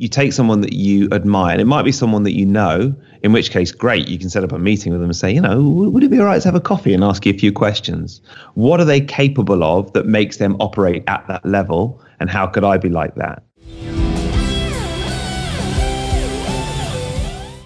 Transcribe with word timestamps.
you 0.00 0.08
take 0.08 0.32
someone 0.32 0.62
that 0.62 0.72
you 0.72 1.10
admire, 1.12 1.52
and 1.52 1.60
it 1.60 1.66
might 1.66 1.82
be 1.82 1.92
someone 1.92 2.22
that 2.22 2.32
you 2.32 2.46
know, 2.46 2.94
in 3.22 3.34
which 3.34 3.50
case, 3.50 3.70
great, 3.70 4.08
you 4.08 4.18
can 4.18 4.30
set 4.30 4.42
up 4.42 4.50
a 4.50 4.58
meeting 4.58 4.92
with 4.92 5.00
them 5.02 5.10
and 5.10 5.16
say, 5.16 5.30
you 5.30 5.42
know, 5.42 5.62
would 5.62 6.02
it 6.02 6.08
be 6.08 6.18
all 6.18 6.24
right 6.24 6.40
to 6.40 6.48
have 6.48 6.54
a 6.54 6.60
coffee 6.60 6.94
and 6.94 7.04
ask 7.04 7.26
you 7.26 7.34
a 7.34 7.38
few 7.38 7.52
questions? 7.52 8.22
What 8.54 8.80
are 8.80 8.86
they 8.86 9.02
capable 9.02 9.62
of 9.62 9.92
that 9.92 10.06
makes 10.06 10.38
them 10.38 10.56
operate 10.58 11.04
at 11.06 11.26
that 11.28 11.44
level? 11.44 12.02
And 12.18 12.30
how 12.30 12.46
could 12.46 12.64
I 12.64 12.78
be 12.78 12.88
like 12.88 13.14
that? 13.16 13.42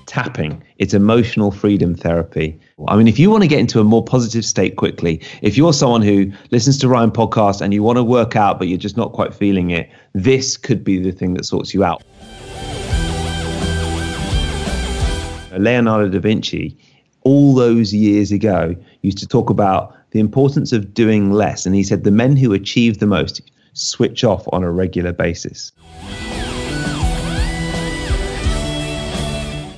tapping. 0.06 0.62
It's 0.78 0.94
emotional 0.94 1.50
freedom 1.50 1.96
therapy. 1.96 2.56
I 2.86 2.96
mean, 2.96 3.08
if 3.08 3.18
you 3.18 3.30
want 3.30 3.42
to 3.42 3.48
get 3.48 3.58
into 3.58 3.80
a 3.80 3.84
more 3.84 4.04
positive 4.04 4.44
state 4.44 4.76
quickly, 4.76 5.20
if 5.42 5.56
you're 5.56 5.72
someone 5.72 6.02
who 6.02 6.30
listens 6.52 6.78
to 6.78 6.88
Ryan 6.88 7.10
podcast 7.10 7.60
and 7.60 7.74
you 7.74 7.82
want 7.82 7.96
to 7.96 8.04
work 8.04 8.36
out, 8.36 8.60
but 8.60 8.68
you're 8.68 8.78
just 8.78 8.96
not 8.96 9.12
quite 9.12 9.34
feeling 9.34 9.70
it, 9.70 9.90
this 10.12 10.56
could 10.56 10.84
be 10.84 11.00
the 11.00 11.10
thing 11.10 11.34
that 11.34 11.44
sorts 11.44 11.74
you 11.74 11.82
out. 11.82 12.04
Uh, 15.54 15.58
Leonardo 15.58 16.08
da 16.08 16.18
Vinci, 16.18 16.76
all 17.22 17.54
those 17.54 17.94
years 17.94 18.32
ago, 18.32 18.74
used 19.02 19.18
to 19.18 19.26
talk 19.26 19.50
about 19.50 19.94
the 20.10 20.20
importance 20.20 20.72
of 20.72 20.94
doing 20.94 21.32
less. 21.32 21.66
And 21.66 21.74
he 21.74 21.82
said 21.82 22.04
the 22.04 22.10
men 22.10 22.36
who 22.36 22.52
achieve 22.52 22.98
the 22.98 23.06
most 23.06 23.40
switch 23.72 24.24
off 24.24 24.46
on 24.52 24.62
a 24.62 24.70
regular 24.70 25.12
basis. 25.12 25.72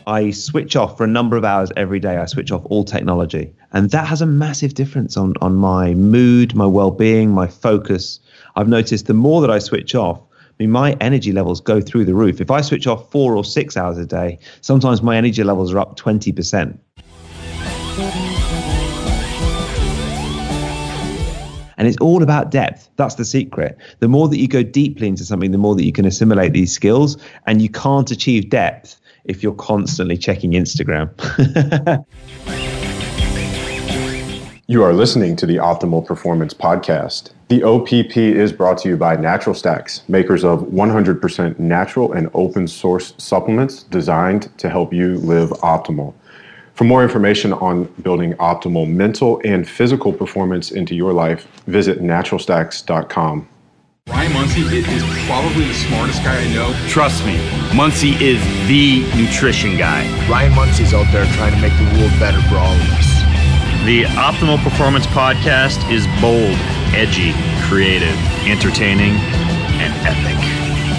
I 0.09 0.31
switch 0.31 0.77
off 0.77 0.97
for 0.97 1.05
a 1.05 1.09
number 1.09 1.37
of 1.37 1.45
hours 1.45 1.73
every 1.77 1.99
day. 1.99 2.17
I 2.17 2.27
switch 2.27 2.53
off 2.53 2.63
all 2.67 2.85
technology. 2.85 3.53
And 3.73 3.91
that 3.91 4.07
has 4.07 4.23
a 4.23 4.27
massive 4.27 4.75
difference 4.75 5.17
on, 5.17 5.35
on 5.41 5.57
my 5.57 5.95
mood, 5.95 6.55
my 6.55 6.67
well 6.67 6.93
being, 6.93 7.31
my 7.31 7.49
focus. 7.49 8.21
I've 8.55 8.69
noticed 8.69 9.07
the 9.07 9.15
more 9.15 9.41
that 9.41 9.51
I 9.51 9.59
switch 9.59 9.95
off, 9.97 10.21
mean, 10.59 10.71
my 10.71 10.97
energy 11.01 11.33
levels 11.33 11.61
go 11.61 11.81
through 11.81 12.05
the 12.07 12.15
roof. 12.15 12.41
If 12.41 12.51
I 12.51 12.61
switch 12.61 12.87
off 12.87 13.11
four 13.11 13.37
or 13.37 13.45
six 13.45 13.77
hours 13.77 13.99
a 13.99 14.07
day, 14.07 14.39
sometimes 14.63 15.03
my 15.03 15.17
energy 15.17 15.45
levels 15.45 15.73
are 15.73 15.79
up 15.79 15.99
20%. 15.99 16.79
And 21.79 21.87
it's 21.87 21.99
all 21.99 22.23
about 22.23 22.51
depth. 22.51 22.89
That's 22.97 23.17
the 23.17 23.25
secret. 23.25 23.77
The 24.01 24.09
more 24.09 24.29
that 24.29 24.39
you 24.39 24.49
go 24.49 24.63
deeply 24.63 25.09
into 25.09 25.25
something, 25.25 25.51
the 25.51 25.59
more 25.59 25.75
that 25.75 25.85
you 25.85 25.93
can 25.93 26.07
assimilate 26.07 26.55
these 26.55 26.73
skills. 26.73 27.19
And 27.47 27.61
you 27.61 27.69
can't 27.69 28.11
achieve 28.11 28.49
depth 28.49 28.99
if 29.25 29.43
you're 29.43 29.55
constantly 29.55 30.17
checking 30.17 30.53
Instagram. 30.53 31.11
you 34.67 34.83
are 34.83 34.95
listening 34.95 35.37
to 35.37 35.47
the 35.47 35.57
Optimal 35.57 36.07
Performance 36.07 36.55
Podcast. 36.55 37.33
The 37.49 37.63
OPP 37.63 38.17
is 38.17 38.53
brought 38.53 38.79
to 38.79 38.89
you 38.89 38.97
by 38.97 39.15
Natural 39.15 39.55
Stacks, 39.55 40.03
makers 40.09 40.43
of 40.43 40.63
100% 40.63 41.61
natural 41.61 42.13
and 42.13 42.29
open 42.35 42.67
source 42.67 43.15
supplements 43.19 43.85
designed 43.85 44.51
to 44.59 44.69
help 44.69 44.93
you 44.93 45.19
live 45.19 45.51
optimal. 45.63 46.13
For 46.75 46.83
more 46.83 47.05
information 47.05 47.53
on 47.53 47.85
building 48.03 48.33
optimal 48.35 48.93
mental 48.93 49.41
and 49.45 49.67
physical 49.67 50.13
performance 50.13 50.73
into 50.73 50.97
your 50.97 51.13
life, 51.13 51.47
visit 51.69 52.03
naturalstacks.com. 52.03 53.49
Ryan 54.09 54.33
Munsey 54.33 54.63
is 54.63 55.05
probably 55.27 55.69
the 55.69 55.75
smartest 55.75 56.25
guy 56.25 56.41
I 56.41 56.53
know. 56.53 56.75
Trust 56.89 57.25
me, 57.25 57.37
Munsey 57.77 58.15
is 58.15 58.43
the 58.67 59.07
nutrition 59.17 59.77
guy. 59.77 60.03
Ryan 60.29 60.53
Munsey's 60.57 60.93
out 60.93 61.07
there 61.13 61.27
trying 61.35 61.53
to 61.55 61.61
make 61.61 61.73
the 61.79 62.01
world 62.01 62.13
better 62.19 62.41
for 62.49 62.57
all 62.57 62.75
of 62.75 62.91
us. 62.91 63.17
The 63.87 64.03
Optimal 64.19 64.61
Performance 64.65 65.07
Podcast 65.07 65.89
is 65.93 66.09
bold, 66.21 66.59
edgy, 66.95 67.33
creative, 67.67 68.17
entertaining, 68.47 69.17
and 69.81 69.93
epic. 70.07 70.37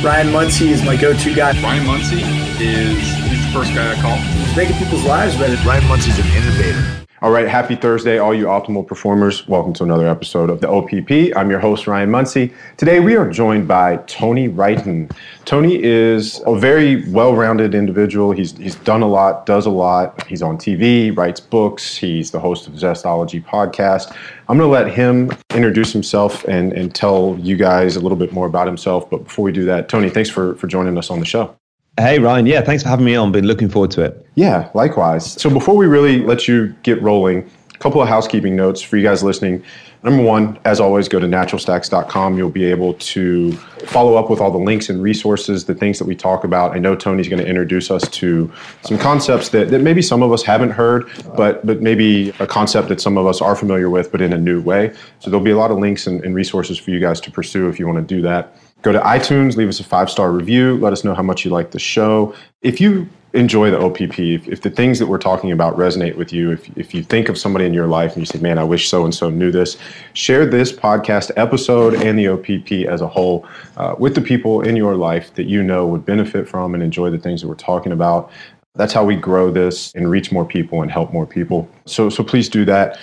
Ryan 0.04 0.32
Munsey 0.32 0.70
is 0.70 0.84
my 0.84 0.96
go-to 0.96 1.34
guy. 1.34 1.60
Ryan 1.62 1.86
Munsey 1.86 2.22
is 2.60 2.98
he's 3.30 3.46
the 3.46 3.52
first 3.54 3.74
guy 3.74 3.92
I 3.98 4.02
call. 4.02 4.18
He's 4.18 4.56
making 4.56 4.78
people's 4.78 5.04
lives 5.04 5.36
better. 5.38 5.56
Ryan 5.68 5.88
Munsey's 5.88 6.20
an 6.20 6.28
innovator. 6.28 7.07
All 7.20 7.32
right, 7.32 7.48
happy 7.48 7.76
Thursday, 7.76 8.20
all 8.20 8.32
you 8.32 8.46
optimal 8.46 8.86
performers. 8.86 9.48
Welcome 9.48 9.74
to 9.74 9.84
another 9.84 10.08
episode 10.08 10.52
of 10.52 10.62
the 10.62 10.70
OPP. 10.70 11.36
I'm 11.36 11.50
your 11.50 11.60
host, 11.60 11.88
Ryan 11.88 12.12
Munsey. 12.12 12.54
Today 12.78 13.00
we 13.00 13.16
are 13.16 13.28
joined 13.28 13.68
by 13.68 13.98
Tony 14.06 14.48
Wrighton. 14.48 15.12
Tony 15.44 15.82
is 15.84 16.44
a 16.46 16.56
very 16.56 17.10
well 17.10 17.34
rounded 17.34 17.74
individual. 17.74 18.34
He's, 18.34 18.56
he's 18.58 18.76
done 18.76 19.02
a 19.02 19.08
lot, 19.08 19.48
does 19.48 19.66
a 19.66 19.72
lot. 19.72 20.28
He's 20.28 20.44
on 20.44 20.60
TV, 20.60 21.18
writes 21.18 21.40
books, 21.40 21.98
he's 21.98 22.30
the 22.30 22.40
host 22.40 22.68
of 22.68 22.80
the 22.80 22.86
Zestology 22.86 23.44
podcast. 23.44 24.16
I'm 24.48 24.60
going 24.60 24.70
to 24.70 24.72
let 24.72 24.94
him 24.94 25.32
introduce 25.56 25.92
himself 25.92 26.44
and, 26.44 26.72
and 26.74 26.94
tell 26.94 27.36
you 27.40 27.56
guys 27.56 27.96
a 27.96 28.00
little 28.00 28.16
bit 28.16 28.32
more 28.32 28.46
about 28.46 28.68
himself. 28.68 29.10
But 29.10 29.24
before 29.24 29.44
we 29.44 29.52
do 29.52 29.66
that, 29.66 29.90
Tony, 29.90 30.12
thanks 30.12 30.30
for, 30.30 30.54
for 30.58 30.68
joining 30.68 30.96
us 31.00 31.10
on 31.10 31.20
the 31.20 31.26
show. 31.26 31.58
Hey, 32.00 32.20
Ryan. 32.20 32.46
Yeah, 32.46 32.62
thanks 32.62 32.84
for 32.84 32.90
having 32.90 33.06
me 33.06 33.16
on. 33.16 33.32
Been 33.32 33.48
looking 33.48 33.70
forward 33.70 33.90
to 33.92 34.04
it. 34.04 34.24
Yeah, 34.36 34.70
likewise. 34.76 35.32
So 35.42 35.50
before 35.50 35.76
we 35.76 35.88
really 35.88 36.20
let 36.20 36.48
you 36.48 36.76
get 36.84 37.02
rolling, 37.02 37.50
a 37.74 37.78
couple 37.80 38.00
of 38.00 38.08
housekeeping 38.08 38.56
notes 38.56 38.84
for 38.84 38.98
you 38.98 39.04
guys 39.04 39.24
listening. 39.24 39.64
Number 40.04 40.22
one, 40.22 40.60
as 40.64 40.80
always, 40.80 41.08
go 41.08 41.20
to 41.20 41.26
naturalstacks.com. 41.26 42.38
You'll 42.38 42.52
be 42.52 42.66
able 42.66 42.94
to 42.94 43.54
follow 43.88 44.16
up 44.16 44.30
with 44.30 44.40
all 44.40 44.52
the 44.52 44.60
links 44.60 44.90
and 44.90 45.02
resources, 45.02 45.66
the 45.66 45.74
things 45.74 45.98
that 45.98 46.06
we 46.06 46.16
talk 46.16 46.44
about. 46.44 46.76
I 46.76 46.78
know 46.78 46.96
Tony's 46.96 47.28
going 47.28 47.42
to 47.42 47.48
introduce 47.48 47.90
us 47.90 48.08
to 48.10 48.52
some 48.84 49.00
concepts 49.00 49.50
that, 49.50 49.70
that 49.72 49.80
maybe 49.80 50.04
some 50.04 50.22
of 50.22 50.32
us 50.32 50.44
haven't 50.44 50.72
heard, 50.72 51.10
but, 51.36 51.66
but 51.66 51.82
maybe 51.82 52.30
a 52.40 52.46
concept 52.46 52.90
that 52.90 53.02
some 53.02 53.18
of 53.18 53.26
us 53.26 53.42
are 53.42 53.56
familiar 53.56 53.90
with, 53.90 54.12
but 54.12 54.22
in 54.22 54.34
a 54.34 54.38
new 54.38 54.62
way. 54.62 54.94
So 55.18 55.32
there'll 55.32 55.44
be 55.44 55.52
a 55.52 55.58
lot 55.58 55.72
of 55.72 55.80
links 55.80 56.06
and, 56.06 56.24
and 56.24 56.36
resources 56.36 56.78
for 56.78 56.92
you 56.92 57.00
guys 57.00 57.20
to 57.22 57.32
pursue 57.32 57.68
if 57.70 57.80
you 57.80 57.88
want 57.88 58.08
to 58.08 58.16
do 58.16 58.22
that. 58.22 58.56
Go 58.84 58.92
to 58.92 59.00
iTunes, 59.00 59.58
leave 59.58 59.70
us 59.70 59.80
a 59.80 59.84
five 59.84 60.10
star 60.10 60.32
review. 60.32 60.78
Let 60.78 60.94
us 60.94 61.04
know 61.04 61.16
how 61.16 61.24
much 61.24 61.44
you 61.44 61.52
like 61.52 61.72
the 61.72 61.80
show. 61.80 62.36
If 62.62 62.80
you 62.80 63.10
enjoy 63.34 63.70
the 63.72 63.80
OPP, 63.80 64.20
if, 64.20 64.48
if, 64.48 64.62
the 64.62 64.70
things 64.70 65.00
that 65.00 65.08
we're 65.08 65.18
talking 65.18 65.52
about 65.52 65.76
resonate 65.78 66.16
with 66.16 66.32
you, 66.32 66.52
if, 66.52 66.78
if 66.78 66.94
you 66.94 67.04
think 67.04 67.30
of 67.30 67.38
somebody 67.38 67.66
in 67.66 67.74
your 67.74 67.88
life 67.88 68.14
and 68.14 68.22
you 68.22 68.26
say, 68.26 68.40
man, 68.40 68.58
I 68.58 68.64
wish 68.64 68.90
so 68.90 69.04
and 69.04 69.14
so 69.14 69.30
knew 69.30 69.52
this, 69.52 69.78
share 70.14 70.46
this 70.46 70.72
podcast 70.72 71.32
episode 71.36 71.96
and 71.96 72.18
the 72.18 72.28
OPP 72.30 72.90
as 72.90 73.02
a 73.02 73.08
whole 73.08 73.46
uh, 73.76 73.96
with 73.98 74.16
the 74.16 74.22
people 74.22 74.62
in 74.62 74.76
your 74.76 74.96
life 74.96 75.34
that 75.36 75.46
you 75.46 75.62
know 75.62 75.86
would 75.88 76.06
benefit 76.06 76.48
from 76.48 76.74
and 76.74 76.82
enjoy 76.82 77.10
the 77.10 77.18
things 77.18 77.42
that 77.42 77.48
we're 77.48 77.56
talking 77.56 77.92
about. 77.92 78.32
That's 78.76 78.94
how 78.94 79.04
we 79.04 79.16
grow 79.16 79.52
this 79.52 79.92
and 79.96 80.10
reach 80.10 80.32
more 80.32 80.46
people 80.46 80.82
and 80.82 80.92
help 80.92 81.12
more 81.12 81.26
people. 81.26 81.70
So, 81.86 82.10
so 82.10 82.24
please 82.24 82.48
do 82.48 82.64
that. 82.66 83.00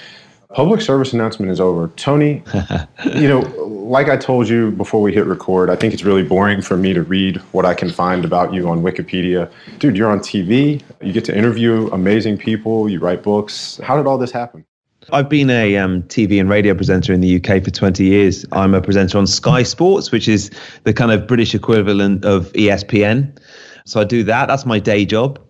Public 0.55 0.81
service 0.81 1.13
announcement 1.13 1.51
is 1.51 1.59
over. 1.61 1.89
Tony, 1.97 2.41
you 3.17 3.27
know, 3.27 3.41
like 3.67 4.09
I 4.09 4.17
told 4.17 4.49
you 4.49 4.71
before 4.71 5.03
we 5.03 5.13
hit 5.13 5.27
record, 5.27 5.69
I 5.69 5.75
think 5.75 5.93
it's 5.93 6.05
really 6.05 6.23
boring 6.23 6.63
for 6.63 6.77
me 6.77 6.93
to 6.93 7.03
read 7.03 7.39
what 7.51 7.67
I 7.67 7.75
can 7.75 7.91
find 7.91 8.25
about 8.25 8.55
you 8.55 8.69
on 8.69 8.81
Wikipedia. 8.83 9.51
Dude, 9.81 9.97
you're 9.97 10.11
on 10.11 10.21
TV, 10.21 10.81
you 11.03 11.13
get 11.13 11.25
to 11.25 11.37
interview 11.37 11.89
amazing 11.89 12.39
people, 12.39 12.89
you 12.89 13.01
write 13.01 13.25
books. 13.25 13.81
How 13.83 13.97
did 13.97 14.07
all 14.07 14.17
this 14.17 14.31
happen? 14.31 14.65
I've 15.13 15.29
been 15.29 15.51
a 15.51 15.77
um, 15.77 16.05
TV 16.05 16.39
and 16.41 16.49
radio 16.49 16.73
presenter 16.73 17.13
in 17.13 17.21
the 17.21 17.37
UK 17.37 17.63
for 17.63 17.71
20 17.71 18.05
years. 18.05 18.47
I'm 18.53 18.75
a 18.75 18.81
presenter 18.81 19.19
on 19.19 19.27
Sky 19.27 19.65
Sports, 19.65 20.13
which 20.13 20.29
is 20.29 20.53
the 20.85 20.95
kind 20.95 21.11
of 21.11 21.27
British 21.27 21.53
equivalent 21.53 22.25
of 22.25 22.53
ESPN. 22.53 23.37
So 23.87 24.01
I 24.01 24.05
do 24.05 24.23
that. 24.23 24.47
That's 24.47 24.65
my 24.65 24.79
day 24.79 25.05
job. 25.05 25.41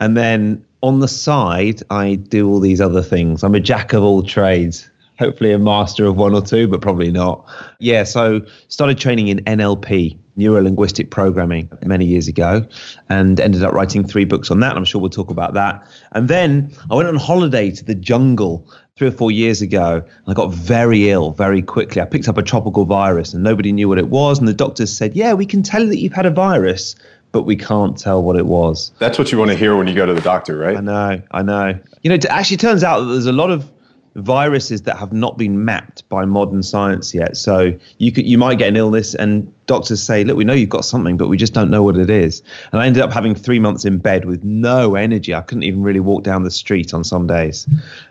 And 0.00 0.16
then 0.16 0.64
on 0.84 1.00
the 1.00 1.08
side, 1.08 1.80
I 1.88 2.16
do 2.16 2.46
all 2.46 2.60
these 2.60 2.78
other 2.78 3.00
things. 3.00 3.42
I'm 3.42 3.54
a 3.54 3.60
jack 3.60 3.94
of 3.94 4.02
all 4.02 4.22
trades. 4.22 4.90
Hopefully, 5.18 5.50
a 5.52 5.58
master 5.58 6.04
of 6.04 6.16
one 6.16 6.34
or 6.34 6.42
two, 6.42 6.68
but 6.68 6.82
probably 6.82 7.10
not. 7.10 7.48
Yeah, 7.78 8.04
so 8.04 8.44
started 8.68 8.98
training 8.98 9.28
in 9.28 9.38
NLP, 9.44 10.18
neuro 10.36 10.60
linguistic 10.60 11.10
programming, 11.10 11.70
many 11.86 12.04
years 12.04 12.28
ago, 12.28 12.66
and 13.08 13.40
ended 13.40 13.62
up 13.62 13.72
writing 13.72 14.06
three 14.06 14.26
books 14.26 14.50
on 14.50 14.60
that. 14.60 14.76
I'm 14.76 14.84
sure 14.84 15.00
we'll 15.00 15.08
talk 15.08 15.30
about 15.30 15.54
that. 15.54 15.82
And 16.12 16.28
then 16.28 16.70
I 16.90 16.96
went 16.96 17.08
on 17.08 17.16
holiday 17.16 17.70
to 17.70 17.82
the 17.82 17.94
jungle 17.94 18.68
three 18.96 19.08
or 19.08 19.12
four 19.12 19.30
years 19.30 19.62
ago, 19.62 20.04
and 20.04 20.26
I 20.26 20.34
got 20.34 20.52
very 20.52 21.08
ill 21.08 21.30
very 21.30 21.62
quickly. 21.62 22.02
I 22.02 22.04
picked 22.04 22.28
up 22.28 22.36
a 22.36 22.42
tropical 22.42 22.84
virus, 22.84 23.32
and 23.32 23.42
nobody 23.42 23.72
knew 23.72 23.88
what 23.88 23.98
it 23.98 24.08
was. 24.08 24.38
And 24.38 24.46
the 24.46 24.52
doctors 24.52 24.92
said, 24.92 25.16
"Yeah, 25.16 25.32
we 25.32 25.46
can 25.46 25.62
tell 25.62 25.86
that 25.86 25.98
you've 25.98 26.12
had 26.12 26.26
a 26.26 26.30
virus." 26.30 26.94
But 27.34 27.42
we 27.42 27.56
can't 27.56 27.98
tell 27.98 28.22
what 28.22 28.36
it 28.36 28.46
was. 28.46 28.92
That's 29.00 29.18
what 29.18 29.32
you 29.32 29.38
want 29.38 29.50
to 29.50 29.56
hear 29.56 29.76
when 29.76 29.88
you 29.88 29.94
go 29.94 30.06
to 30.06 30.14
the 30.14 30.20
doctor, 30.20 30.56
right? 30.56 30.76
I 30.76 30.80
know, 30.80 31.20
I 31.32 31.42
know. 31.42 31.76
You 32.02 32.08
know, 32.08 32.14
it 32.14 32.24
actually 32.26 32.58
turns 32.58 32.84
out 32.84 33.00
that 33.00 33.06
there's 33.06 33.26
a 33.26 33.32
lot 33.32 33.50
of 33.50 33.72
viruses 34.14 34.82
that 34.82 34.96
have 34.96 35.12
not 35.12 35.36
been 35.36 35.64
mapped 35.64 36.08
by 36.08 36.24
modern 36.24 36.62
science 36.62 37.12
yet. 37.12 37.36
So 37.36 37.76
you 37.98 38.12
could 38.12 38.24
you 38.24 38.38
might 38.38 38.58
get 38.58 38.68
an 38.68 38.76
illness 38.76 39.16
and 39.16 39.52
doctors 39.66 40.00
say, 40.00 40.22
look, 40.22 40.36
we 40.36 40.44
know 40.44 40.52
you've 40.52 40.68
got 40.68 40.84
something, 40.84 41.16
but 41.16 41.26
we 41.26 41.36
just 41.36 41.54
don't 41.54 41.72
know 41.72 41.82
what 41.82 41.96
it 41.96 42.08
is. 42.08 42.40
And 42.70 42.80
I 42.80 42.86
ended 42.86 43.02
up 43.02 43.12
having 43.12 43.34
three 43.34 43.58
months 43.58 43.84
in 43.84 43.98
bed 43.98 44.26
with 44.26 44.44
no 44.44 44.94
energy. 44.94 45.34
I 45.34 45.40
couldn't 45.40 45.64
even 45.64 45.82
really 45.82 45.98
walk 45.98 46.22
down 46.22 46.44
the 46.44 46.52
street 46.52 46.94
on 46.94 47.02
some 47.02 47.26
days. 47.26 47.66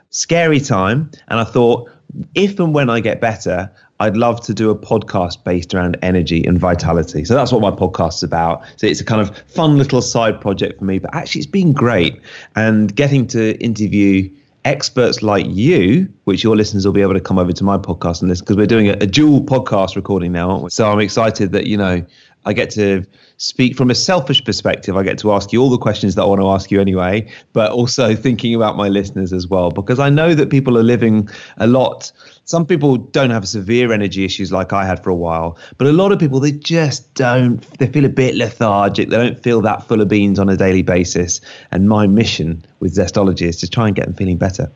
Scary 0.10 0.60
time. 0.60 1.10
And 1.30 1.40
I 1.40 1.46
thought, 1.46 1.90
if 2.36 2.60
and 2.60 2.74
when 2.74 2.90
I 2.90 3.00
get 3.00 3.22
better, 3.22 3.72
I'd 4.04 4.18
love 4.18 4.42
to 4.42 4.54
do 4.54 4.70
a 4.70 4.76
podcast 4.76 5.46
based 5.46 5.74
around 5.74 5.98
energy 6.02 6.46
and 6.46 6.60
vitality. 6.60 7.24
So 7.24 7.36
that's 7.36 7.54
what 7.54 7.62
my 7.62 7.72
podcast 7.72 8.16
is 8.16 8.24
about. 8.24 8.62
So 8.76 8.86
it's 8.86 9.00
a 9.00 9.06
kind 9.06 9.22
of 9.22 9.38
fun 9.48 9.78
little 9.78 10.02
side 10.02 10.42
project 10.42 10.80
for 10.80 10.86
me, 10.86 11.00
but 11.00 11.16
actually 11.16 11.40
it's 11.40 11.50
been 11.50 11.72
great. 11.72 12.22
And 12.58 12.94
getting 12.94 13.26
to 13.28 13.58
interview 13.64 14.30
experts 14.66 15.24
like 15.24 15.46
you, 15.48 16.12
which 16.26 16.44
your 16.44 16.58
listeners 16.58 16.86
will 16.86 16.92
be 16.92 17.02
able 17.02 17.14
to 17.14 17.22
come 17.22 17.40
over 17.40 17.54
to 17.54 17.64
my 17.64 17.78
podcast 17.78 18.20
and 18.20 18.30
listen 18.30 18.44
because 18.44 18.58
we're 18.58 18.68
doing 18.68 18.90
a, 18.90 18.94
a, 18.94 19.08
dual 19.08 19.42
podcast 19.42 19.96
recording 19.96 20.34
now, 20.34 20.50
aren't 20.50 20.64
we? 20.64 20.70
So 20.70 20.90
I'm 20.90 21.00
excited 21.00 21.54
that, 21.54 21.68
you 21.68 21.78
know, 21.78 22.06
I 22.46 22.54
get 22.54 22.70
to 22.72 23.06
speak 23.38 23.76
from 23.76 23.90
a 23.90 23.96
selfish 23.96 24.44
perspective. 24.44 24.96
I 24.98 25.04
get 25.04 25.18
to 25.20 25.32
ask 25.32 25.52
you 25.54 25.62
all 25.62 25.70
the 25.70 25.78
questions 25.78 26.16
that 26.16 26.24
I 26.24 26.26
want 26.26 26.42
to 26.42 26.50
ask 26.50 26.72
you 26.72 26.82
anyway, 26.82 27.30
but 27.54 27.72
also 27.72 28.16
thinking 28.28 28.54
about 28.56 28.76
my 28.76 28.90
listeners 28.90 29.34
as 29.34 29.48
well, 29.48 29.72
because 29.72 30.00
I 30.00 30.10
know 30.10 30.34
that 30.36 30.50
people 30.50 30.78
are 30.78 30.84
living 30.84 31.30
a 31.58 31.68
lot. 31.68 32.12
Some 32.46 32.66
people 32.66 32.98
don't 32.98 33.30
have 33.30 33.48
severe 33.48 33.94
energy 33.94 34.26
issues 34.26 34.52
like 34.52 34.74
I 34.74 34.86
had 34.86 35.02
for 35.02 35.10
a 35.10 35.16
while, 35.16 35.58
but 35.78 35.88
a 35.88 35.94
lot 35.94 36.12
of 36.12 36.20
people, 36.20 36.42
they 36.42 36.52
just 36.52 37.14
don't, 37.14 37.62
they 37.80 37.88
feel 37.88 38.04
a 38.04 38.10
bit 38.10 38.36
lethargic. 38.36 39.10
They 39.10 39.16
don't 39.16 39.42
feel 39.42 39.62
that 39.62 39.84
full 39.84 40.02
of 40.02 40.10
beans 40.10 40.40
on 40.40 40.50
a 40.50 40.58
daily 40.58 40.82
basis. 40.82 41.40
And 41.72 41.88
my 41.88 42.06
mission 42.06 42.66
with 42.82 42.96
Zestology 42.96 43.48
is 43.48 43.62
to 43.62 43.70
try 43.70 43.88
and 43.88 43.96
get 43.96 44.08
them 44.08 44.14
feeling 44.14 44.36
better. 44.36 44.70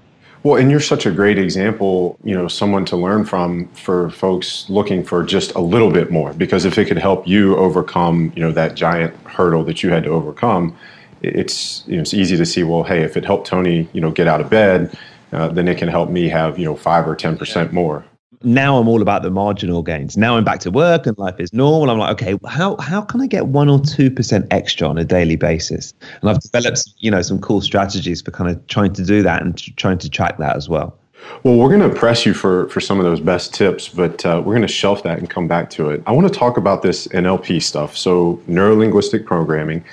Well, 0.43 0.55
and 0.55 0.71
you're 0.71 0.79
such 0.79 1.05
a 1.05 1.11
great 1.11 1.37
example, 1.37 2.17
you 2.23 2.33
know, 2.33 2.47
someone 2.47 2.85
to 2.85 2.95
learn 2.95 3.25
from 3.25 3.67
for 3.69 4.11
folks 4.11 4.69
looking 4.69 5.03
for 5.03 5.23
just 5.23 5.53
a 5.55 5.59
little 5.59 5.91
bit 5.91 6.09
more. 6.09 6.31
Because 6.33 6.63
if 6.63 6.77
it 6.77 6.85
could 6.85 6.97
help 6.97 7.27
you 7.27 7.57
overcome, 7.57 8.31
you 8.33 8.43
know, 8.43 8.53
that 8.53 8.75
giant 8.75 9.13
hurdle 9.25 9.65
that 9.65 9.83
you 9.83 9.89
had 9.89 10.03
to 10.03 10.09
overcome, 10.09 10.77
it's 11.21 11.83
you 11.87 11.95
know, 11.95 12.01
it's 12.01 12.13
easy 12.13 12.37
to 12.37 12.45
see. 12.45 12.63
Well, 12.63 12.83
hey, 12.83 13.01
if 13.01 13.17
it 13.17 13.25
helped 13.25 13.47
Tony, 13.47 13.89
you 13.91 13.99
know, 13.99 14.11
get 14.11 14.27
out 14.27 14.39
of 14.39 14.49
bed, 14.49 14.97
uh, 15.31 15.47
then 15.49 15.67
it 15.67 15.77
can 15.77 15.87
help 15.87 16.09
me 16.09 16.29
have 16.29 16.57
you 16.57 16.65
know 16.65 16.75
five 16.75 17.07
or 17.07 17.15
ten 17.15 17.37
percent 17.37 17.73
more 17.73 18.05
now 18.43 18.77
I'm 18.77 18.87
all 18.87 19.01
about 19.01 19.23
the 19.23 19.31
marginal 19.31 19.81
gains. 19.81 20.15
Now 20.15 20.37
I'm 20.37 20.43
back 20.43 20.59
to 20.61 20.71
work 20.71 21.07
and 21.07 21.17
life 21.17 21.39
is 21.39 21.51
normal. 21.53 21.89
I'm 21.89 21.97
like, 21.97 22.11
okay, 22.11 22.37
how 22.47 22.77
how 22.77 23.01
can 23.01 23.21
I 23.21 23.27
get 23.27 23.47
one 23.47 23.69
or 23.69 23.79
two 23.79 24.11
percent 24.11 24.45
extra 24.51 24.87
on 24.87 24.97
a 24.97 25.03
daily 25.03 25.35
basis? 25.35 25.93
And 26.21 26.29
I've 26.29 26.39
developed, 26.39 26.83
you 26.99 27.09
know, 27.09 27.21
some 27.21 27.39
cool 27.39 27.61
strategies 27.61 28.21
for 28.21 28.31
kind 28.31 28.49
of 28.49 28.65
trying 28.67 28.93
to 28.93 29.03
do 29.03 29.23
that 29.23 29.41
and 29.41 29.57
trying 29.77 29.97
to 29.99 30.09
track 30.09 30.37
that 30.37 30.55
as 30.55 30.69
well. 30.69 30.97
Well, 31.43 31.57
we're 31.57 31.75
going 31.75 31.89
to 31.89 31.95
press 31.95 32.25
you 32.25 32.33
for 32.33 32.69
for 32.69 32.79
some 32.79 32.99
of 32.99 33.05
those 33.05 33.19
best 33.19 33.53
tips, 33.53 33.89
but 33.89 34.23
uh, 34.25 34.41
we're 34.45 34.53
going 34.53 34.61
to 34.61 34.67
shelf 34.67 35.03
that 35.03 35.17
and 35.17 35.29
come 35.29 35.47
back 35.47 35.69
to 35.71 35.89
it. 35.89 36.03
I 36.05 36.11
want 36.11 36.31
to 36.31 36.33
talk 36.33 36.57
about 36.57 36.83
this 36.83 37.07
NLP 37.07 37.61
stuff. 37.63 37.97
So 37.97 38.41
neuro 38.47 38.75
linguistic 38.75 39.25
programming. 39.25 39.83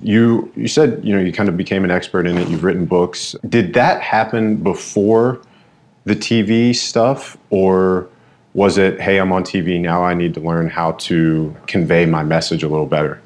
You 0.00 0.50
you 0.56 0.68
said 0.68 1.00
you 1.02 1.14
know 1.14 1.20
you 1.20 1.32
kind 1.32 1.48
of 1.48 1.56
became 1.56 1.84
an 1.84 1.90
expert 1.90 2.26
in 2.26 2.38
it. 2.38 2.48
You've 2.48 2.64
written 2.64 2.86
books. 2.86 3.34
Did 3.48 3.74
that 3.74 4.00
happen 4.00 4.56
before? 4.56 5.40
the 6.08 6.16
TV 6.16 6.74
stuff, 6.74 7.36
or 7.50 8.08
was 8.54 8.78
it, 8.78 9.00
hey, 9.00 9.18
I'm 9.18 9.30
on 9.30 9.44
TV 9.44 9.80
now, 9.80 10.02
I 10.02 10.14
need 10.14 10.34
to 10.34 10.40
learn 10.40 10.68
how 10.68 10.92
to 10.92 11.54
convey 11.66 12.06
my 12.06 12.24
message 12.24 12.62
a 12.62 12.68
little 12.68 12.86
better? 12.86 13.20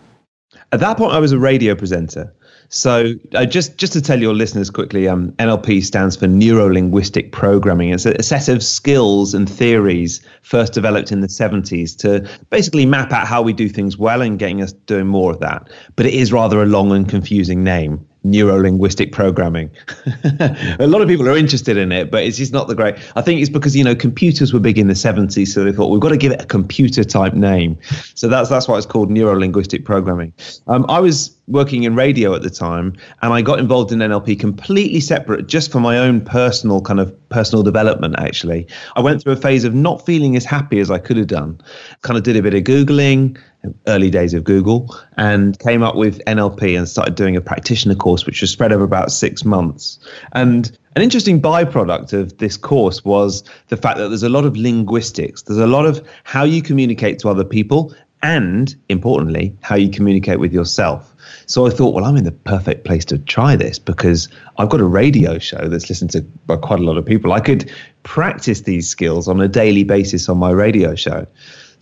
At 0.72 0.80
that 0.80 0.98
point, 0.98 1.12
I 1.12 1.19
was 1.19 1.32
a 1.32 1.38
radio 1.38 1.74
presenter. 1.74 2.34
So, 2.69 3.14
uh, 3.35 3.47
just 3.47 3.76
just 3.76 3.93
to 3.93 4.00
tell 4.00 4.20
your 4.20 4.35
listeners 4.35 4.70
quickly, 4.70 5.09
um, 5.09 5.32
NLP 5.32 5.82
stands 5.85 6.17
for 6.17 6.26
Neuro 6.26 6.73
Linguistic 6.73 7.32
Programming. 7.32 7.91
It's 7.91 8.06
a, 8.06 8.14
a, 8.14 8.23
set 8.23 8.49
of 8.49 8.62
skills 8.62 9.35
and 9.35 9.49
theories 9.49 10.20
first 10.43 10.73
developed 10.73 11.12
in 11.12 11.20
the 11.20 11.26
70s 11.26 11.97
to 11.99 12.29
basically 12.50 12.87
map 12.87 13.12
out 13.12 13.26
how 13.26 13.43
we 13.43 13.53
do 13.53 13.69
things 13.69 13.99
well 13.99 14.23
and 14.23 14.38
getting 14.38 14.62
us 14.62 14.73
doing 14.73 15.06
more 15.06 15.32
of 15.32 15.41
that. 15.41 15.70
But 15.97 16.06
it 16.06 16.14
is 16.14 16.32
rather 16.32 16.62
a 16.62 16.67
long 16.67 16.93
and 16.93 17.09
confusing 17.09 17.62
name 17.62 18.06
neuro 18.24 18.56
linguistic 18.60 19.12
programming. 19.12 19.70
a 20.24 20.86
lot 20.86 21.02
of 21.02 21.08
people 21.08 21.28
are 21.28 21.36
interested 21.36 21.76
in 21.76 21.92
it, 21.92 22.10
but 22.10 22.22
it's 22.22 22.36
just 22.36 22.52
not 22.52 22.69
the 22.69 22.74
great. 22.74 22.96
I 23.16 23.22
think 23.22 23.40
it's 23.40 23.50
because 23.50 23.76
you 23.76 23.84
know 23.84 23.94
computers 23.94 24.52
were 24.52 24.60
big 24.60 24.78
in 24.78 24.88
the 24.88 24.94
70s, 24.94 25.48
so 25.48 25.64
they 25.64 25.72
thought 25.72 25.88
we've 25.88 26.00
got 26.00 26.10
to 26.10 26.16
give 26.16 26.32
it 26.32 26.42
a 26.42 26.46
computer 26.46 27.04
type 27.04 27.34
name. 27.34 27.78
So 28.14 28.28
that's 28.28 28.48
that's 28.48 28.69
why 28.69 28.76
it's 28.76 28.86
called 28.86 29.10
neuro 29.10 29.38
linguistic 29.38 29.84
programming. 29.84 30.32
Um, 30.66 30.86
I 30.88 31.00
was 31.00 31.36
working 31.48 31.82
in 31.82 31.94
radio 31.94 32.34
at 32.34 32.42
the 32.42 32.50
time, 32.50 32.94
and 33.22 33.32
I 33.32 33.42
got 33.42 33.58
involved 33.58 33.92
in 33.92 33.98
NLP 33.98 34.38
completely 34.38 35.00
separate, 35.00 35.48
just 35.48 35.72
for 35.72 35.80
my 35.80 35.98
own 35.98 36.20
personal 36.20 36.80
kind 36.80 37.00
of 37.00 37.28
personal 37.28 37.62
development. 37.62 38.14
Actually, 38.18 38.66
I 38.96 39.00
went 39.00 39.22
through 39.22 39.32
a 39.32 39.36
phase 39.36 39.64
of 39.64 39.75
not 39.75 40.04
feeling 40.06 40.36
as 40.36 40.44
happy 40.44 40.78
as 40.78 40.90
I 40.90 40.98
could 40.98 41.16
have 41.16 41.26
done. 41.26 41.60
Kind 42.02 42.16
of 42.16 42.22
did 42.22 42.36
a 42.36 42.42
bit 42.42 42.54
of 42.54 42.62
googling 42.62 43.38
early 43.87 44.11
days 44.11 44.35
of 44.35 44.44
Google 44.44 44.94
and 45.17 45.59
came 45.59 45.82
up 45.82 45.97
with 45.97 46.25
NLP 46.26 46.76
and 46.76 46.88
started 46.88 47.14
doing 47.14 47.37
a 47.37 47.41
practitioner 47.41 47.94
course, 47.94 48.26
which 48.26 48.41
was 48.41 48.50
spread 48.50 48.73
over 48.73 48.85
about 48.85 49.12
six 49.12 49.44
months. 49.44 49.99
And 50.32 50.76
an 50.97 51.03
interesting 51.03 51.41
byproduct 51.41 52.12
of 52.12 52.37
this 52.38 52.56
course 52.56 53.05
was 53.05 53.44
the 53.69 53.76
fact 53.76 53.99
that 53.99 54.09
there's 54.09 54.23
a 54.23 54.29
lot 54.29 54.44
of 54.44 54.56
linguistics, 54.56 55.43
there's 55.43 55.59
a 55.59 55.67
lot 55.67 55.87
of 55.87 56.06
how 56.25 56.44
you 56.44 56.62
communicate 56.62 57.19
to 57.20 57.29
other 57.29 57.44
people, 57.44 57.94
and 58.23 58.76
importantly, 58.88 59.56
how 59.62 59.75
you 59.75 59.91
communicate 59.91 60.38
with 60.38 60.53
yourself. 60.53 61.14
So 61.47 61.67
I 61.67 61.70
thought, 61.70 61.94
well, 61.94 62.05
I'm 62.05 62.17
in 62.17 62.25
the 62.25 62.32
perfect 62.32 62.85
place 62.85 63.05
to 63.06 63.19
try 63.19 63.56
this 63.56 63.79
because 63.79 64.29
I've 64.59 64.69
got 64.69 64.81
a 64.81 64.85
radio 64.85 65.38
show 65.38 65.69
that's 65.69 65.88
listened 65.88 66.11
to 66.11 66.20
by 66.47 66.56
quite 66.56 66.79
a 66.79 66.85
lot 66.85 66.97
of 66.97 67.05
people. 67.05 67.32
I 67.32 67.41
could 67.41 67.73
practice 68.05 68.62
these 68.62 68.88
skills 68.88 69.26
on 69.29 69.41
a 69.41 69.49
daily 69.49 69.82
basis 69.82 70.29
on 70.29 70.38
my 70.38 70.50
radio 70.50 70.94
show. 70.94 71.26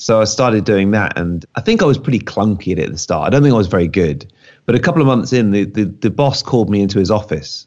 So 0.01 0.19
I 0.19 0.25
started 0.25 0.65
doing 0.65 0.93
that, 0.93 1.19
and 1.19 1.45
I 1.57 1.61
think 1.61 1.83
I 1.83 1.85
was 1.85 1.99
pretty 1.99 2.21
clunky 2.21 2.73
at 2.73 2.79
it 2.79 2.87
at 2.87 2.93
the 2.93 2.97
start. 2.97 3.27
I 3.27 3.31
don't 3.31 3.43
think 3.43 3.53
I 3.53 3.59
was 3.59 3.67
very 3.67 3.87
good, 3.87 4.33
but 4.65 4.75
a 4.75 4.79
couple 4.79 5.03
of 5.03 5.07
months 5.07 5.31
in, 5.31 5.51
the, 5.51 5.65
the, 5.65 5.85
the 5.85 6.09
boss 6.09 6.43
called 6.43 6.71
me 6.71 6.81
into 6.81 6.99
his 6.99 7.11
office, 7.11 7.67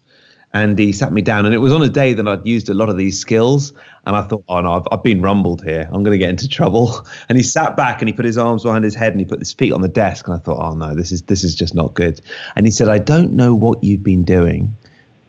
and 0.52 0.80
he 0.80 0.92
sat 0.94 1.14
me 1.14 1.22
down, 1.22 1.46
and 1.46 1.54
it 1.54 1.60
was 1.60 1.72
on 1.72 1.84
a 1.84 1.90
day 1.90 2.12
that 2.14 2.28
I'd 2.28 2.44
used 2.44 2.70
a 2.70 2.74
lot 2.74 2.90
of 2.90 2.98
these 2.98 3.20
skills, 3.20 3.72
and 4.08 4.16
I 4.16 4.24
thought, 4.24 4.44
oh 4.48 4.62
no, 4.62 4.74
I've, 4.74 4.88
I've 4.92 5.04
been 5.04 5.22
rumbled 5.22 5.64
here. 5.64 5.84
I'm 5.94 6.04
going 6.04 6.12
to 6.12 6.18
get 6.18 6.32
into 6.32 6.48
trouble. 6.48 7.06
And 7.30 7.38
he 7.38 7.44
sat 7.44 7.78
back 7.78 8.02
and 8.02 8.10
he 8.10 8.14
put 8.14 8.26
his 8.26 8.38
arms 8.38 8.64
behind 8.64 8.84
his 8.84 8.96
head 8.96 9.12
and 9.12 9.20
he 9.20 9.26
put 9.26 9.40
his 9.40 9.54
feet 9.54 9.72
on 9.72 9.82
the 9.82 9.88
desk, 9.88 10.28
and 10.28 10.36
I 10.36 10.40
thought, 10.40 10.60
oh 10.60 10.76
no, 10.76 10.96
this 10.96 11.12
is 11.12 11.22
this 11.22 11.44
is 11.44 11.54
just 11.54 11.76
not 11.76 11.94
good. 11.94 12.20
And 12.56 12.66
he 12.66 12.72
said, 12.72 12.90
I 12.90 12.98
don't 12.98 13.34
know 13.34 13.54
what 13.54 13.84
you've 13.84 14.04
been 14.04 14.24
doing, 14.24 14.74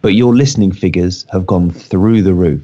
but 0.00 0.14
your 0.14 0.34
listening 0.34 0.72
figures 0.72 1.26
have 1.32 1.46
gone 1.46 1.70
through 1.70 2.22
the 2.22 2.32
roof. 2.32 2.62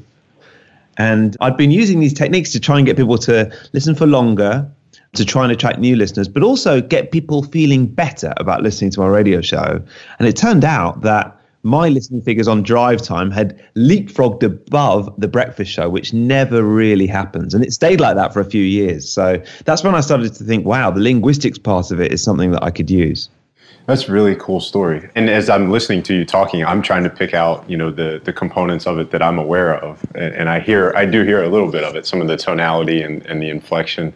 And 1.01 1.35
I'd 1.41 1.57
been 1.57 1.71
using 1.71 2.01
these 2.01 2.13
techniques 2.13 2.53
to 2.53 2.61
try 2.61 2.77
and 2.77 2.85
get 2.85 2.95
people 2.95 3.17
to 3.17 3.51
listen 3.73 3.95
for 3.95 4.07
longer, 4.07 4.71
to 5.15 5.25
try 5.25 5.45
and 5.45 5.51
attract 5.51 5.79
new 5.79 5.97
listeners, 5.97 6.29
but 6.29 6.43
also 6.43 6.83
get 6.83 7.11
people 7.11 7.43
feeling 7.43 7.87
better 7.87 8.35
about 8.37 8.63
listening 8.63 8.91
to 8.91 9.01
my 9.01 9.07
radio 9.07 9.41
show. 9.41 9.83
And 10.19 10.29
it 10.29 10.37
turned 10.37 10.63
out 10.63 11.01
that 11.01 11.41
my 11.63 11.89
listening 11.89 12.21
figures 12.21 12.47
on 12.47 12.63
drive 12.63 13.01
time 13.01 13.31
had 13.31 13.59
leapfrogged 13.77 14.43
above 14.43 15.11
the 15.17 15.27
breakfast 15.27 15.71
show, 15.73 15.89
which 15.89 16.13
never 16.13 16.63
really 16.63 17.07
happens. 17.07 17.55
And 17.55 17.65
it 17.65 17.73
stayed 17.73 17.99
like 17.99 18.17
that 18.17 18.35
for 18.35 18.41
a 18.41 18.45
few 18.45 18.63
years. 18.63 19.11
So 19.11 19.43
that's 19.65 19.83
when 19.83 19.95
I 19.95 20.03
started 20.03 20.35
to 20.35 20.45
think, 20.45 20.67
wow, 20.67 20.91
the 20.91 21.01
linguistics 21.01 21.57
part 21.59 21.91
of 21.91 21.99
it 21.99 22.13
is 22.13 22.23
something 22.23 22.51
that 22.51 22.63
I 22.63 22.71
could 22.71 22.91
use. 22.91 23.31
That's 23.91 24.09
a 24.09 24.13
really 24.13 24.37
cool 24.37 24.61
story. 24.61 25.11
And 25.17 25.29
as 25.29 25.51
I'm 25.51 25.69
listening 25.69 26.05
to 26.05 26.15
you 26.15 26.25
talking, 26.25 26.65
I'm 26.65 26.81
trying 26.81 27.03
to 27.03 27.11
pick 27.11 27.35
out, 27.35 27.69
you 27.69 27.77
know, 27.77 27.91
the 27.91 28.21
the 28.23 28.33
components 28.33 28.87
of 28.87 29.01
it 29.01 29.11
that 29.11 29.21
I'm 29.21 29.37
aware 29.37 29.75
of. 29.75 30.01
And, 30.15 30.33
and 30.33 30.49
I 30.49 30.61
hear, 30.61 30.93
I 30.95 31.05
do 31.05 31.25
hear 31.25 31.43
a 31.43 31.49
little 31.49 31.69
bit 31.69 31.83
of 31.83 31.97
it, 31.97 32.07
some 32.07 32.21
of 32.21 32.29
the 32.29 32.37
tonality 32.37 33.03
and, 33.03 33.27
and 33.27 33.43
the 33.43 33.51
inflection. 33.51 34.13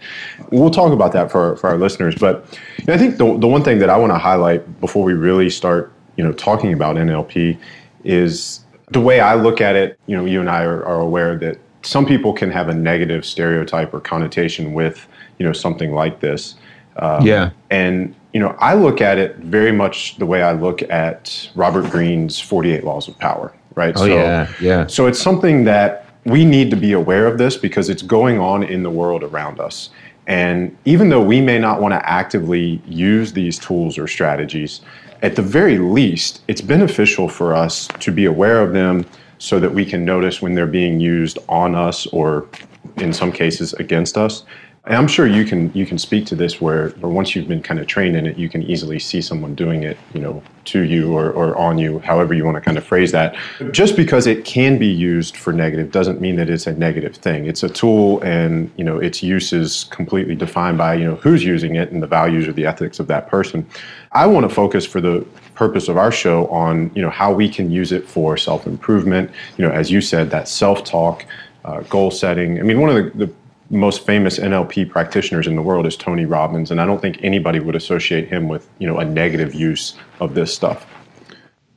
We'll 0.53 0.71
talk 0.71 0.93
about 0.93 1.13
that 1.15 1.33
for, 1.33 1.57
for 1.57 1.71
our 1.71 1.77
listeners. 1.77 2.15
But 2.15 2.57
you 2.79 2.85
know, 2.87 2.95
I 2.95 2.99
think 2.99 3.17
the, 3.17 3.37
the 3.37 3.49
one 3.49 3.65
thing 3.65 3.81
that 3.81 3.91
I 3.91 3.97
want 3.97 4.13
to 4.13 4.19
highlight 4.19 4.81
before 4.81 5.03
we 5.03 5.13
really 5.13 5.51
start, 5.51 5.93
you 6.17 6.23
know, 6.23 6.33
talking 6.33 6.73
about 6.73 6.95
NLP 6.95 7.59
is 8.05 8.61
the 8.93 9.01
way 9.01 9.19
I 9.19 9.35
look 9.35 9.61
at 9.61 9.75
it, 9.75 9.99
you 10.07 10.17
know, 10.17 10.25
you 10.25 10.39
and 10.39 10.49
I 10.49 10.63
are, 10.63 10.85
are 10.85 11.01
aware 11.01 11.37
that 11.39 11.59
some 11.83 12.07
people 12.07 12.33
can 12.33 12.49
have 12.53 12.69
a 12.69 12.75
negative 12.75 13.27
stereotype 13.27 13.93
or 13.93 13.99
connotation 13.99 14.73
with, 14.73 15.09
you 15.39 15.45
know, 15.45 15.53
something 15.53 15.93
like 15.93 16.21
this. 16.21 16.55
Um, 16.97 17.27
yeah. 17.27 17.51
And 17.71 18.15
you 18.35 18.41
know, 18.41 18.57
I 18.59 18.75
look 18.75 19.01
at 19.01 19.17
it 19.17 19.37
very 19.37 19.71
much 19.71 20.17
the 20.17 20.27
way 20.27 20.43
I 20.43 20.53
look 20.53 20.83
at 20.83 21.49
Robert 21.55 21.89
Greene's 21.91 22.41
48 22.41 22.83
Laws 22.83 23.07
of 23.07 23.17
Power, 23.17 23.55
right? 23.77 23.95
Oh, 23.97 24.01
so, 24.01 24.07
yeah, 24.07 24.53
yeah. 24.61 24.87
So 24.89 25.07
it's 25.07 25.21
something 25.21 25.63
that 25.65 26.09
we 26.25 26.45
need 26.45 26.69
to 26.71 26.77
be 26.77 26.93
aware 26.93 27.29
of 27.29 27.39
this 27.39 27.57
because 27.57 27.89
it's 27.89 28.03
going 28.03 28.41
on 28.41 28.65
in 28.65 28.83
the 28.83 28.91
world 28.91 29.23
around 29.23 29.61
us. 29.61 29.91
And 30.27 30.77
even 30.85 31.11
though 31.11 31.23
we 31.23 31.41
may 31.41 31.61
not 31.61 31.81
want 31.81 31.93
to 31.93 32.11
actively 32.11 32.83
use 32.87 33.33
these 33.33 33.57
tools 33.57 33.99
or 33.99 34.09
strategies, 34.09 34.81
at 35.23 35.37
the 35.37 35.43
very 35.43 35.79
least, 35.79 36.43
it's 36.49 36.61
beneficial 36.61 37.29
for 37.29 37.55
us 37.55 37.87
to 38.01 38.11
be 38.11 38.25
aware 38.25 38.61
of 38.61 38.73
them 38.73 39.07
so 39.39 39.61
that 39.61 39.73
we 39.73 39.85
can 39.85 40.05
notice 40.05 40.43
when 40.43 40.55
they're 40.55 40.67
being 40.67 40.99
used 40.99 41.39
on 41.49 41.77
us 41.77 42.07
or 42.09 42.49
in 42.97 43.13
some 43.13 43.31
cases 43.31 43.75
against 43.75 44.19
us 44.19 44.45
I'm 44.87 45.09
sure 45.09 45.27
you 45.27 45.47
can 45.47 45.73
you 45.73 45.87
can 45.87 45.97
speak 45.97 46.27
to 46.27 46.37
this 46.37 46.61
where, 46.61 46.93
or 47.01 47.09
once 47.09 47.35
you've 47.35 47.49
been 47.49 47.63
kind 47.63 47.81
of 47.81 47.87
trained 47.87 48.17
in 48.17 48.27
it, 48.27 48.37
you 48.37 48.51
can 48.51 48.63
easily 48.63 48.99
see 48.99 49.23
someone 49.23 49.55
doing 49.55 49.83
it, 49.83 49.97
you 50.13 50.21
know, 50.21 50.43
to 50.67 50.83
you 50.83 51.15
or, 51.15 51.31
or 51.31 51.57
on 51.57 51.79
you, 51.79 52.01
however 52.01 52.35
you 52.35 52.45
want 52.45 52.57
to 52.57 52.61
kind 52.61 52.77
of 52.77 52.85
phrase 52.85 53.11
that. 53.13 53.35
Just 53.71 53.97
because 53.97 54.27
it 54.27 54.45
can 54.45 54.77
be 54.77 54.87
used 54.87 55.39
for 55.39 55.55
negative 55.55 55.91
doesn't 55.91 56.21
mean 56.21 56.37
that 56.37 56.51
it's 56.51 56.67
a 56.67 56.75
negative 56.75 57.17
thing. 57.17 57.47
It's 57.47 57.63
a 57.63 57.69
tool, 57.71 58.21
and 58.21 58.71
you 58.77 58.85
know, 58.85 58.99
its 58.99 59.23
use 59.23 59.55
is 59.55 59.85
completely 59.85 60.35
defined 60.35 60.77
by 60.77 60.97
you 60.97 61.07
know 61.07 61.15
who's 61.17 61.43
using 61.43 61.77
it 61.77 61.91
and 61.91 62.03
the 62.03 62.07
values 62.07 62.47
or 62.47 62.53
the 62.53 62.67
ethics 62.67 63.01
of 63.01 63.07
that 63.07 63.27
person. 63.29 63.67
I 64.13 64.27
want 64.27 64.47
to 64.47 64.55
focus 64.55 64.85
for 64.85 65.01
the 65.01 65.27
purpose 65.55 65.89
of 65.89 65.97
our 65.97 66.13
show 66.13 66.47
on 66.49 66.91
you 66.95 67.01
know 67.01 67.11
how 67.11 67.33
we 67.33 67.49
can 67.49 67.71
use 67.71 67.91
it 67.91 68.07
for 68.07 68.37
self 68.37 68.67
improvement. 68.67 69.31
You 69.57 69.67
know, 69.67 69.73
as 69.73 69.91
you 69.91 70.03
said, 70.03 70.31
that 70.31 70.47
self 70.47 70.85
talk. 70.85 71.25
Uh, 71.65 71.81
goal 71.85 72.11
setting. 72.11 72.61
I 72.61 72.63
mean, 72.63 72.79
one 72.79 72.95
of 72.95 72.97
the, 72.97 73.25
the 73.25 73.33
most 73.71 74.05
famous 74.05 74.39
NLP 74.39 74.91
practitioners 74.91 75.47
in 75.47 75.57
the 75.57 75.63
world 75.63 75.87
is 75.87 75.97
Tony 75.97 76.27
Robbins, 76.27 76.71
and 76.71 76.81
I 76.81 76.87
don't 76.87 77.01
think 77.01 77.19
anybody 77.23 77.61
would 77.61 77.77
associate 77.77 78.29
him 78.29 78.49
with 78.49 78.69
you 78.79 78.87
know 78.87 78.99
a 78.99 79.05
negative 79.05 79.55
use 79.55 79.95
of 80.21 80.35
this 80.35 80.55
stuff. 80.55 80.87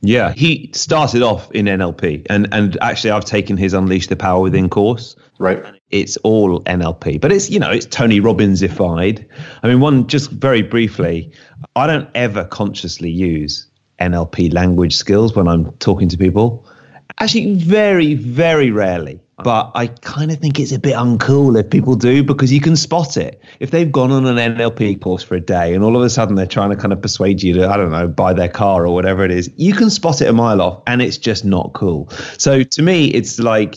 Yeah, 0.01 0.33
he 0.33 0.71
started 0.73 1.23
off 1.23 1.51
in 1.51 1.65
NLP, 1.65 2.27
and 2.29 2.47
and 2.51 2.77
actually, 2.81 3.11
I've 3.11 3.25
taken 3.25 3.57
his 3.57 3.73
Unleash 3.73 4.07
the 4.07 4.15
Power 4.15 4.41
Within 4.41 4.69
course. 4.69 5.15
Right. 5.39 5.63
It's 5.89 6.17
all 6.17 6.61
NLP, 6.63 7.21
but 7.21 7.31
it's 7.31 7.49
you 7.49 7.59
know 7.59 7.71
it's 7.71 7.85
Tony 7.85 8.19
Robbinsified. 8.19 9.27
I 9.63 9.67
mean, 9.67 9.79
one 9.79 10.07
just 10.07 10.29
very 10.31 10.61
briefly, 10.61 11.31
I 11.75 11.87
don't 11.87 12.09
ever 12.13 12.45
consciously 12.45 13.09
use 13.09 13.67
NLP 13.99 14.53
language 14.53 14.95
skills 14.95 15.35
when 15.35 15.47
I'm 15.47 15.71
talking 15.77 16.09
to 16.09 16.17
people. 16.17 16.67
Actually, 17.19 17.55
very 17.55 18.13
very 18.13 18.69
rarely. 18.69 19.19
But 19.43 19.71
I 19.75 19.87
kind 19.87 20.31
of 20.31 20.39
think 20.39 20.59
it's 20.59 20.71
a 20.71 20.79
bit 20.79 20.95
uncool 20.95 21.59
if 21.59 21.69
people 21.69 21.95
do 21.95 22.23
because 22.23 22.51
you 22.51 22.59
can 22.59 22.75
spot 22.75 23.17
it. 23.17 23.39
If 23.59 23.69
they've 23.69 23.91
gone 23.91 24.11
on 24.11 24.25
an 24.25 24.55
NLP 24.55 24.99
course 24.99 25.21
for 25.21 25.35
a 25.35 25.39
day 25.39 25.75
and 25.75 25.83
all 25.83 25.95
of 25.95 26.01
a 26.01 26.09
sudden 26.09 26.35
they're 26.35 26.47
trying 26.47 26.71
to 26.71 26.75
kind 26.75 26.91
of 26.91 27.01
persuade 27.01 27.43
you 27.43 27.53
to, 27.53 27.69
I 27.69 27.77
don't 27.77 27.91
know, 27.91 28.07
buy 28.07 28.33
their 28.33 28.49
car 28.49 28.85
or 28.85 28.93
whatever 28.95 29.23
it 29.23 29.29
is, 29.29 29.51
you 29.55 29.73
can 29.73 29.91
spot 29.91 30.21
it 30.21 30.27
a 30.27 30.33
mile 30.33 30.59
off 30.59 30.81
and 30.87 31.03
it's 31.03 31.17
just 31.17 31.45
not 31.45 31.73
cool. 31.73 32.09
So 32.39 32.63
to 32.63 32.81
me, 32.81 33.09
it's 33.09 33.37
like 33.37 33.75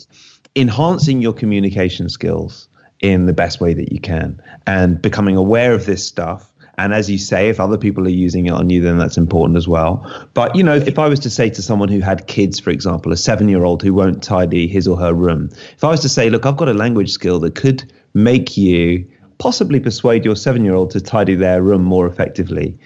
enhancing 0.55 1.21
your 1.21 1.33
communication 1.33 2.09
skills 2.09 2.67
in 2.99 3.27
the 3.27 3.33
best 3.33 3.61
way 3.61 3.75
that 3.75 3.91
you 3.91 3.99
can 3.99 4.41
and 4.65 4.99
becoming 4.99 5.35
aware 5.35 5.73
of 5.73 5.85
this 5.85 6.05
stuff 6.05 6.50
and 6.77 6.93
as 6.93 7.09
you 7.09 7.17
say, 7.17 7.49
if 7.49 7.59
other 7.59 7.77
people 7.77 8.05
are 8.05 8.09
using 8.09 8.45
it 8.45 8.51
on 8.51 8.69
you, 8.69 8.81
then 8.81 8.97
that's 8.97 9.17
important 9.17 9.57
as 9.57 9.67
well. 9.67 10.07
But, 10.33 10.55
you 10.55 10.63
know, 10.63 10.75
if 10.75 10.97
I 10.97 11.07
was 11.07 11.19
to 11.21 11.29
say 11.29 11.49
to 11.49 11.61
someone 11.61 11.89
who 11.89 11.99
had 11.99 12.27
kids, 12.27 12.59
for 12.59 12.69
example, 12.69 13.11
a 13.11 13.17
seven 13.17 13.49
year 13.49 13.63
old 13.63 13.83
who 13.83 13.93
won't 13.93 14.23
tidy 14.23 14.67
his 14.67 14.87
or 14.87 14.97
her 14.97 15.13
room, 15.13 15.49
if 15.73 15.83
I 15.83 15.89
was 15.89 16.01
to 16.01 16.09
say, 16.09 16.29
look, 16.29 16.45
I've 16.45 16.57
got 16.57 16.69
a 16.69 16.73
language 16.73 17.11
skill 17.11 17.39
that 17.39 17.55
could 17.55 17.91
make 18.13 18.57
you 18.57 19.09
possibly 19.37 19.79
persuade 19.79 20.23
your 20.23 20.35
seven 20.35 20.63
year 20.63 20.75
old 20.75 20.91
to 20.91 21.01
tidy 21.01 21.35
their 21.35 21.61
room 21.61 21.83
more 21.83 22.07
effectively, 22.07 22.77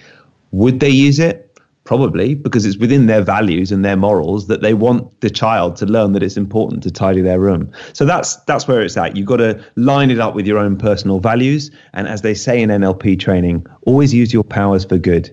would 0.52 0.80
they 0.80 0.90
use 0.90 1.18
it? 1.18 1.45
Probably 1.86 2.34
because 2.34 2.66
it's 2.66 2.76
within 2.76 3.06
their 3.06 3.22
values 3.22 3.70
and 3.70 3.84
their 3.84 3.96
morals 3.96 4.48
that 4.48 4.60
they 4.60 4.74
want 4.74 5.20
the 5.20 5.30
child 5.30 5.76
to 5.76 5.86
learn 5.86 6.12
that 6.14 6.22
it's 6.22 6.36
important 6.36 6.82
to 6.82 6.90
tidy 6.90 7.20
their 7.20 7.38
room. 7.38 7.70
So 7.92 8.04
that's 8.04 8.34
that's 8.44 8.66
where 8.66 8.82
it's 8.82 8.96
at. 8.96 9.16
You've 9.16 9.28
got 9.28 9.36
to 9.36 9.64
line 9.76 10.10
it 10.10 10.18
up 10.18 10.34
with 10.34 10.48
your 10.48 10.58
own 10.58 10.76
personal 10.76 11.20
values, 11.20 11.70
and 11.94 12.08
as 12.08 12.22
they 12.22 12.34
say 12.34 12.60
in 12.60 12.70
NLP 12.70 13.20
training, 13.20 13.64
always 13.82 14.12
use 14.12 14.32
your 14.32 14.42
powers 14.42 14.84
for 14.84 14.98
good. 14.98 15.32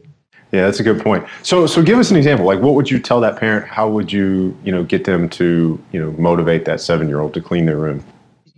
Yeah, 0.51 0.65
that's 0.65 0.79
a 0.79 0.83
good 0.83 1.01
point. 1.01 1.25
So, 1.41 1.65
so 1.65 1.81
give 1.81 1.97
us 1.97 2.11
an 2.11 2.17
example. 2.17 2.45
Like, 2.45 2.61
what 2.61 2.75
would 2.75 2.91
you 2.91 2.99
tell 2.99 3.19
that 3.21 3.37
parent? 3.37 3.67
How 3.67 3.89
would 3.89 4.11
you, 4.11 4.55
you 4.63 4.71
know, 4.71 4.83
get 4.83 5.05
them 5.05 5.27
to, 5.29 5.83
you 5.91 5.99
know, 5.99 6.11
motivate 6.11 6.65
that 6.65 6.79
seven-year-old 6.79 7.33
to 7.33 7.41
clean 7.41 7.65
their 7.65 7.79
room? 7.79 8.05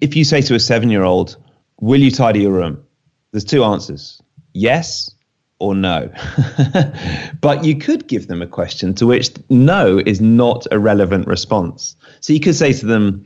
If 0.02 0.18
you 0.18 0.26
say 0.26 0.42
to 0.42 0.56
a 0.56 0.60
seven-year-old, 0.60 1.38
"Will 1.80 2.02
you 2.02 2.12
tidy 2.12 2.42
your 2.42 2.52
room?" 2.52 2.84
There's 3.32 3.46
two 3.46 3.64
answers: 3.64 4.22
yes 4.54 5.15
or 5.60 5.74
no. 5.74 6.12
but 7.42 7.64
you 7.64 7.78
could 7.78 8.08
give 8.08 8.28
them 8.28 8.42
a 8.42 8.48
question 8.48 8.94
to 8.96 9.08
which 9.08 9.32
no 9.50 10.02
is 10.06 10.20
not 10.20 10.66
a 10.72 10.80
relevant 10.80 11.28
response. 11.28 11.96
So 12.20 12.34
you 12.34 12.40
could 12.40 12.56
say 12.56 12.74
to 12.74 12.86
them, 12.86 13.26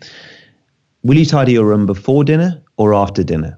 Will 1.03 1.17
you 1.17 1.25
tidy 1.25 1.53
your 1.53 1.65
room 1.65 1.85
before 1.85 2.23
dinner 2.23 2.61
or 2.77 2.93
after 2.93 3.23
dinner? 3.23 3.57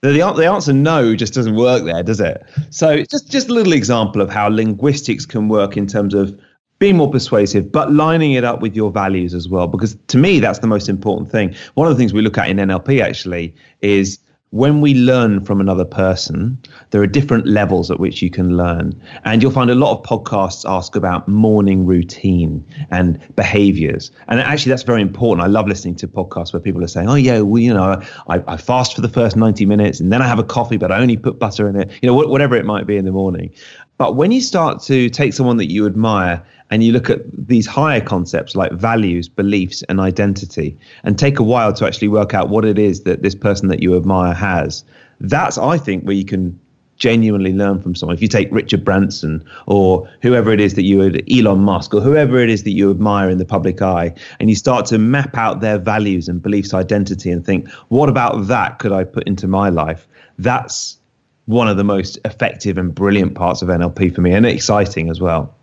The, 0.00 0.12
the 0.12 0.46
answer 0.46 0.72
no 0.72 1.14
just 1.14 1.34
doesn't 1.34 1.56
work 1.56 1.84
there, 1.84 2.02
does 2.02 2.20
it? 2.20 2.42
So 2.70 3.02
just, 3.02 3.30
just 3.30 3.48
a 3.48 3.52
little 3.52 3.72
example 3.72 4.22
of 4.22 4.30
how 4.30 4.48
linguistics 4.48 5.26
can 5.26 5.48
work 5.48 5.76
in 5.76 5.86
terms 5.86 6.14
of 6.14 6.38
being 6.78 6.96
more 6.96 7.10
persuasive, 7.10 7.72
but 7.72 7.92
lining 7.92 8.32
it 8.32 8.44
up 8.44 8.60
with 8.60 8.76
your 8.76 8.90
values 8.90 9.34
as 9.34 9.48
well. 9.48 9.66
Because 9.66 9.96
to 10.08 10.18
me, 10.18 10.40
that's 10.40 10.60
the 10.60 10.66
most 10.66 10.88
important 10.88 11.30
thing. 11.30 11.54
One 11.74 11.86
of 11.86 11.94
the 11.94 11.98
things 11.98 12.12
we 12.12 12.22
look 12.22 12.38
at 12.38 12.48
in 12.48 12.58
NLP 12.58 13.00
actually 13.00 13.54
is 13.80 14.18
when 14.56 14.80
we 14.80 14.94
learn 14.94 15.44
from 15.44 15.60
another 15.60 15.84
person, 15.84 16.58
there 16.90 17.02
are 17.02 17.06
different 17.06 17.46
levels 17.46 17.90
at 17.90 18.00
which 18.00 18.22
you 18.22 18.30
can 18.30 18.56
learn. 18.56 18.98
And 19.24 19.42
you'll 19.42 19.52
find 19.52 19.70
a 19.70 19.74
lot 19.74 19.98
of 19.98 20.04
podcasts 20.04 20.64
ask 20.68 20.96
about 20.96 21.28
morning 21.28 21.84
routine 21.84 22.64
and 22.90 23.20
behaviors. 23.36 24.10
And 24.28 24.40
actually, 24.40 24.70
that's 24.70 24.82
very 24.82 25.02
important. 25.02 25.44
I 25.44 25.48
love 25.48 25.68
listening 25.68 25.96
to 25.96 26.08
podcasts 26.08 26.54
where 26.54 26.60
people 26.60 26.82
are 26.82 26.88
saying, 26.88 27.08
oh, 27.08 27.16
yeah, 27.16 27.40
well, 27.40 27.60
you 27.60 27.74
know, 27.74 28.02
I, 28.28 28.42
I 28.46 28.56
fast 28.56 28.94
for 28.94 29.02
the 29.02 29.10
first 29.10 29.36
90 29.36 29.66
minutes 29.66 30.00
and 30.00 30.10
then 30.10 30.22
I 30.22 30.26
have 30.26 30.38
a 30.38 30.44
coffee, 30.44 30.78
but 30.78 30.90
I 30.90 31.00
only 31.00 31.18
put 31.18 31.38
butter 31.38 31.68
in 31.68 31.76
it, 31.76 31.90
you 32.00 32.06
know, 32.06 32.14
whatever 32.14 32.56
it 32.56 32.64
might 32.64 32.86
be 32.86 32.96
in 32.96 33.04
the 33.04 33.12
morning. 33.12 33.52
But 33.98 34.14
when 34.14 34.30
you 34.30 34.40
start 34.40 34.82
to 34.82 35.08
take 35.08 35.32
someone 35.32 35.56
that 35.56 35.70
you 35.70 35.86
admire 35.86 36.42
and 36.70 36.84
you 36.84 36.92
look 36.92 37.08
at 37.08 37.20
these 37.48 37.66
higher 37.66 38.00
concepts 38.00 38.54
like 38.54 38.72
values, 38.72 39.28
beliefs, 39.28 39.82
and 39.88 40.00
identity, 40.00 40.76
and 41.04 41.18
take 41.18 41.38
a 41.38 41.42
while 41.42 41.72
to 41.74 41.86
actually 41.86 42.08
work 42.08 42.34
out 42.34 42.50
what 42.50 42.64
it 42.64 42.78
is 42.78 43.04
that 43.04 43.22
this 43.22 43.34
person 43.34 43.68
that 43.68 43.82
you 43.82 43.96
admire 43.96 44.34
has, 44.34 44.84
that's, 45.20 45.56
I 45.56 45.78
think, 45.78 46.04
where 46.04 46.14
you 46.14 46.24
can 46.24 46.58
genuinely 46.96 47.52
learn 47.52 47.80
from 47.80 47.94
someone. 47.94 48.16
If 48.16 48.22
you 48.22 48.28
take 48.28 48.48
Richard 48.50 48.84
Branson 48.84 49.44
or 49.66 50.10
whoever 50.22 50.50
it 50.50 50.60
is 50.60 50.74
that 50.74 50.82
you 50.82 50.98
would, 50.98 51.30
Elon 51.30 51.60
Musk 51.60 51.94
or 51.94 52.00
whoever 52.00 52.38
it 52.38 52.50
is 52.50 52.64
that 52.64 52.70
you 52.72 52.90
admire 52.90 53.30
in 53.30 53.38
the 53.38 53.44
public 53.44 53.80
eye, 53.82 54.14
and 54.40 54.48
you 54.48 54.56
start 54.56 54.86
to 54.86 54.98
map 54.98 55.36
out 55.36 55.60
their 55.60 55.78
values 55.78 56.28
and 56.28 56.42
beliefs, 56.42 56.74
identity, 56.74 57.30
and 57.30 57.44
think, 57.44 57.70
what 57.88 58.08
about 58.08 58.46
that 58.46 58.78
could 58.78 58.92
I 58.92 59.04
put 59.04 59.26
into 59.26 59.46
my 59.46 59.68
life? 59.68 60.06
That's 60.38 60.98
one 61.46 61.68
of 61.68 61.76
the 61.76 61.84
most 61.84 62.18
effective 62.24 62.76
and 62.78 62.94
brilliant 62.94 63.34
parts 63.34 63.62
of 63.62 63.68
NLP 63.68 64.14
for 64.14 64.20
me, 64.20 64.32
and 64.32 64.44
exciting 64.46 65.08
as 65.08 65.20
well. 65.20 65.54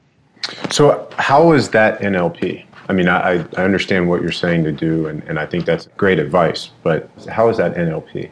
So, 0.71 1.07
how 1.17 1.53
is 1.53 1.69
that 1.69 1.99
NLP? 1.99 2.65
I 2.89 2.93
mean, 2.93 3.07
I, 3.07 3.45
I 3.57 3.63
understand 3.63 4.09
what 4.09 4.21
you're 4.21 4.31
saying 4.31 4.65
to 4.65 4.71
do, 4.71 5.07
and, 5.07 5.23
and 5.23 5.39
I 5.39 5.45
think 5.45 5.65
that's 5.65 5.87
great 5.95 6.19
advice, 6.19 6.69
but 6.83 7.09
how 7.29 7.47
is 7.49 7.57
that 7.57 7.75
NLP? 7.75 8.29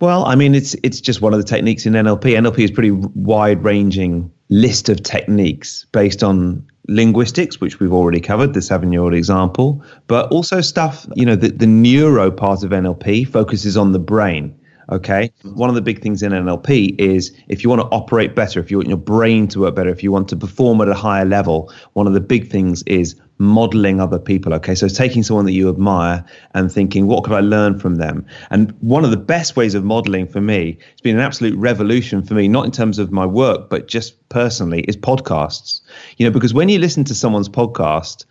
Well, 0.00 0.26
I 0.26 0.34
mean, 0.34 0.54
it's 0.54 0.74
it's 0.82 1.00
just 1.00 1.20
one 1.22 1.32
of 1.32 1.40
the 1.40 1.46
techniques 1.46 1.84
in 1.84 1.94
NLP. 1.94 2.36
NLP 2.36 2.58
is 2.60 2.70
pretty 2.70 2.92
wide 2.92 3.64
ranging 3.64 4.30
list 4.48 4.88
of 4.88 5.02
techniques 5.02 5.86
based 5.92 6.22
on 6.22 6.64
linguistics, 6.88 7.60
which 7.60 7.80
we've 7.80 7.92
already 7.92 8.20
covered, 8.20 8.54
the 8.54 8.62
seven 8.62 8.92
year 8.92 9.02
old 9.02 9.14
example, 9.14 9.82
but 10.06 10.30
also 10.30 10.60
stuff, 10.60 11.06
you 11.14 11.26
know, 11.26 11.36
the, 11.36 11.48
the 11.48 11.66
neuro 11.66 12.30
part 12.30 12.62
of 12.62 12.70
NLP 12.70 13.28
focuses 13.28 13.76
on 13.76 13.92
the 13.92 13.98
brain. 13.98 14.57
Okay. 14.90 15.30
Mm-hmm. 15.44 15.54
One 15.54 15.68
of 15.68 15.74
the 15.74 15.82
big 15.82 16.00
things 16.02 16.22
in 16.22 16.32
NLP 16.32 16.98
is 16.98 17.34
if 17.48 17.62
you 17.62 17.68
want 17.68 17.82
to 17.82 17.88
operate 17.88 18.34
better, 18.34 18.58
if 18.58 18.70
you 18.70 18.78
want 18.78 18.88
your 18.88 18.96
brain 18.96 19.46
to 19.48 19.60
work 19.60 19.74
better, 19.74 19.90
if 19.90 20.02
you 20.02 20.10
want 20.10 20.28
to 20.28 20.36
perform 20.36 20.80
at 20.80 20.88
a 20.88 20.94
higher 20.94 21.26
level, 21.26 21.72
one 21.92 22.06
of 22.06 22.14
the 22.14 22.20
big 22.20 22.50
things 22.50 22.82
is 22.84 23.20
modeling 23.36 24.00
other 24.00 24.18
people. 24.18 24.54
Okay. 24.54 24.74
So 24.74 24.88
taking 24.88 25.22
someone 25.22 25.44
that 25.44 25.52
you 25.52 25.68
admire 25.68 26.24
and 26.54 26.72
thinking, 26.72 27.06
what 27.06 27.24
could 27.24 27.34
I 27.34 27.40
learn 27.40 27.78
from 27.78 27.96
them? 27.96 28.26
And 28.50 28.72
one 28.80 29.04
of 29.04 29.10
the 29.10 29.18
best 29.18 29.56
ways 29.56 29.74
of 29.74 29.84
modeling 29.84 30.26
for 30.26 30.40
me, 30.40 30.78
it's 30.92 31.02
been 31.02 31.16
an 31.16 31.22
absolute 31.22 31.56
revolution 31.56 32.22
for 32.22 32.34
me, 32.34 32.48
not 32.48 32.64
in 32.64 32.72
terms 32.72 32.98
of 32.98 33.12
my 33.12 33.26
work, 33.26 33.68
but 33.68 33.88
just 33.88 34.28
personally, 34.30 34.80
is 34.82 34.96
podcasts. 34.96 35.82
You 36.16 36.26
know, 36.26 36.32
because 36.32 36.54
when 36.54 36.68
you 36.68 36.78
listen 36.78 37.04
to 37.04 37.14
someone's 37.14 37.48
podcast, 37.48 38.24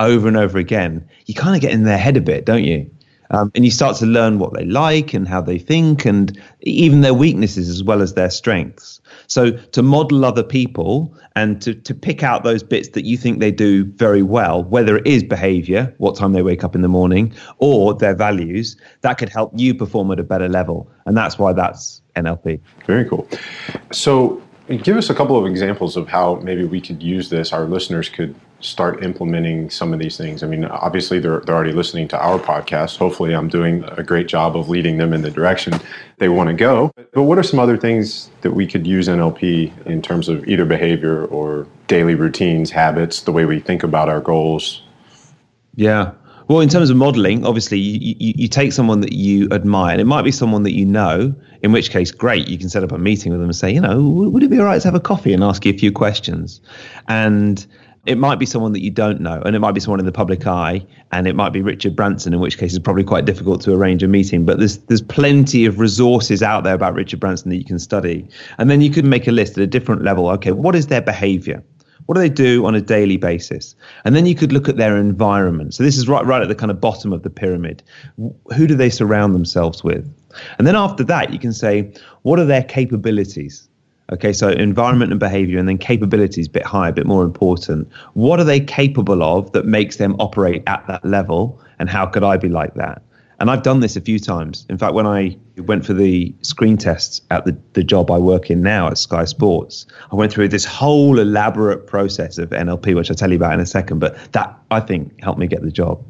over 0.00 0.26
and 0.26 0.36
over 0.36 0.58
again, 0.58 1.06
you 1.26 1.34
kind 1.34 1.54
of 1.54 1.60
get 1.60 1.72
in 1.72 1.84
their 1.84 1.98
head 1.98 2.16
a 2.16 2.20
bit, 2.20 2.46
don't 2.46 2.64
you? 2.64 2.90
Um, 3.30 3.50
and 3.54 3.64
you 3.64 3.70
start 3.70 3.96
to 3.98 4.06
learn 4.06 4.38
what 4.38 4.54
they 4.54 4.64
like 4.64 5.14
and 5.14 5.26
how 5.26 5.40
they 5.40 5.58
think 5.58 6.04
and 6.04 6.38
even 6.62 7.00
their 7.00 7.14
weaknesses 7.14 7.68
as 7.68 7.82
well 7.82 8.02
as 8.02 8.14
their 8.14 8.30
strengths. 8.30 9.00
So 9.28 9.52
to 9.52 9.82
model 9.82 10.24
other 10.24 10.42
people 10.42 11.14
and 11.36 11.62
to, 11.62 11.74
to 11.74 11.94
pick 11.94 12.22
out 12.22 12.42
those 12.42 12.62
bits 12.62 12.88
that 12.90 13.04
you 13.04 13.16
think 13.16 13.38
they 13.38 13.52
do 13.52 13.84
very 13.84 14.22
well, 14.22 14.64
whether 14.64 14.96
it 14.96 15.06
is 15.06 15.22
behavior, 15.22 15.94
what 15.98 16.16
time 16.16 16.32
they 16.32 16.42
wake 16.42 16.64
up 16.64 16.74
in 16.74 16.82
the 16.82 16.88
morning, 16.88 17.32
or 17.58 17.94
their 17.94 18.14
values, 18.14 18.76
that 19.02 19.14
could 19.14 19.28
help 19.28 19.52
you 19.54 19.74
perform 19.74 20.10
at 20.10 20.18
a 20.18 20.24
better 20.24 20.48
level. 20.48 20.90
And 21.06 21.16
that's 21.16 21.38
why 21.38 21.52
that's 21.52 22.02
NLP. 22.16 22.60
Very 22.86 23.08
cool. 23.08 23.28
So 23.92 24.42
give 24.82 24.96
us 24.96 25.10
a 25.10 25.14
couple 25.14 25.36
of 25.36 25.46
examples 25.46 25.96
of 25.96 26.08
how 26.08 26.36
maybe 26.36 26.64
we 26.64 26.80
could 26.80 27.02
use 27.02 27.30
this, 27.30 27.52
our 27.52 27.64
listeners 27.64 28.08
could 28.08 28.34
start 28.60 29.02
implementing 29.02 29.70
some 29.70 29.92
of 29.92 29.98
these 29.98 30.16
things? 30.16 30.42
I 30.42 30.46
mean, 30.46 30.64
obviously 30.64 31.18
they're, 31.18 31.40
they're 31.40 31.54
already 31.54 31.72
listening 31.72 32.08
to 32.08 32.18
our 32.18 32.38
podcast. 32.38 32.96
Hopefully, 32.98 33.34
I'm 33.34 33.48
doing 33.48 33.84
a 33.84 34.02
great 34.02 34.28
job 34.28 34.56
of 34.56 34.68
leading 34.68 34.98
them 34.98 35.12
in 35.12 35.22
the 35.22 35.30
direction 35.30 35.74
they 36.18 36.28
want 36.28 36.48
to 36.48 36.54
go. 36.54 36.92
But 37.12 37.22
what 37.22 37.38
are 37.38 37.42
some 37.42 37.58
other 37.58 37.76
things 37.76 38.30
that 38.42 38.52
we 38.52 38.66
could 38.66 38.86
use 38.86 39.08
NLP 39.08 39.86
in 39.86 40.02
terms 40.02 40.28
of 40.28 40.46
either 40.46 40.64
behavior 40.64 41.24
or 41.26 41.66
daily 41.86 42.14
routines, 42.14 42.70
habits, 42.70 43.22
the 43.22 43.32
way 43.32 43.44
we 43.44 43.60
think 43.60 43.82
about 43.82 44.08
our 44.08 44.20
goals? 44.20 44.82
Yeah. 45.74 46.12
Well, 46.50 46.58
in 46.58 46.68
terms 46.68 46.90
of 46.90 46.96
modeling, 46.96 47.46
obviously, 47.46 47.78
you, 47.78 48.16
you, 48.18 48.34
you, 48.36 48.48
take 48.48 48.72
someone 48.72 49.02
that 49.02 49.12
you 49.12 49.48
admire, 49.52 49.92
and 49.92 50.00
it 50.00 50.06
might 50.06 50.22
be 50.22 50.32
someone 50.32 50.64
that 50.64 50.72
you 50.72 50.84
know, 50.84 51.32
in 51.62 51.70
which 51.70 51.90
case, 51.90 52.10
great, 52.10 52.48
you 52.48 52.58
can 52.58 52.68
set 52.68 52.82
up 52.82 52.90
a 52.90 52.98
meeting 52.98 53.30
with 53.30 53.40
them 53.40 53.50
and 53.50 53.54
say, 53.54 53.72
you 53.72 53.80
know, 53.80 54.02
would 54.02 54.42
it 54.42 54.48
be 54.48 54.58
all 54.58 54.64
right 54.64 54.82
to 54.82 54.88
have 54.88 54.96
a 54.96 55.00
coffee 55.00 55.32
and 55.32 55.44
ask 55.44 55.64
you 55.64 55.72
a 55.72 55.78
few 55.78 55.92
questions? 55.92 56.60
And 57.06 57.64
it 58.06 58.16
might 58.16 58.38
be 58.38 58.46
someone 58.46 58.72
that 58.72 58.80
you 58.80 58.90
don't 58.90 59.20
know, 59.20 59.42
and 59.44 59.54
it 59.54 59.58
might 59.58 59.72
be 59.72 59.80
someone 59.80 60.00
in 60.00 60.06
the 60.06 60.12
public 60.12 60.46
eye, 60.46 60.84
and 61.12 61.26
it 61.26 61.36
might 61.36 61.50
be 61.50 61.60
Richard 61.60 61.94
Branson, 61.94 62.32
in 62.32 62.40
which 62.40 62.56
case 62.56 62.72
it's 62.74 62.82
probably 62.82 63.04
quite 63.04 63.26
difficult 63.26 63.60
to 63.62 63.74
arrange 63.74 64.02
a 64.02 64.08
meeting. 64.08 64.46
But 64.46 64.58
there's 64.58 64.78
there's 64.78 65.02
plenty 65.02 65.66
of 65.66 65.78
resources 65.78 66.42
out 66.42 66.64
there 66.64 66.74
about 66.74 66.94
Richard 66.94 67.20
Branson 67.20 67.50
that 67.50 67.56
you 67.56 67.64
can 67.64 67.78
study, 67.78 68.26
and 68.58 68.70
then 68.70 68.80
you 68.80 68.90
could 68.90 69.04
make 69.04 69.28
a 69.28 69.32
list 69.32 69.58
at 69.58 69.64
a 69.64 69.66
different 69.66 70.02
level. 70.02 70.28
Okay, 70.30 70.52
what 70.52 70.74
is 70.74 70.86
their 70.86 71.02
behaviour? 71.02 71.62
What 72.06 72.14
do 72.14 72.22
they 72.22 72.30
do 72.30 72.66
on 72.66 72.74
a 72.74 72.80
daily 72.80 73.18
basis? 73.18 73.76
And 74.04 74.16
then 74.16 74.26
you 74.26 74.34
could 74.34 74.52
look 74.52 74.68
at 74.68 74.76
their 74.76 74.96
environment. 74.96 75.74
So 75.74 75.84
this 75.84 75.96
is 75.96 76.08
right 76.08 76.24
right 76.26 76.42
at 76.42 76.48
the 76.48 76.56
kind 76.56 76.70
of 76.70 76.80
bottom 76.80 77.12
of 77.12 77.22
the 77.22 77.30
pyramid. 77.30 77.82
Who 78.56 78.66
do 78.66 78.74
they 78.74 78.90
surround 78.90 79.34
themselves 79.34 79.84
with? 79.84 80.12
And 80.58 80.66
then 80.66 80.74
after 80.74 81.04
that, 81.04 81.32
you 81.32 81.38
can 81.38 81.52
say, 81.52 81.92
what 82.22 82.40
are 82.40 82.44
their 82.44 82.64
capabilities? 82.64 83.68
Okay, 84.12 84.32
so 84.32 84.48
environment 84.48 85.12
and 85.12 85.20
behavior, 85.20 85.58
and 85.58 85.68
then 85.68 85.78
capabilities, 85.78 86.48
a 86.48 86.50
bit 86.50 86.64
higher, 86.64 86.90
a 86.90 86.92
bit 86.92 87.06
more 87.06 87.22
important. 87.24 87.88
What 88.14 88.40
are 88.40 88.44
they 88.44 88.58
capable 88.58 89.22
of 89.22 89.52
that 89.52 89.66
makes 89.66 89.96
them 89.96 90.16
operate 90.18 90.64
at 90.66 90.84
that 90.88 91.04
level? 91.04 91.60
And 91.78 91.88
how 91.88 92.06
could 92.06 92.24
I 92.24 92.36
be 92.36 92.48
like 92.48 92.74
that? 92.74 93.02
And 93.40 93.50
I've 93.50 93.62
done 93.62 93.80
this 93.80 93.96
a 93.96 94.02
few 94.02 94.18
times. 94.18 94.66
In 94.68 94.76
fact, 94.76 94.92
when 94.92 95.06
I 95.06 95.38
went 95.56 95.86
for 95.86 95.94
the 95.94 96.34
screen 96.42 96.76
tests 96.76 97.22
at 97.30 97.46
the, 97.46 97.56
the 97.72 97.82
job 97.82 98.10
I 98.10 98.18
work 98.18 98.50
in 98.50 98.60
now 98.60 98.88
at 98.88 98.98
Sky 98.98 99.24
Sports, 99.24 99.86
I 100.12 100.14
went 100.14 100.30
through 100.30 100.48
this 100.48 100.66
whole 100.66 101.18
elaborate 101.18 101.86
process 101.86 102.36
of 102.36 102.50
NLP, 102.50 102.94
which 102.94 103.10
I'll 103.10 103.16
tell 103.16 103.30
you 103.30 103.36
about 103.36 103.54
in 103.54 103.60
a 103.60 103.66
second. 103.66 103.98
But 103.98 104.32
that, 104.32 104.58
I 104.70 104.80
think, 104.80 105.18
helped 105.22 105.38
me 105.38 105.46
get 105.46 105.62
the 105.62 105.70
job. 105.70 106.04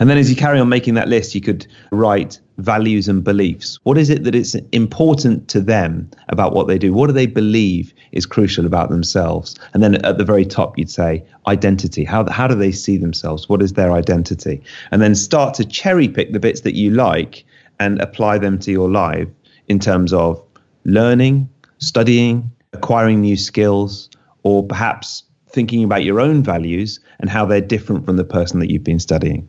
And 0.00 0.10
then 0.10 0.18
as 0.18 0.28
you 0.28 0.34
carry 0.34 0.58
on 0.58 0.68
making 0.68 0.94
that 0.94 1.06
list, 1.06 1.36
you 1.36 1.40
could 1.40 1.68
write 1.92 2.40
values 2.62 3.08
and 3.08 3.24
beliefs. 3.24 3.78
What 3.82 3.98
is 3.98 4.10
it 4.10 4.24
that 4.24 4.34
is 4.34 4.54
important 4.72 5.48
to 5.48 5.60
them 5.60 6.10
about 6.28 6.54
what 6.54 6.68
they 6.68 6.78
do? 6.78 6.92
What 6.92 7.08
do 7.08 7.12
they 7.12 7.26
believe 7.26 7.92
is 8.12 8.26
crucial 8.26 8.66
about 8.66 8.90
themselves? 8.90 9.54
And 9.74 9.82
then 9.82 9.96
at 10.04 10.18
the 10.18 10.24
very 10.24 10.44
top, 10.44 10.78
you'd 10.78 10.90
say 10.90 11.24
identity. 11.46 12.04
How, 12.04 12.28
how 12.30 12.46
do 12.46 12.54
they 12.54 12.72
see 12.72 12.96
themselves? 12.96 13.48
What 13.48 13.62
is 13.62 13.72
their 13.72 13.92
identity? 13.92 14.62
And 14.90 15.02
then 15.02 15.14
start 15.14 15.54
to 15.54 15.64
cherry 15.64 16.08
pick 16.08 16.32
the 16.32 16.40
bits 16.40 16.60
that 16.62 16.74
you 16.74 16.90
like 16.90 17.44
and 17.80 18.00
apply 18.00 18.38
them 18.38 18.58
to 18.60 18.70
your 18.70 18.90
life 18.90 19.28
in 19.68 19.78
terms 19.78 20.12
of 20.12 20.42
learning, 20.84 21.48
studying, 21.78 22.50
acquiring 22.72 23.20
new 23.20 23.36
skills, 23.36 24.08
or 24.42 24.64
perhaps 24.64 25.24
thinking 25.48 25.84
about 25.84 26.04
your 26.04 26.20
own 26.20 26.42
values 26.42 26.98
and 27.20 27.28
how 27.28 27.44
they're 27.44 27.60
different 27.60 28.04
from 28.06 28.16
the 28.16 28.24
person 28.24 28.58
that 28.60 28.70
you've 28.70 28.84
been 28.84 28.98
studying. 28.98 29.48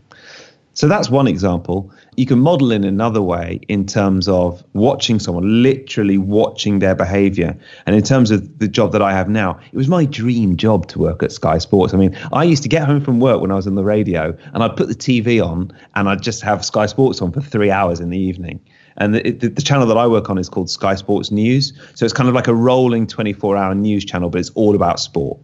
So 0.75 0.87
that's 0.87 1.09
one 1.09 1.27
example. 1.27 1.91
You 2.15 2.25
can 2.25 2.39
model 2.39 2.71
in 2.71 2.83
another 2.83 3.21
way 3.21 3.59
in 3.67 3.85
terms 3.85 4.27
of 4.27 4.63
watching 4.73 5.19
someone, 5.19 5.61
literally 5.61 6.17
watching 6.17 6.79
their 6.79 6.95
behavior. 6.95 7.55
And 7.85 7.95
in 7.95 8.01
terms 8.01 8.31
of 8.31 8.57
the 8.57 8.67
job 8.67 8.91
that 8.93 9.01
I 9.01 9.11
have 9.13 9.29
now, 9.29 9.59
it 9.71 9.77
was 9.77 9.87
my 9.87 10.05
dream 10.05 10.57
job 10.57 10.87
to 10.87 10.99
work 10.99 11.21
at 11.21 11.31
Sky 11.31 11.59
Sports. 11.59 11.93
I 11.93 11.97
mean, 11.97 12.17
I 12.33 12.43
used 12.43 12.63
to 12.63 12.69
get 12.69 12.85
home 12.85 13.01
from 13.01 13.19
work 13.19 13.39
when 13.39 13.51
I 13.51 13.55
was 13.55 13.67
on 13.67 13.75
the 13.75 13.83
radio 13.83 14.35
and 14.53 14.63
I'd 14.63 14.75
put 14.75 14.87
the 14.87 14.95
TV 14.95 15.45
on 15.45 15.71
and 15.93 16.09
I'd 16.09 16.23
just 16.23 16.41
have 16.41 16.65
Sky 16.65 16.87
Sports 16.87 17.21
on 17.21 17.31
for 17.31 17.41
three 17.41 17.69
hours 17.69 17.99
in 17.99 18.09
the 18.09 18.17
evening. 18.17 18.59
And 18.97 19.13
the, 19.13 19.31
the, 19.31 19.49
the, 19.49 19.61
channel 19.61 19.87
that 19.87 19.97
I 19.97 20.07
work 20.07 20.29
on 20.29 20.37
is 20.37 20.49
called 20.49 20.69
Sky 20.69 20.95
Sports 20.95 21.31
News. 21.31 21.73
So 21.95 22.05
it's 22.05 22.13
kind 22.13 22.29
of 22.29 22.35
like 22.35 22.47
a 22.47 22.53
rolling 22.53 23.07
24 23.07 23.57
hour 23.57 23.75
news 23.75 24.05
channel, 24.05 24.29
but 24.29 24.39
it's 24.39 24.51
all 24.51 24.75
about 24.75 24.99
sport. 24.99 25.39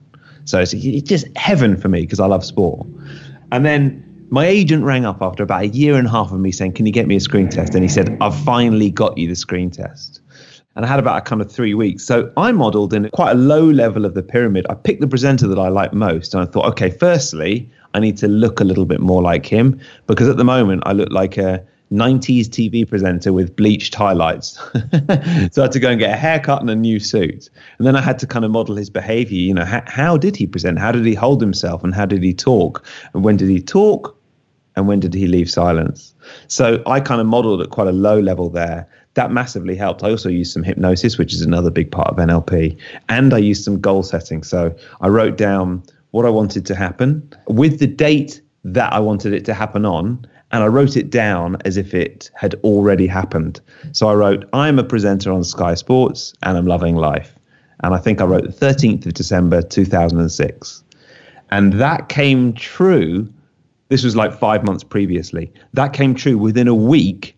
So 0.45 0.59
it's, 0.59 0.73
it's 0.73 1.07
just 1.07 1.25
heaven 1.35 1.77
for 1.77 1.87
me 1.87 2.01
because 2.01 2.19
I 2.19 2.25
love 2.25 2.43
sport. 2.45 2.87
And 3.51 3.65
then 3.65 4.08
my 4.29 4.45
agent 4.45 4.83
rang 4.83 5.05
up 5.05 5.21
after 5.21 5.43
about 5.43 5.61
a 5.61 5.67
year 5.67 5.95
and 5.95 6.07
a 6.07 6.09
half 6.09 6.31
of 6.31 6.39
me 6.39 6.51
saying, 6.51 6.73
Can 6.73 6.85
you 6.85 6.91
get 6.91 7.07
me 7.07 7.15
a 7.15 7.19
screen 7.19 7.49
test? 7.49 7.73
And 7.73 7.83
he 7.83 7.89
said, 7.89 8.17
I've 8.21 8.37
finally 8.43 8.91
got 8.91 9.17
you 9.17 9.27
the 9.27 9.35
screen 9.35 9.71
test. 9.71 10.21
And 10.75 10.85
I 10.85 10.87
had 10.87 10.99
about 10.99 11.17
a 11.17 11.21
kind 11.21 11.41
of 11.41 11.51
three 11.51 11.73
weeks. 11.73 12.05
So 12.05 12.31
I 12.37 12.51
modeled 12.51 12.93
in 12.93 13.09
quite 13.09 13.31
a 13.31 13.35
low 13.35 13.65
level 13.65 14.05
of 14.05 14.13
the 14.13 14.23
pyramid. 14.23 14.65
I 14.69 14.75
picked 14.75 15.01
the 15.01 15.07
presenter 15.07 15.47
that 15.47 15.59
I 15.59 15.67
like 15.67 15.93
most. 15.93 16.33
And 16.33 16.41
I 16.41 16.45
thought, 16.45 16.65
okay, 16.67 16.89
firstly, 16.89 17.69
I 17.93 17.99
need 17.99 18.17
to 18.17 18.27
look 18.27 18.61
a 18.61 18.63
little 18.63 18.85
bit 18.85 19.01
more 19.01 19.21
like 19.21 19.45
him 19.45 19.79
because 20.07 20.29
at 20.29 20.37
the 20.37 20.43
moment 20.43 20.83
I 20.85 20.93
look 20.93 21.09
like 21.11 21.37
a 21.37 21.65
90s 21.91 22.45
TV 22.45 22.87
presenter 22.87 23.33
with 23.33 23.55
bleached 23.55 23.95
highlights. 23.95 24.51
so 25.51 25.61
I 25.61 25.61
had 25.63 25.71
to 25.71 25.79
go 25.79 25.89
and 25.89 25.99
get 25.99 26.11
a 26.11 26.17
haircut 26.17 26.61
and 26.61 26.69
a 26.69 26.75
new 26.75 26.99
suit. 26.99 27.49
And 27.79 27.87
then 27.87 27.95
I 27.95 28.01
had 28.01 28.19
to 28.19 28.27
kind 28.27 28.45
of 28.45 28.51
model 28.51 28.75
his 28.75 28.91
behavior. 28.91 29.39
You 29.39 29.55
know, 29.55 29.65
how, 29.65 29.81
how 29.87 30.17
did 30.17 30.35
he 30.35 30.45
present? 30.45 30.77
How 30.77 30.91
did 30.91 31.05
he 31.05 31.15
hold 31.15 31.41
himself? 31.41 31.83
And 31.83 31.95
how 31.95 32.05
did 32.05 32.21
he 32.21 32.33
talk? 32.33 32.85
And 33.13 33.23
when 33.23 33.37
did 33.37 33.49
he 33.49 33.59
talk? 33.59 34.18
And 34.79 34.87
when 34.87 34.99
did 34.99 35.13
he 35.13 35.27
leave 35.27 35.51
silence? 35.51 36.15
So 36.47 36.81
I 36.87 37.01
kind 37.01 37.19
of 37.19 37.27
modeled 37.27 37.61
at 37.61 37.69
quite 37.69 37.87
a 37.87 37.91
low 37.91 38.19
level 38.19 38.49
there. 38.49 38.87
That 39.15 39.29
massively 39.29 39.75
helped. 39.75 40.03
I 40.03 40.09
also 40.09 40.29
used 40.29 40.53
some 40.53 40.63
hypnosis, 40.63 41.17
which 41.17 41.33
is 41.33 41.41
another 41.41 41.69
big 41.69 41.91
part 41.91 42.07
of 42.07 42.15
NLP, 42.15 42.77
and 43.09 43.33
I 43.33 43.39
used 43.39 43.65
some 43.65 43.81
goal 43.81 44.03
setting. 44.03 44.41
So 44.41 44.73
I 45.01 45.09
wrote 45.09 45.37
down 45.37 45.83
what 46.11 46.25
I 46.25 46.29
wanted 46.29 46.65
to 46.67 46.75
happen 46.75 47.29
with 47.47 47.79
the 47.79 47.87
date 47.87 48.41
that 48.63 48.93
I 48.93 48.99
wanted 48.99 49.33
it 49.33 49.43
to 49.45 49.53
happen 49.53 49.85
on, 49.85 50.25
and 50.51 50.63
I 50.63 50.67
wrote 50.67 50.95
it 50.95 51.09
down 51.09 51.57
as 51.65 51.75
if 51.75 51.93
it 51.93 52.31
had 52.35 52.55
already 52.63 53.05
happened. 53.05 53.59
So 53.91 54.07
I 54.07 54.15
wrote, 54.15 54.47
I'm 54.53 54.79
a 54.79 54.83
presenter 54.83 55.31
on 55.31 55.43
Sky 55.43 55.75
Sports 55.75 56.33
and 56.41 56.57
I'm 56.57 56.65
loving 56.65 56.95
life. 56.95 57.35
And 57.81 57.93
I 57.93 57.97
think 57.97 58.19
I 58.19 58.25
wrote 58.25 58.43
the 58.43 58.65
13th 58.65 59.05
of 59.05 59.13
December 59.13 59.61
2006. 59.61 60.83
And 61.51 61.73
that 61.73 62.09
came 62.09 62.53
true 62.53 63.27
this 63.89 64.03
was 64.03 64.15
like 64.15 64.33
five 64.39 64.63
months 64.63 64.83
previously. 64.83 65.51
That 65.73 65.93
came 65.93 66.15
true 66.15 66.37
within 66.37 66.67
a 66.67 66.75
week 66.75 67.35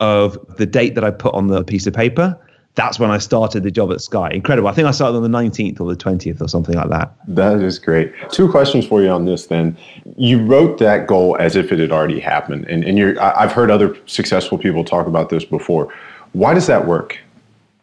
of 0.00 0.38
the 0.56 0.66
date 0.66 0.94
that 0.94 1.04
I 1.04 1.10
put 1.10 1.34
on 1.34 1.48
the 1.48 1.64
piece 1.64 1.86
of 1.86 1.94
paper. 1.94 2.38
That's 2.74 3.00
when 3.00 3.10
I 3.10 3.18
started 3.18 3.64
the 3.64 3.72
job 3.72 3.90
at 3.90 4.00
Sky. 4.00 4.30
Incredible. 4.30 4.68
I 4.68 4.72
think 4.72 4.86
I 4.86 4.92
started 4.92 5.16
on 5.16 5.22
the 5.24 5.36
19th 5.36 5.80
or 5.80 5.92
the 5.92 5.96
20th 5.96 6.40
or 6.40 6.46
something 6.46 6.76
like 6.76 6.90
that. 6.90 7.12
That 7.26 7.60
is 7.60 7.76
great. 7.78 8.12
Two 8.30 8.48
questions 8.48 8.86
for 8.86 9.02
you 9.02 9.08
on 9.08 9.24
this 9.24 9.46
then. 9.46 9.76
You 10.16 10.40
wrote 10.44 10.78
that 10.78 11.08
goal 11.08 11.36
as 11.40 11.56
if 11.56 11.72
it 11.72 11.80
had 11.80 11.90
already 11.90 12.20
happened. 12.20 12.66
And, 12.66 12.84
and 12.84 12.96
you're, 12.96 13.20
I've 13.20 13.50
heard 13.50 13.72
other 13.72 13.96
successful 14.06 14.58
people 14.58 14.84
talk 14.84 15.08
about 15.08 15.28
this 15.28 15.44
before. 15.44 15.92
Why 16.34 16.54
does 16.54 16.68
that 16.68 16.86
work? 16.86 17.18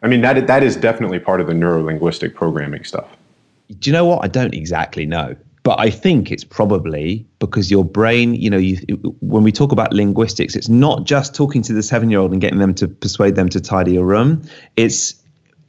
I 0.02 0.08
mean, 0.08 0.22
that, 0.22 0.48
that 0.48 0.64
is 0.64 0.78
definitely 0.78 1.20
part 1.20 1.42
of 1.42 1.48
the 1.48 1.54
neuro 1.54 1.84
linguistic 1.84 2.36
programming 2.36 2.86
stuff. 2.86 3.08
Do 3.80 3.90
you 3.90 3.94
know 3.94 4.06
what? 4.06 4.24
I 4.24 4.28
don't 4.28 4.54
exactly 4.54 5.06
know. 5.06 5.36
But 5.66 5.80
I 5.80 5.90
think 5.90 6.32
it's 6.32 6.44
probably 6.44 7.26
because 7.40 7.72
your 7.72 7.84
brain, 7.84 8.36
you 8.36 8.52
know, 8.52 8.58
you, 8.58 8.78
when 9.22 9.42
we 9.42 9.52
talk 9.52 9.72
about 9.72 9.94
linguistics, 9.94 10.56
it's 10.56 10.70
not 10.70 11.06
just 11.06 11.34
talking 11.34 11.64
to 11.64 11.74
the 11.74 11.82
seven 11.82 12.12
year 12.12 12.20
old 12.20 12.32
and 12.32 12.40
getting 12.40 12.60
them 12.60 12.76
to 12.76 12.88
persuade 12.88 13.36
them 13.36 13.50
to 13.50 13.60
tidy 13.60 13.94
your 13.94 14.06
room. 14.06 14.44
It's 14.78 15.16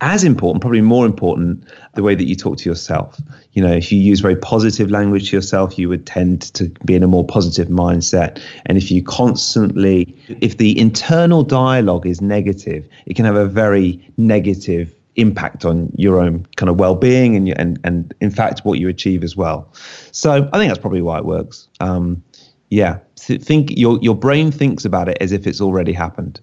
as 0.03 0.23
important, 0.23 0.61
probably 0.61 0.83
more 0.83 1.07
important, 1.07 1.65
the 1.95 2.03
way 2.03 2.15
that 2.15 2.25
you 2.25 2.37
talk 2.37 2.59
to 2.59 2.69
yourself. 2.69 3.19
You 3.53 3.63
know, 3.63 3.73
if 3.73 3.91
you 3.91 3.99
use 3.99 4.21
very 4.21 4.37
positive 4.37 4.91
language 4.91 5.31
to 5.31 5.37
yourself, 5.37 5.79
you 5.79 5.89
would 5.89 6.07
tend 6.07 6.43
to 6.53 6.69
be 6.85 6.95
in 6.95 7.03
a 7.03 7.09
more 7.09 7.25
positive 7.25 7.69
mindset. 7.69 8.39
And 8.67 8.77
if 8.77 8.91
you 8.91 9.03
constantly, 9.03 10.15
if 10.43 10.59
the 10.59 10.79
internal 10.79 11.43
dialogue 11.43 12.07
is 12.07 12.21
negative, 12.21 12.87
it 13.07 13.17
can 13.17 13.25
have 13.25 13.37
a 13.37 13.47
very 13.47 14.07
negative 14.19 14.95
impact 15.17 15.65
on 15.65 15.91
your 15.97 16.21
own 16.21 16.47
kind 16.57 16.71
of 16.71 16.79
well-being 16.79 17.37
and 17.37 17.49
and 17.59 17.79
and 17.85 18.15
in 18.21 18.31
fact 18.31 18.61
what 18.61 18.79
you 18.79 18.89
achieve 18.89 19.25
as 19.25 19.37
well. 19.37 19.73
So 20.13 20.49
I 20.53 20.59
think 20.59 20.71
that's 20.71 20.79
probably 20.79 21.03
why 21.03 21.19
it 21.19 21.25
works. 21.25 21.69
Um, 21.81 22.23
yeah, 22.71 22.99
think 23.17 23.77
your 23.77 23.99
your 24.03 24.15
brain 24.15 24.51
thinks 24.51 24.85
about 24.85 25.09
it 25.09 25.17
as 25.21 25.33
if 25.33 25.47
it's 25.47 25.61
already 25.61 25.93
happened. 25.93 26.41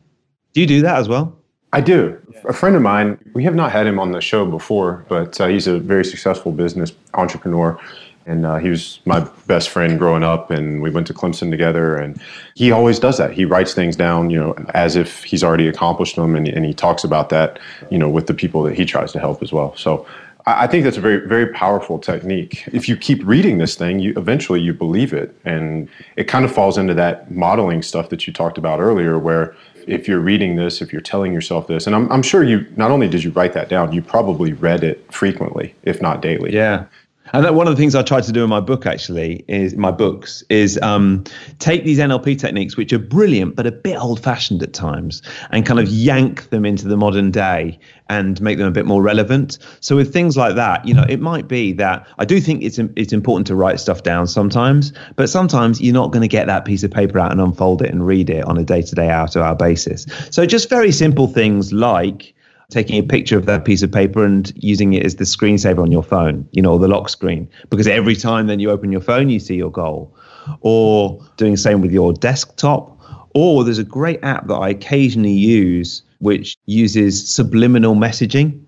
Do 0.53 0.61
you 0.61 0.67
do 0.67 0.81
that 0.81 0.97
as 0.97 1.09
well? 1.09 1.35
I 1.73 1.81
do. 1.81 2.19
A 2.47 2.53
friend 2.53 2.75
of 2.75 2.83
mine, 2.83 3.17
we 3.33 3.43
have 3.45 3.55
not 3.55 3.71
had 3.71 3.87
him 3.87 3.99
on 3.99 4.11
the 4.11 4.21
show 4.21 4.45
before, 4.45 5.05
but 5.09 5.41
uh, 5.41 5.47
he's 5.47 5.65
a 5.65 5.79
very 5.79 6.05
successful 6.05 6.51
business 6.51 6.93
entrepreneur. 7.15 7.79
And 8.25 8.45
uh, 8.45 8.57
he 8.57 8.69
was 8.69 8.99
my 9.05 9.27
best 9.47 9.69
friend 9.69 9.99
growing 9.99 10.23
up, 10.23 10.49
and 10.49 10.81
we 10.81 10.89
went 10.89 11.07
to 11.07 11.13
Clemson 11.13 11.49
together. 11.51 11.97
And 11.97 12.21
he 12.55 12.71
always 12.71 12.99
does 12.99 13.17
that. 13.17 13.33
He 13.33 13.45
writes 13.45 13.73
things 13.73 13.95
down, 13.95 14.29
you 14.29 14.39
know, 14.39 14.53
as 14.73 14.95
if 14.95 15.23
he's 15.23 15.43
already 15.43 15.67
accomplished 15.67 16.15
them, 16.15 16.35
and, 16.35 16.47
and 16.47 16.65
he 16.65 16.73
talks 16.73 17.03
about 17.03 17.29
that, 17.29 17.59
you 17.91 17.97
know, 17.97 18.09
with 18.09 18.27
the 18.27 18.33
people 18.33 18.63
that 18.63 18.75
he 18.75 18.85
tries 18.85 19.11
to 19.11 19.19
help 19.19 19.43
as 19.43 19.51
well. 19.51 19.75
So 19.75 20.05
I 20.45 20.67
think 20.67 20.83
that's 20.83 20.97
a 20.97 21.01
very, 21.01 21.25
very 21.25 21.47
powerful 21.47 21.99
technique. 21.99 22.67
If 22.67 22.89
you 22.89 22.97
keep 22.97 23.25
reading 23.25 23.59
this 23.59 23.75
thing, 23.75 23.99
you 23.99 24.13
eventually 24.17 24.59
you 24.59 24.73
believe 24.73 25.13
it, 25.13 25.33
and 25.45 25.87
it 26.17 26.25
kind 26.25 26.43
of 26.43 26.53
falls 26.53 26.77
into 26.77 26.93
that 26.95 27.31
modeling 27.31 27.81
stuff 27.81 28.09
that 28.09 28.27
you 28.27 28.33
talked 28.33 28.57
about 28.57 28.79
earlier, 28.81 29.17
where 29.17 29.55
if 29.87 30.07
you're 30.07 30.19
reading 30.19 30.55
this, 30.55 30.81
if 30.81 30.91
you're 30.91 31.01
telling 31.01 31.33
yourself 31.33 31.67
this, 31.67 31.87
and 31.87 31.95
I'm, 31.95 32.11
I'm 32.11 32.23
sure 32.23 32.43
you 32.43 32.65
not 32.75 32.91
only 32.91 33.07
did 33.07 33.23
you 33.23 33.31
write 33.31 33.53
that 33.53 33.69
down, 33.69 33.93
you 33.93 34.01
probably 34.01 34.51
read 34.53 34.83
it 34.83 35.11
frequently, 35.13 35.75
if 35.83 36.01
not 36.01 36.21
daily. 36.21 36.53
Yeah. 36.53 36.85
And 37.31 37.45
that 37.45 37.55
one 37.55 37.67
of 37.67 37.75
the 37.75 37.81
things 37.81 37.95
I 37.95 38.01
try 38.01 38.19
to 38.19 38.31
do 38.31 38.43
in 38.43 38.49
my 38.49 38.59
book 38.59 38.85
actually 38.85 39.45
is 39.47 39.75
my 39.75 39.91
books 39.91 40.43
is 40.49 40.77
um, 40.81 41.23
take 41.59 41.85
these 41.85 41.97
NLP 41.97 42.37
techniques, 42.37 42.75
which 42.75 42.91
are 42.91 42.99
brilliant 42.99 43.55
but 43.55 43.65
a 43.65 43.71
bit 43.71 43.97
old-fashioned 43.97 44.61
at 44.61 44.73
times, 44.73 45.21
and 45.51 45.65
kind 45.65 45.79
of 45.79 45.87
yank 45.87 46.49
them 46.49 46.65
into 46.65 46.87
the 46.87 46.97
modern 46.97 47.31
day 47.31 47.79
and 48.09 48.41
make 48.41 48.57
them 48.57 48.67
a 48.67 48.71
bit 48.71 48.85
more 48.85 49.01
relevant. 49.01 49.57
So 49.79 49.95
with 49.95 50.11
things 50.11 50.35
like 50.35 50.55
that, 50.55 50.85
you 50.85 50.93
know, 50.93 51.05
it 51.07 51.21
might 51.21 51.47
be 51.47 51.71
that 51.73 52.05
I 52.19 52.25
do 52.25 52.41
think 52.41 52.61
it's 52.61 52.77
it's 52.77 53.13
important 53.13 53.47
to 53.47 53.55
write 53.55 53.79
stuff 53.79 54.03
down 54.03 54.27
sometimes, 54.27 54.91
but 55.15 55.29
sometimes 55.29 55.81
you're 55.81 55.93
not 55.93 56.11
going 56.11 56.21
to 56.21 56.27
get 56.27 56.47
that 56.47 56.65
piece 56.65 56.83
of 56.83 56.91
paper 56.91 57.19
out 57.19 57.31
and 57.31 57.39
unfold 57.39 57.81
it 57.81 57.89
and 57.89 58.05
read 58.05 58.29
it 58.29 58.43
on 58.43 58.57
a 58.57 58.63
day-to-day 58.63 59.09
out-of-hour 59.09 59.55
basis. 59.55 60.05
So 60.29 60.45
just 60.45 60.69
very 60.69 60.91
simple 60.91 61.27
things 61.27 61.71
like 61.71 62.35
taking 62.73 62.97
a 62.97 63.03
picture 63.03 63.37
of 63.37 63.45
that 63.45 63.65
piece 63.65 63.81
of 63.81 63.91
paper 63.91 64.25
and 64.25 64.51
using 64.55 64.93
it 64.93 65.05
as 65.05 65.15
the 65.15 65.23
screensaver 65.23 65.79
on 65.79 65.91
your 65.91 66.03
phone, 66.03 66.47
you 66.51 66.61
know, 66.61 66.73
or 66.73 66.79
the 66.79 66.87
lock 66.87 67.09
screen, 67.09 67.49
because 67.69 67.87
every 67.87 68.15
time 68.15 68.47
then 68.47 68.59
you 68.59 68.69
open 68.69 68.91
your 68.91 69.01
phone, 69.01 69.29
you 69.29 69.39
see 69.39 69.55
your 69.55 69.71
goal, 69.71 70.15
or 70.61 71.23
doing 71.37 71.53
the 71.53 71.57
same 71.57 71.81
with 71.81 71.91
your 71.91 72.13
desktop. 72.13 72.89
Or 73.35 73.63
there's 73.63 73.79
a 73.79 73.83
great 73.83 74.23
app 74.23 74.47
that 74.47 74.55
I 74.55 74.69
occasionally 74.69 75.31
use 75.31 76.03
which 76.19 76.55
uses 76.65 77.33
subliminal 77.33 77.95
messaging. 77.95 78.63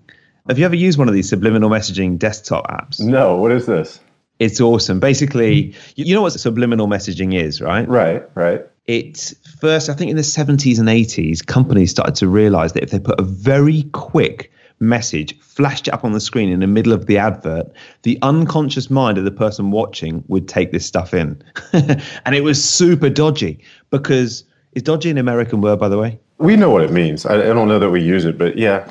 Have 0.48 0.58
you 0.58 0.64
ever 0.64 0.74
used 0.74 0.98
one 0.98 1.08
of 1.08 1.14
these 1.14 1.28
subliminal 1.28 1.70
messaging 1.70 2.18
desktop 2.18 2.66
apps? 2.68 3.00
No. 3.00 3.36
What 3.36 3.52
is 3.52 3.66
this? 3.66 4.00
It's 4.38 4.60
awesome. 4.60 5.00
Basically, 5.00 5.74
you 5.94 6.14
know 6.14 6.22
what 6.22 6.32
subliminal 6.32 6.88
messaging 6.88 7.34
is, 7.34 7.60
right? 7.60 7.88
Right, 7.88 8.22
right 8.34 8.66
it 8.86 9.34
first, 9.60 9.88
I 9.88 9.94
think 9.94 10.10
in 10.10 10.16
the 10.16 10.22
70s 10.22 10.78
and 10.78 10.88
80s, 10.88 11.44
companies 11.44 11.90
started 11.90 12.14
to 12.16 12.28
realize 12.28 12.72
that 12.74 12.82
if 12.82 12.90
they 12.90 13.00
put 13.00 13.18
a 13.18 13.24
very 13.24 13.84
quick, 13.92 14.52
message 14.80 15.38
flashed 15.40 15.88
up 15.88 16.04
on 16.04 16.12
the 16.12 16.20
screen 16.20 16.50
in 16.50 16.60
the 16.60 16.66
middle 16.66 16.92
of 16.92 17.06
the 17.06 17.18
advert, 17.18 17.66
the 18.02 18.18
unconscious 18.22 18.90
mind 18.90 19.18
of 19.18 19.24
the 19.24 19.30
person 19.30 19.70
watching 19.70 20.22
would 20.28 20.48
take 20.48 20.72
this 20.72 20.84
stuff 20.84 21.14
in. 21.14 21.42
and 21.72 22.34
it 22.34 22.44
was 22.44 22.62
super 22.62 23.08
dodgy 23.08 23.62
because 23.90 24.44
is 24.72 24.82
dodgy 24.82 25.10
an 25.10 25.18
American 25.18 25.60
word, 25.60 25.78
by 25.78 25.88
the 25.88 25.98
way? 25.98 26.18
We 26.38 26.56
know 26.56 26.68
what 26.68 26.82
it 26.82 26.92
means. 26.92 27.24
I, 27.24 27.36
I 27.36 27.54
don't 27.54 27.68
know 27.68 27.78
that 27.78 27.90
we 27.90 28.02
use 28.02 28.26
it, 28.26 28.36
but 28.36 28.58
yeah. 28.58 28.86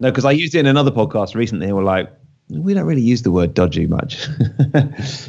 No, 0.00 0.10
because 0.10 0.24
I 0.24 0.32
used 0.32 0.54
it 0.56 0.58
in 0.58 0.66
another 0.66 0.90
podcast 0.90 1.36
recently. 1.36 1.66
And 1.66 1.76
we're 1.76 1.84
like, 1.84 2.10
we 2.48 2.74
don't 2.74 2.86
really 2.86 3.02
use 3.02 3.22
the 3.22 3.30
word 3.30 3.54
dodgy 3.54 3.86
much. 3.86 4.28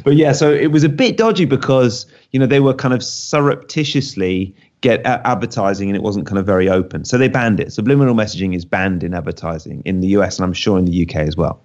but 0.04 0.16
yeah, 0.16 0.32
so 0.32 0.50
it 0.52 0.70
was 0.70 0.84
a 0.84 0.88
bit 0.88 1.16
dodgy 1.16 1.44
because, 1.44 2.06
you 2.32 2.38
know, 2.38 2.46
they 2.46 2.60
were 2.60 2.74
kind 2.74 2.92
of 2.92 3.02
surreptitiously 3.02 4.54
get 4.82 5.00
advertising 5.04 5.88
and 5.88 5.96
it 5.96 6.02
wasn't 6.02 6.26
kind 6.26 6.38
of 6.38 6.44
very 6.44 6.68
open. 6.68 7.04
So 7.04 7.16
they 7.16 7.28
banned 7.28 7.58
it. 7.58 7.72
Subliminal 7.72 8.14
messaging 8.14 8.54
is 8.54 8.64
banned 8.64 9.02
in 9.02 9.14
advertising 9.14 9.82
in 9.86 10.00
the 10.00 10.08
US 10.08 10.38
and 10.38 10.44
I'm 10.44 10.52
sure 10.52 10.78
in 10.78 10.84
the 10.84 11.02
UK 11.02 11.16
as 11.16 11.36
well. 11.36 11.62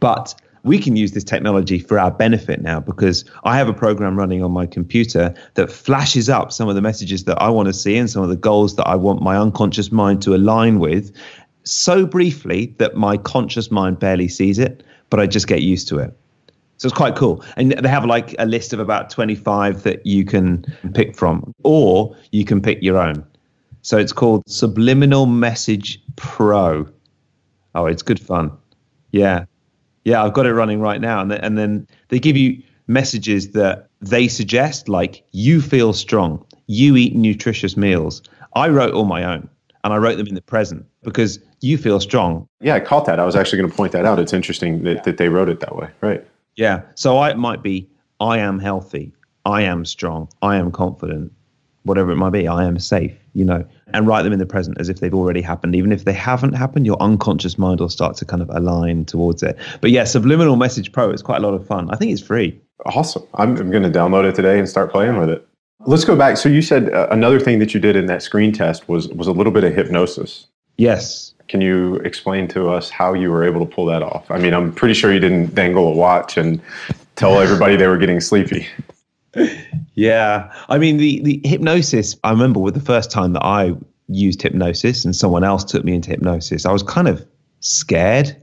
But 0.00 0.34
we 0.62 0.78
can 0.78 0.96
use 0.96 1.12
this 1.12 1.24
technology 1.24 1.78
for 1.78 1.98
our 1.98 2.10
benefit 2.10 2.62
now 2.62 2.80
because 2.80 3.26
I 3.44 3.58
have 3.58 3.68
a 3.68 3.74
program 3.74 4.16
running 4.16 4.42
on 4.42 4.50
my 4.50 4.64
computer 4.64 5.34
that 5.54 5.70
flashes 5.70 6.30
up 6.30 6.50
some 6.50 6.70
of 6.70 6.74
the 6.74 6.80
messages 6.80 7.24
that 7.24 7.40
I 7.42 7.50
want 7.50 7.66
to 7.66 7.74
see 7.74 7.98
and 7.98 8.10
some 8.10 8.22
of 8.22 8.30
the 8.30 8.36
goals 8.36 8.76
that 8.76 8.88
I 8.88 8.94
want 8.94 9.20
my 9.20 9.36
unconscious 9.36 9.92
mind 9.92 10.22
to 10.22 10.34
align 10.34 10.78
with 10.78 11.14
so 11.64 12.06
briefly 12.06 12.74
that 12.78 12.96
my 12.96 13.16
conscious 13.16 13.70
mind 13.70 13.98
barely 13.98 14.28
sees 14.28 14.58
it, 14.58 14.82
but 15.14 15.20
I 15.20 15.28
just 15.28 15.46
get 15.46 15.62
used 15.62 15.86
to 15.90 15.98
it. 15.98 16.12
So 16.78 16.88
it's 16.88 16.96
quite 16.96 17.14
cool. 17.14 17.44
And 17.56 17.70
they 17.70 17.88
have 17.88 18.04
like 18.04 18.34
a 18.40 18.46
list 18.46 18.72
of 18.72 18.80
about 18.80 19.10
25 19.10 19.84
that 19.84 20.04
you 20.04 20.24
can 20.24 20.64
pick 20.92 21.14
from, 21.14 21.54
or 21.62 22.16
you 22.32 22.44
can 22.44 22.60
pick 22.60 22.82
your 22.82 22.98
own. 22.98 23.24
So 23.82 23.96
it's 23.96 24.12
called 24.12 24.42
Subliminal 24.48 25.26
Message 25.26 26.02
Pro. 26.16 26.88
Oh, 27.76 27.86
it's 27.86 28.02
good 28.02 28.18
fun. 28.18 28.50
Yeah. 29.12 29.44
Yeah, 30.02 30.20
I've 30.20 30.32
got 30.32 30.46
it 30.46 30.52
running 30.52 30.80
right 30.80 31.00
now. 31.00 31.20
And, 31.20 31.30
and 31.30 31.56
then 31.56 31.86
they 32.08 32.18
give 32.18 32.36
you 32.36 32.60
messages 32.88 33.52
that 33.52 33.90
they 34.00 34.26
suggest, 34.26 34.88
like 34.88 35.24
you 35.30 35.62
feel 35.62 35.92
strong, 35.92 36.44
you 36.66 36.96
eat 36.96 37.14
nutritious 37.14 37.76
meals. 37.76 38.20
I 38.56 38.68
wrote 38.68 38.94
all 38.94 39.04
my 39.04 39.22
own 39.22 39.48
and 39.84 39.92
I 39.92 39.98
wrote 39.98 40.16
them 40.16 40.26
in 40.26 40.34
the 40.34 40.42
present 40.42 40.84
because 41.04 41.38
you 41.64 41.78
feel 41.78 41.98
strong. 41.98 42.46
Yeah, 42.60 42.74
I 42.74 42.80
caught 42.80 43.06
that. 43.06 43.18
I 43.18 43.24
was 43.24 43.34
actually 43.34 43.58
going 43.58 43.70
to 43.70 43.76
point 43.76 43.92
that 43.92 44.04
out. 44.04 44.18
It's 44.18 44.32
interesting 44.32 44.82
that, 44.84 45.04
that 45.04 45.16
they 45.16 45.28
wrote 45.28 45.48
it 45.48 45.60
that 45.60 45.74
way. 45.74 45.88
Right. 46.00 46.24
Yeah. 46.56 46.82
So 46.94 47.18
I 47.18 47.32
might 47.34 47.62
be, 47.62 47.88
I 48.20 48.38
am 48.38 48.58
healthy, 48.58 49.12
I 49.44 49.62
am 49.62 49.84
strong, 49.84 50.28
I 50.42 50.56
am 50.56 50.70
confident, 50.70 51.32
whatever 51.82 52.12
it 52.12 52.16
might 52.16 52.30
be, 52.30 52.46
I 52.46 52.64
am 52.64 52.78
safe, 52.78 53.12
you 53.32 53.44
know, 53.44 53.64
and 53.92 54.06
write 54.06 54.22
them 54.22 54.32
in 54.32 54.38
the 54.38 54.46
present 54.46 54.80
as 54.80 54.88
if 54.88 55.00
they've 55.00 55.14
already 55.14 55.40
happened. 55.40 55.74
Even 55.74 55.90
if 55.90 56.04
they 56.04 56.12
haven't 56.12 56.52
happened, 56.52 56.86
your 56.86 57.00
unconscious 57.02 57.58
mind 57.58 57.80
will 57.80 57.88
start 57.88 58.16
to 58.18 58.24
kind 58.24 58.40
of 58.40 58.50
align 58.50 59.04
towards 59.04 59.42
it. 59.42 59.58
But 59.80 59.90
yeah, 59.90 60.04
Subliminal 60.04 60.56
Message 60.56 60.92
Pro 60.92 61.10
is 61.10 61.22
quite 61.22 61.42
a 61.42 61.46
lot 61.46 61.54
of 61.54 61.66
fun. 61.66 61.90
I 61.90 61.96
think 61.96 62.12
it's 62.12 62.22
free. 62.22 62.60
Awesome. 62.86 63.24
I'm, 63.34 63.56
I'm 63.56 63.70
going 63.70 63.82
to 63.82 63.90
download 63.90 64.24
it 64.24 64.34
today 64.34 64.58
and 64.58 64.68
start 64.68 64.90
playing 64.90 65.16
with 65.18 65.30
it. 65.30 65.46
Let's 65.86 66.04
go 66.04 66.16
back. 66.16 66.36
So 66.36 66.48
you 66.48 66.62
said 66.62 66.92
uh, 66.94 67.08
another 67.10 67.38
thing 67.38 67.58
that 67.58 67.74
you 67.74 67.80
did 67.80 67.96
in 67.96 68.06
that 68.06 68.22
screen 68.22 68.52
test 68.52 68.88
was 68.88 69.08
was 69.08 69.26
a 69.26 69.32
little 69.32 69.52
bit 69.52 69.64
of 69.64 69.74
hypnosis. 69.74 70.46
Yes. 70.78 71.33
Can 71.54 71.60
you 71.60 71.98
explain 71.98 72.48
to 72.48 72.68
us 72.68 72.90
how 72.90 73.14
you 73.14 73.30
were 73.30 73.44
able 73.44 73.64
to 73.64 73.72
pull 73.72 73.86
that 73.86 74.02
off? 74.02 74.28
I 74.28 74.40
mean, 74.40 74.52
I'm 74.52 74.72
pretty 74.72 74.92
sure 74.92 75.12
you 75.12 75.20
didn't 75.20 75.54
dangle 75.54 75.86
a 75.86 75.92
watch 75.92 76.36
and 76.36 76.60
tell 77.14 77.38
everybody 77.38 77.76
they 77.76 77.86
were 77.86 77.96
getting 77.96 78.20
sleepy. 78.20 78.66
Yeah. 79.94 80.52
I 80.68 80.78
mean, 80.78 80.96
the, 80.96 81.20
the 81.20 81.40
hypnosis, 81.44 82.16
I 82.24 82.32
remember 82.32 82.58
with 82.58 82.74
the 82.74 82.80
first 82.80 83.12
time 83.12 83.32
that 83.34 83.44
I 83.44 83.74
used 84.08 84.42
hypnosis 84.42 85.04
and 85.04 85.14
someone 85.14 85.44
else 85.44 85.62
took 85.62 85.84
me 85.84 85.94
into 85.94 86.10
hypnosis, 86.10 86.66
I 86.66 86.72
was 86.72 86.82
kind 86.82 87.06
of 87.06 87.24
scared 87.60 88.36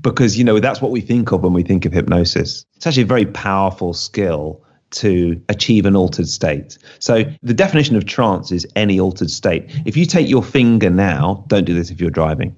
because, 0.00 0.38
you 0.38 0.44
know, 0.44 0.58
that's 0.58 0.80
what 0.80 0.92
we 0.92 1.02
think 1.02 1.32
of 1.32 1.42
when 1.42 1.52
we 1.52 1.62
think 1.62 1.84
of 1.84 1.92
hypnosis. 1.92 2.64
It's 2.76 2.86
actually 2.86 3.02
a 3.02 3.06
very 3.06 3.26
powerful 3.26 3.92
skill 3.92 4.62
to 4.96 5.40
achieve 5.48 5.86
an 5.86 5.94
altered 5.94 6.28
state. 6.28 6.78
So 6.98 7.24
the 7.42 7.54
definition 7.54 7.96
of 7.96 8.06
trance 8.06 8.50
is 8.50 8.66
any 8.76 8.98
altered 8.98 9.30
state. 9.30 9.64
If 9.84 9.96
you 9.96 10.06
take 10.06 10.28
your 10.28 10.42
finger 10.42 10.90
now, 10.90 11.44
don't 11.48 11.64
do 11.64 11.74
this 11.74 11.90
if 11.90 12.00
you're 12.00 12.10
driving. 12.10 12.56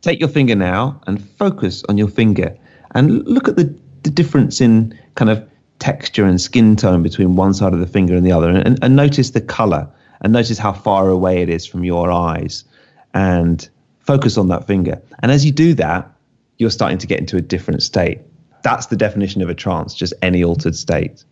Take 0.00 0.20
your 0.20 0.28
finger 0.28 0.54
now 0.54 1.00
and 1.06 1.22
focus 1.22 1.82
on 1.88 1.98
your 1.98 2.08
finger 2.08 2.56
and 2.94 3.26
look 3.26 3.48
at 3.48 3.56
the, 3.56 3.74
the 4.02 4.10
difference 4.10 4.60
in 4.60 4.98
kind 5.14 5.30
of 5.30 5.48
texture 5.78 6.24
and 6.24 6.40
skin 6.40 6.76
tone 6.76 7.02
between 7.02 7.36
one 7.36 7.54
side 7.54 7.72
of 7.72 7.80
the 7.80 7.86
finger 7.86 8.14
and 8.14 8.24
the 8.24 8.32
other 8.32 8.50
and, 8.50 8.78
and 8.82 8.96
notice 8.96 9.30
the 9.30 9.40
color 9.40 9.88
and 10.20 10.32
notice 10.32 10.58
how 10.58 10.72
far 10.72 11.08
away 11.08 11.42
it 11.42 11.48
is 11.48 11.66
from 11.66 11.84
your 11.84 12.12
eyes 12.12 12.64
and 13.14 13.68
focus 14.00 14.38
on 14.38 14.48
that 14.48 14.66
finger. 14.66 15.00
And 15.22 15.32
as 15.32 15.44
you 15.44 15.52
do 15.52 15.74
that, 15.74 16.10
you're 16.58 16.70
starting 16.70 16.98
to 16.98 17.06
get 17.06 17.18
into 17.18 17.36
a 17.36 17.40
different 17.40 17.82
state. 17.82 18.20
That's 18.62 18.86
the 18.86 18.96
definition 18.96 19.42
of 19.42 19.48
a 19.48 19.54
trance, 19.54 19.94
just 19.94 20.14
any 20.22 20.44
altered 20.44 20.76
state. 20.76 21.24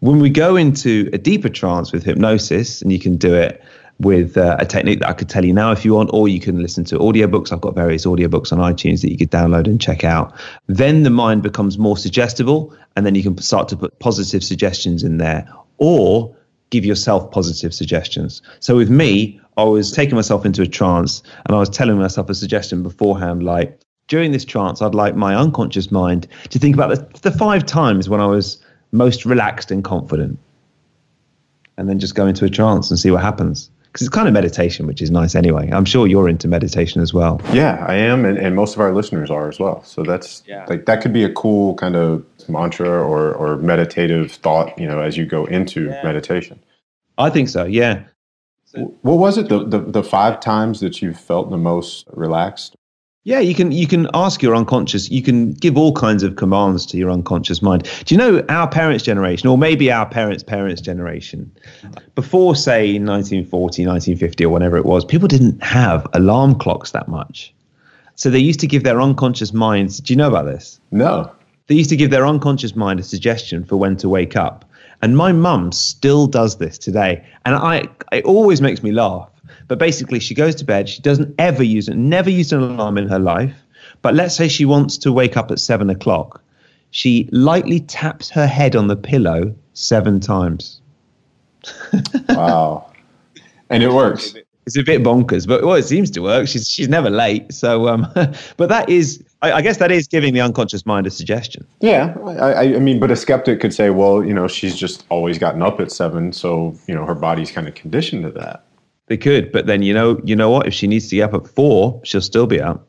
When 0.00 0.20
we 0.20 0.30
go 0.30 0.56
into 0.56 1.08
a 1.12 1.18
deeper 1.18 1.48
trance 1.48 1.92
with 1.92 2.04
hypnosis, 2.04 2.82
and 2.82 2.92
you 2.92 2.98
can 2.98 3.16
do 3.16 3.34
it 3.34 3.62
with 3.98 4.36
uh, 4.36 4.56
a 4.58 4.66
technique 4.66 5.00
that 5.00 5.08
I 5.08 5.14
could 5.14 5.30
tell 5.30 5.44
you 5.44 5.54
now 5.54 5.72
if 5.72 5.84
you 5.84 5.94
want, 5.94 6.10
or 6.12 6.28
you 6.28 6.38
can 6.38 6.60
listen 6.60 6.84
to 6.84 6.98
audiobooks. 6.98 7.50
I've 7.50 7.62
got 7.62 7.74
various 7.74 8.04
audiobooks 8.04 8.52
on 8.52 8.58
iTunes 8.58 9.00
that 9.00 9.10
you 9.10 9.16
could 9.16 9.30
download 9.30 9.66
and 9.66 9.80
check 9.80 10.04
out. 10.04 10.34
Then 10.66 11.02
the 11.02 11.10
mind 11.10 11.42
becomes 11.42 11.78
more 11.78 11.96
suggestible, 11.96 12.76
and 12.94 13.06
then 13.06 13.14
you 13.14 13.22
can 13.22 13.38
start 13.38 13.68
to 13.68 13.76
put 13.76 13.98
positive 13.98 14.44
suggestions 14.44 15.02
in 15.02 15.16
there, 15.16 15.50
or 15.78 16.36
give 16.70 16.84
yourself 16.84 17.30
positive 17.30 17.72
suggestions. 17.72 18.42
So 18.60 18.76
with 18.76 18.90
me, 18.90 19.40
I 19.56 19.64
was 19.64 19.92
taking 19.92 20.16
myself 20.16 20.44
into 20.44 20.62
a 20.62 20.66
trance 20.66 21.22
and 21.46 21.54
I 21.56 21.58
was 21.60 21.70
telling 21.70 21.96
myself 21.96 22.28
a 22.28 22.34
suggestion 22.34 22.82
beforehand, 22.82 23.42
like, 23.42 23.80
during 24.08 24.32
this 24.32 24.44
trance, 24.44 24.82
I'd 24.82 24.94
like 24.94 25.16
my 25.16 25.34
unconscious 25.34 25.90
mind 25.90 26.28
to 26.50 26.58
think 26.58 26.74
about 26.74 26.90
the, 26.90 27.30
the 27.30 27.36
five 27.36 27.66
times 27.66 28.08
when 28.08 28.20
I 28.20 28.26
was 28.26 28.58
most 28.92 29.26
relaxed 29.26 29.70
and 29.70 29.82
confident, 29.82 30.38
and 31.76 31.88
then 31.88 31.98
just 31.98 32.14
go 32.14 32.26
into 32.26 32.44
a 32.44 32.50
trance 32.50 32.90
and 32.90 32.98
see 32.98 33.10
what 33.10 33.22
happens. 33.22 33.70
Because 33.86 34.08
it's 34.08 34.14
kind 34.14 34.28
of 34.28 34.34
meditation, 34.34 34.86
which 34.86 35.00
is 35.00 35.10
nice 35.10 35.34
anyway. 35.34 35.70
I'm 35.72 35.86
sure 35.86 36.06
you're 36.06 36.28
into 36.28 36.48
meditation 36.48 37.00
as 37.00 37.14
well. 37.14 37.40
Yeah, 37.52 37.82
I 37.88 37.94
am, 37.94 38.26
and, 38.26 38.36
and 38.36 38.54
most 38.54 38.74
of 38.74 38.80
our 38.80 38.92
listeners 38.92 39.30
are 39.30 39.48
as 39.48 39.58
well. 39.58 39.82
So 39.84 40.02
that's 40.02 40.42
yeah. 40.46 40.66
like 40.68 40.84
that 40.84 41.00
could 41.00 41.14
be 41.14 41.24
a 41.24 41.32
cool 41.32 41.74
kind 41.76 41.96
of 41.96 42.22
mantra 42.46 42.88
or 42.88 43.32
or 43.32 43.56
meditative 43.56 44.32
thought, 44.32 44.78
you 44.78 44.86
know, 44.86 45.00
as 45.00 45.16
you 45.16 45.24
go 45.24 45.46
into 45.46 45.86
yeah. 45.86 46.02
meditation. 46.04 46.60
I 47.16 47.30
think 47.30 47.48
so. 47.48 47.64
Yeah. 47.64 48.02
What 49.00 49.16
was 49.16 49.38
it? 49.38 49.48
The, 49.48 49.64
the 49.64 49.78
the 49.78 50.04
five 50.04 50.40
times 50.40 50.80
that 50.80 51.00
you 51.00 51.14
felt 51.14 51.48
the 51.48 51.56
most 51.56 52.06
relaxed 52.12 52.76
yeah, 53.26 53.40
you 53.40 53.56
can 53.56 53.72
you 53.72 53.88
can 53.88 54.06
ask 54.14 54.40
your 54.40 54.54
unconscious. 54.54 55.10
You 55.10 55.20
can 55.20 55.50
give 55.50 55.76
all 55.76 55.92
kinds 55.92 56.22
of 56.22 56.36
commands 56.36 56.86
to 56.86 56.96
your 56.96 57.10
unconscious 57.10 57.60
mind. 57.60 57.82
Do 58.04 58.14
you 58.14 58.18
know 58.18 58.44
our 58.48 58.68
parents' 58.68 59.02
generation, 59.02 59.48
or 59.48 59.58
maybe 59.58 59.90
our 59.90 60.06
parents' 60.08 60.44
parents' 60.44 60.80
generation, 60.80 61.50
before 62.14 62.54
say 62.54 63.00
1940, 63.00 63.84
1950, 63.84 64.44
or 64.44 64.50
whenever 64.50 64.76
it 64.76 64.84
was, 64.84 65.04
people 65.04 65.26
didn't 65.26 65.60
have 65.60 66.06
alarm 66.12 66.54
clocks 66.54 66.92
that 66.92 67.08
much. 67.08 67.52
So 68.14 68.30
they 68.30 68.38
used 68.38 68.60
to 68.60 68.68
give 68.68 68.84
their 68.84 69.00
unconscious 69.00 69.52
minds. 69.52 69.98
Do 69.98 70.12
you 70.12 70.16
know 70.16 70.28
about 70.28 70.44
this? 70.44 70.78
No. 70.92 71.28
They 71.66 71.74
used 71.74 71.90
to 71.90 71.96
give 71.96 72.12
their 72.12 72.28
unconscious 72.28 72.76
mind 72.76 73.00
a 73.00 73.02
suggestion 73.02 73.64
for 73.64 73.76
when 73.76 73.96
to 73.96 74.08
wake 74.08 74.36
up. 74.36 74.64
And 75.02 75.16
my 75.16 75.32
mum 75.32 75.72
still 75.72 76.28
does 76.28 76.58
this 76.58 76.78
today, 76.78 77.26
and 77.44 77.56
I 77.56 77.88
it 78.12 78.24
always 78.24 78.60
makes 78.60 78.84
me 78.84 78.92
laugh 78.92 79.28
but 79.68 79.78
basically, 79.78 80.20
she 80.20 80.34
goes 80.34 80.54
to 80.56 80.64
bed. 80.64 80.88
She 80.88 81.02
doesn't 81.02 81.34
ever 81.38 81.62
use 81.62 81.88
it, 81.88 81.96
never 81.96 82.30
used 82.30 82.52
an 82.52 82.62
alarm 82.62 82.98
in 82.98 83.08
her 83.08 83.18
life. 83.18 83.54
But 84.02 84.14
let's 84.14 84.36
say 84.36 84.48
she 84.48 84.64
wants 84.64 84.98
to 84.98 85.12
wake 85.12 85.36
up 85.36 85.50
at 85.50 85.58
seven 85.58 85.90
o'clock. 85.90 86.42
She 86.90 87.28
lightly 87.32 87.80
taps 87.80 88.30
her 88.30 88.46
head 88.46 88.76
on 88.76 88.86
the 88.86 88.96
pillow 88.96 89.54
seven 89.74 90.20
times. 90.20 90.80
wow. 92.28 92.90
And 93.68 93.82
it 93.82 93.92
works. 93.92 94.34
It's 94.66 94.76
a 94.76 94.82
bit 94.82 95.02
bonkers, 95.04 95.46
but 95.46 95.62
well, 95.62 95.76
it 95.76 95.84
seems 95.84 96.10
to 96.12 96.22
work. 96.22 96.48
She's 96.48 96.68
she's 96.68 96.88
never 96.88 97.08
late. 97.08 97.54
So, 97.54 97.86
um, 97.86 98.08
but 98.56 98.68
that 98.68 98.88
is, 98.88 99.22
I, 99.40 99.52
I, 99.52 99.62
guess, 99.62 99.76
that 99.76 99.92
is 99.92 100.08
giving 100.08 100.34
the 100.34 100.40
unconscious 100.40 100.84
mind 100.84 101.06
a 101.06 101.10
suggestion. 101.10 101.64
Yeah, 101.80 102.16
I, 102.24 102.74
I 102.74 102.78
mean, 102.80 102.98
but 102.98 103.12
a 103.12 103.16
skeptic 103.16 103.60
could 103.60 103.72
say, 103.72 103.90
well, 103.90 104.24
you 104.24 104.34
know, 104.34 104.48
she's 104.48 104.76
just 104.76 105.04
always 105.08 105.38
gotten 105.38 105.62
up 105.62 105.78
at 105.78 105.92
seven, 105.92 106.32
so 106.32 106.76
you 106.88 106.94
know, 106.96 107.04
her 107.06 107.14
body's 107.14 107.52
kind 107.52 107.68
of 107.68 107.76
conditioned 107.76 108.24
to 108.24 108.30
that. 108.32 108.65
They 109.08 109.16
could, 109.16 109.52
but 109.52 109.66
then 109.66 109.82
you 109.82 109.94
know, 109.94 110.20
you 110.24 110.34
know 110.34 110.50
what? 110.50 110.66
If 110.66 110.74
she 110.74 110.86
needs 110.86 111.08
to 111.08 111.16
get 111.16 111.32
up 111.32 111.44
at 111.44 111.48
four, 111.48 112.00
she'll 112.04 112.20
still 112.20 112.46
be 112.46 112.60
up. 112.60 112.88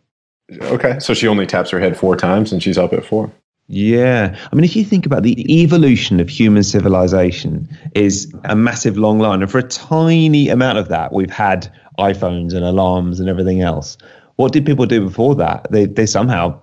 Okay, 0.61 0.97
so 0.99 1.13
she 1.13 1.27
only 1.27 1.45
taps 1.45 1.69
her 1.69 1.79
head 1.79 1.97
four 1.97 2.15
times, 2.15 2.51
and 2.51 2.63
she's 2.63 2.77
up 2.77 2.93
at 2.93 3.05
four. 3.05 3.31
Yeah, 3.67 4.35
I 4.51 4.55
mean, 4.55 4.63
if 4.63 4.75
you 4.75 4.85
think 4.85 5.05
about 5.05 5.23
the 5.23 5.61
evolution 5.61 6.19
of 6.19 6.29
human 6.29 6.63
civilization, 6.63 7.67
is 7.93 8.33
a 8.45 8.55
massive 8.55 8.97
long 8.97 9.19
line, 9.19 9.41
and 9.41 9.51
for 9.51 9.59
a 9.59 9.63
tiny 9.63 10.47
amount 10.49 10.77
of 10.77 10.87
that, 10.87 11.11
we've 11.11 11.29
had 11.29 11.71
iPhones 11.99 12.53
and 12.53 12.63
alarms 12.63 13.19
and 13.19 13.27
everything 13.27 13.61
else. 13.61 13.97
What 14.37 14.53
did 14.53 14.65
people 14.65 14.85
do 14.85 15.01
before 15.01 15.35
that? 15.35 15.67
They 15.69 15.85
they 15.85 16.05
somehow 16.05 16.59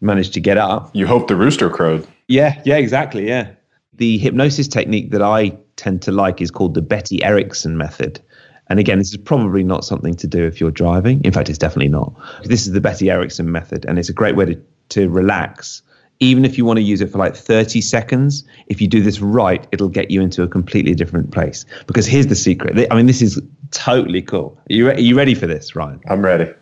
managed 0.00 0.32
to 0.34 0.40
get 0.40 0.56
up. 0.56 0.90
You 0.94 1.06
hope 1.06 1.28
the 1.28 1.36
rooster 1.36 1.68
crowed. 1.68 2.06
Yeah, 2.28 2.60
yeah, 2.64 2.76
exactly. 2.76 3.26
Yeah, 3.26 3.50
the 3.94 4.16
hypnosis 4.18 4.68
technique 4.68 5.10
that 5.10 5.22
I 5.22 5.58
tend 5.76 6.02
to 6.02 6.12
like 6.12 6.40
is 6.40 6.50
called 6.50 6.74
the 6.74 6.82
Betty 6.82 7.22
Erickson 7.24 7.76
method 7.76 8.20
And 8.68 8.78
again, 8.78 8.98
this 8.98 9.10
is 9.10 9.16
probably 9.16 9.62
not 9.62 9.84
something 9.84 10.14
to 10.14 10.26
do 10.26 10.44
if 10.44 10.60
you're 10.60 10.70
driving. 10.70 11.22
In 11.24 11.32
fact, 11.32 11.48
it's 11.48 11.58
definitely 11.58 11.88
not. 11.88 12.14
This 12.44 12.66
is 12.66 12.72
the 12.72 12.80
Betty 12.80 13.10
Erickson 13.10 13.50
method, 13.52 13.84
and 13.84 13.98
it's 13.98 14.08
a 14.08 14.12
great 14.12 14.36
way 14.36 14.46
to, 14.46 14.62
to 14.90 15.08
relax. 15.08 15.82
Even 16.20 16.44
if 16.44 16.56
you 16.56 16.64
want 16.64 16.78
to 16.78 16.82
use 16.82 17.00
it 17.00 17.10
for 17.10 17.18
like 17.18 17.34
30 17.34 17.80
seconds, 17.80 18.44
if 18.68 18.80
you 18.80 18.88
do 18.88 19.02
this 19.02 19.20
right, 19.20 19.66
it'll 19.72 19.88
get 19.88 20.10
you 20.10 20.22
into 20.22 20.42
a 20.42 20.48
completely 20.48 20.94
different 20.94 21.32
place. 21.32 21.66
Because 21.86 22.06
here's 22.06 22.28
the 22.28 22.36
secret. 22.36 22.86
I 22.90 22.94
mean, 22.94 23.06
this 23.06 23.20
is 23.20 23.42
totally 23.72 24.22
cool. 24.22 24.56
Are 24.70 24.72
you, 24.72 24.88
re- 24.88 24.94
are 24.94 25.00
you 25.00 25.16
ready 25.16 25.34
for 25.34 25.46
this, 25.46 25.74
Ryan? 25.76 26.00
I'm 26.08 26.24
ready. 26.24 26.54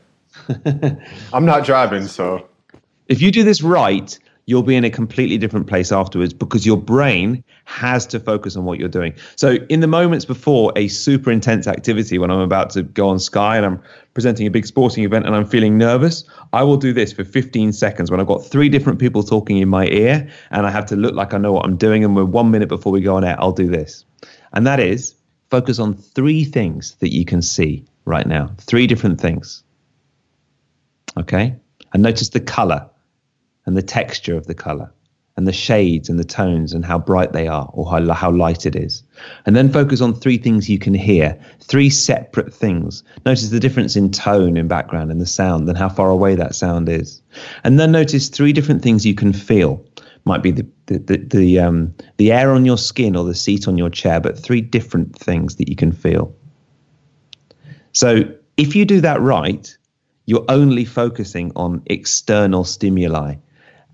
I'm 1.32 1.44
not 1.44 1.64
driving, 1.64 2.06
so. 2.06 2.48
If 3.08 3.20
you 3.20 3.30
do 3.30 3.44
this 3.44 3.62
right, 3.62 4.18
you'll 4.46 4.62
be 4.62 4.74
in 4.74 4.84
a 4.84 4.90
completely 4.90 5.38
different 5.38 5.66
place 5.66 5.92
afterwards 5.92 6.32
because 6.32 6.66
your 6.66 6.76
brain 6.76 7.44
has 7.64 8.06
to 8.06 8.18
focus 8.18 8.56
on 8.56 8.64
what 8.64 8.78
you're 8.78 8.88
doing. 8.88 9.14
So, 9.36 9.54
in 9.68 9.80
the 9.80 9.86
moments 9.86 10.24
before 10.24 10.72
a 10.76 10.88
super 10.88 11.30
intense 11.30 11.66
activity, 11.66 12.18
when 12.18 12.30
I'm 12.30 12.40
about 12.40 12.70
to 12.70 12.82
go 12.82 13.08
on 13.08 13.18
Sky 13.18 13.56
and 13.56 13.64
I'm 13.64 13.82
presenting 14.14 14.46
a 14.46 14.50
big 14.50 14.66
sporting 14.66 15.04
event 15.04 15.26
and 15.26 15.34
I'm 15.34 15.46
feeling 15.46 15.78
nervous, 15.78 16.24
I 16.52 16.62
will 16.64 16.76
do 16.76 16.92
this 16.92 17.12
for 17.12 17.24
15 17.24 17.72
seconds 17.72 18.10
when 18.10 18.20
I've 18.20 18.26
got 18.26 18.44
three 18.44 18.68
different 18.68 18.98
people 18.98 19.22
talking 19.22 19.58
in 19.58 19.68
my 19.68 19.86
ear 19.86 20.28
and 20.50 20.66
I 20.66 20.70
have 20.70 20.86
to 20.86 20.96
look 20.96 21.14
like 21.14 21.34
I 21.34 21.38
know 21.38 21.52
what 21.52 21.64
I'm 21.64 21.76
doing. 21.76 22.04
And 22.04 22.16
we're 22.16 22.24
one 22.24 22.50
minute 22.50 22.68
before 22.68 22.92
we 22.92 23.00
go 23.00 23.16
on 23.16 23.24
air, 23.24 23.36
I'll 23.38 23.52
do 23.52 23.68
this. 23.68 24.04
And 24.52 24.66
that 24.66 24.80
is 24.80 25.14
focus 25.50 25.78
on 25.78 25.94
three 25.94 26.44
things 26.44 26.96
that 26.96 27.12
you 27.12 27.24
can 27.24 27.42
see 27.42 27.84
right 28.04 28.26
now, 28.26 28.50
three 28.58 28.86
different 28.86 29.20
things. 29.20 29.62
Okay? 31.16 31.54
And 31.92 32.02
notice 32.02 32.30
the 32.30 32.40
color 32.40 32.88
and 33.66 33.76
the 33.76 33.82
texture 33.82 34.36
of 34.36 34.46
the 34.46 34.54
color 34.54 34.92
and 35.36 35.48
the 35.48 35.52
shades 35.52 36.08
and 36.08 36.18
the 36.18 36.24
tones 36.24 36.72
and 36.72 36.84
how 36.84 36.98
bright 36.98 37.32
they 37.32 37.48
are 37.48 37.70
or 37.72 37.90
how, 37.90 38.12
how 38.12 38.30
light 38.30 38.66
it 38.66 38.76
is. 38.76 39.02
And 39.46 39.56
then 39.56 39.72
focus 39.72 40.00
on 40.00 40.14
three 40.14 40.36
things 40.36 40.68
you 40.68 40.78
can 40.78 40.94
hear, 40.94 41.38
three 41.60 41.88
separate 41.88 42.52
things. 42.52 43.02
Notice 43.24 43.48
the 43.48 43.60
difference 43.60 43.96
in 43.96 44.10
tone 44.10 44.56
in 44.56 44.68
background 44.68 45.10
and 45.10 45.20
the 45.20 45.26
sound 45.26 45.68
and 45.68 45.78
how 45.78 45.88
far 45.88 46.10
away 46.10 46.34
that 46.34 46.54
sound 46.54 46.88
is. 46.88 47.22
And 47.64 47.80
then 47.80 47.92
notice 47.92 48.28
three 48.28 48.52
different 48.52 48.82
things 48.82 49.06
you 49.06 49.14
can 49.14 49.32
feel. 49.32 49.84
Might 50.24 50.42
be 50.42 50.50
the, 50.50 50.66
the, 50.86 50.98
the, 50.98 51.16
the, 51.16 51.58
um, 51.58 51.94
the 52.18 52.30
air 52.30 52.52
on 52.52 52.64
your 52.64 52.78
skin 52.78 53.16
or 53.16 53.24
the 53.24 53.34
seat 53.34 53.66
on 53.66 53.78
your 53.78 53.90
chair, 53.90 54.20
but 54.20 54.38
three 54.38 54.60
different 54.60 55.16
things 55.16 55.56
that 55.56 55.68
you 55.68 55.76
can 55.76 55.92
feel. 55.92 56.34
So 57.92 58.22
if 58.56 58.76
you 58.76 58.84
do 58.84 59.00
that 59.00 59.20
right, 59.20 59.76
you're 60.26 60.44
only 60.48 60.84
focusing 60.84 61.52
on 61.56 61.82
external 61.86 62.64
stimuli 62.64 63.36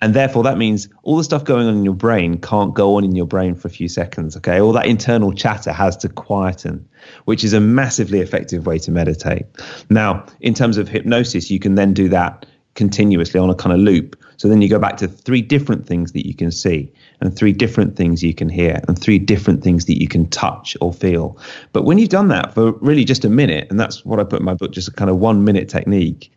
and 0.01 0.15
therefore, 0.15 0.45
that 0.45 0.59
means 0.59 0.89
all 1.03 1.17
the 1.17 1.25
stuff 1.25 1.45
going 1.45 1.67
on 1.67 1.77
in 1.77 1.85
your 1.85 1.95
brain 1.95 2.41
can't 2.41 2.73
go 2.75 2.97
on 2.97 3.05
in 3.05 3.17
your 3.17 3.27
brain 3.27 3.55
for 3.55 3.67
a 3.67 3.71
few 3.71 3.89
seconds. 3.89 4.37
Okay. 4.37 4.61
All 4.61 4.73
that 4.73 4.87
internal 4.87 5.33
chatter 5.33 5.73
has 5.73 5.97
to 5.99 6.09
quieten, 6.09 6.89
which 7.25 7.43
is 7.43 7.53
a 7.53 7.61
massively 7.61 8.21
effective 8.21 8.67
way 8.67 8.79
to 8.79 8.93
meditate. 8.93 9.47
Now, 9.91 10.25
in 10.41 10.55
terms 10.55 10.79
of 10.79 10.89
hypnosis, 10.89 11.51
you 11.51 11.59
can 11.59 11.75
then 11.75 11.95
do 11.95 12.09
that 12.11 12.47
continuously 12.75 13.41
on 13.41 13.51
a 13.51 13.57
kind 13.57 13.73
of 13.73 13.81
loop. 13.81 14.15
So 14.37 14.47
then 14.47 14.63
you 14.63 14.69
go 14.69 14.79
back 14.79 14.99
to 14.99 15.09
three 15.09 15.43
different 15.43 15.85
things 15.85 16.13
that 16.13 16.25
you 16.25 16.33
can 16.33 16.53
see, 16.53 16.93
and 17.21 17.35
three 17.35 17.53
different 17.53 17.97
things 17.97 18.23
you 18.23 18.35
can 18.35 18.49
hear, 18.49 18.81
and 18.87 18.97
three 18.97 19.19
different 19.19 19.65
things 19.65 19.87
that 19.87 20.01
you 20.01 20.07
can 20.07 20.29
touch 20.29 20.77
or 20.81 20.93
feel. 20.93 21.37
But 21.73 21.83
when 21.83 21.99
you've 21.99 22.09
done 22.09 22.29
that 22.29 22.55
for 22.55 22.71
really 22.75 23.05
just 23.05 23.25
a 23.25 23.29
minute, 23.29 23.67
and 23.69 23.81
that's 23.81 24.05
what 24.05 24.21
I 24.21 24.25
put 24.25 24.39
in 24.39 24.45
my 24.45 24.55
book, 24.55 24.71
just 24.71 24.87
a 24.87 24.93
kind 24.93 25.11
of 25.11 25.17
one 25.17 25.43
minute 25.43 25.69
technique, 25.69 26.31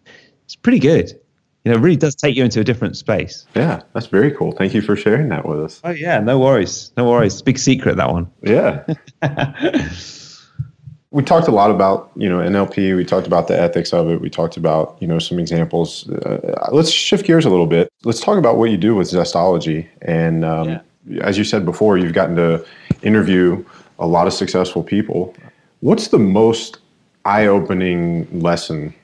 it's 0.46 0.56
pretty 0.56 0.80
good 0.80 1.14
you 1.64 1.72
know, 1.72 1.78
it 1.78 1.82
really 1.82 1.96
does 1.96 2.16
take 2.16 2.36
you 2.36 2.44
into 2.44 2.60
a 2.60 2.64
different 2.64 2.98
space. 2.98 3.46
Yeah, 3.56 3.82
that's 3.94 4.08
very 4.08 4.32
cool. 4.32 4.52
Thank 4.52 4.74
you 4.74 4.82
for 4.82 4.96
sharing 4.96 5.30
that 5.30 5.46
with 5.46 5.60
us. 5.60 5.82
Oh 5.84 5.92
yeah, 5.92 6.20
no 6.20 6.40
worries, 6.40 6.92
no 6.98 7.10
worries. 7.10 7.42
Big 7.42 7.60
secret 7.60 7.98
that 7.98 8.12
one. 8.12 8.32
Yeah. 8.42 8.84
we 11.12 11.22
talked 11.22 11.48
a 11.48 11.52
lot 11.52 11.70
about 11.70 12.12
you 12.16 12.28
know 12.28 12.40
NLP. 12.40 12.96
We 12.96 13.06
talked 13.06 13.28
about 13.28 13.48
the 13.48 13.60
ethics 13.60 13.94
of 13.94 14.10
it. 14.10 14.22
We 14.22 14.30
talked 14.30 14.58
about 14.58 14.98
you 15.00 15.08
know 15.08 15.20
some 15.20 15.38
examples. 15.38 16.10
Uh, 16.10 16.70
let's 16.72 16.90
shift 16.90 17.26
gears 17.26 17.46
a 17.46 17.50
little 17.50 17.68
bit. 17.68 17.90
Let's 18.04 18.22
talk 18.22 18.38
about 18.38 18.58
what 18.58 18.72
you 18.72 18.78
do 18.78 18.96
with 18.96 19.10
Zestology. 19.10 19.88
And 20.02 20.44
um, 20.44 20.70
yeah. 20.70 20.82
as 21.22 21.38
you 21.38 21.44
said 21.44 21.66
before, 21.66 21.98
you've 21.98 22.14
gotten 22.14 22.36
to 22.38 22.66
interview 23.04 23.64
a 24.00 24.08
lot 24.08 24.26
of 24.26 24.34
successful 24.34 24.84
people. 24.84 25.36
What's 25.82 26.08
the 26.08 26.20
most 26.20 26.80
eye-opening 27.26 28.40
lesson 28.40 28.96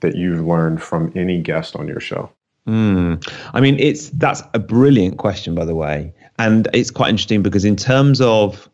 that 0.00 0.16
you've 0.16 0.44
learned 0.44 0.82
from 0.82 1.12
any 1.14 1.40
guest 1.40 1.76
on 1.76 1.88
your 1.88 2.00
show? 2.00 2.30
Mm. 2.66 3.24
I 3.54 3.60
mean, 3.60 3.78
it's 3.78 4.10
that's 4.10 4.42
a 4.54 4.58
brilliant 4.58 5.18
question, 5.18 5.54
by 5.54 5.64
the 5.64 5.74
way, 5.74 6.12
and 6.38 6.68
it's 6.72 6.90
quite 6.90 7.10
interesting 7.10 7.42
because 7.42 7.64
in 7.64 7.76
terms 7.76 8.20
of 8.20 8.68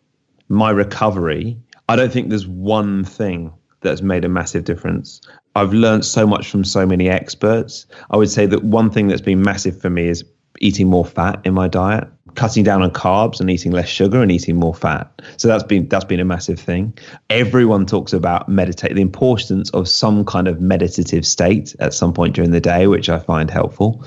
my 0.48 0.70
recovery, 0.70 1.58
I 1.88 1.96
don't 1.96 2.12
think 2.12 2.30
there's 2.30 2.46
one 2.46 3.04
thing 3.04 3.52
that's 3.82 4.00
made 4.00 4.24
a 4.24 4.28
massive 4.28 4.64
difference. 4.64 5.20
I've 5.54 5.74
learned 5.74 6.04
so 6.04 6.26
much 6.26 6.50
from 6.50 6.64
so 6.64 6.87
many 6.87 7.11
experts. 7.11 7.87
I 8.11 8.16
would 8.16 8.30
say 8.30 8.46
that 8.46 8.64
one 8.64 8.90
thing 8.90 9.08
that's 9.08 9.20
been 9.20 9.42
massive 9.42 9.78
for 9.78 9.90
me 9.90 10.08
is 10.08 10.24
eating 10.61 10.88
more 10.88 11.04
fat 11.04 11.40
in 11.44 11.52
my 11.52 11.68
diet 11.68 12.08
cutting 12.35 12.64
down 12.64 12.83
on 12.83 12.90
carbs 12.90 13.40
and 13.40 13.51
eating 13.51 13.73
less 13.73 13.88
sugar 13.88 14.23
and 14.23 14.33
eating 14.33 14.57
more 14.57 14.75
fat. 14.75 15.23
So 15.37 15.49
that's 15.49 15.62
been 15.62 15.88
that's 15.88 16.05
been 16.05 16.21
a 16.21 16.25
massive 16.25 16.59
thing. 16.59 16.97
Everyone 17.31 17.87
talks 17.87 18.12
about 18.12 18.49
meditate 18.49 18.95
the 18.95 19.03
importance 19.03 19.71
of 19.71 19.88
some 19.88 20.25
kind 20.25 20.49
of 20.49 20.61
meditative 20.61 21.27
state 21.27 21.75
at 21.81 21.95
some 21.95 22.12
point 22.12 22.35
during 22.35 22.51
the 22.51 22.61
day, 22.61 22.87
which 22.87 23.09
I 23.09 23.18
find 23.18 23.51
helpful. 23.51 24.05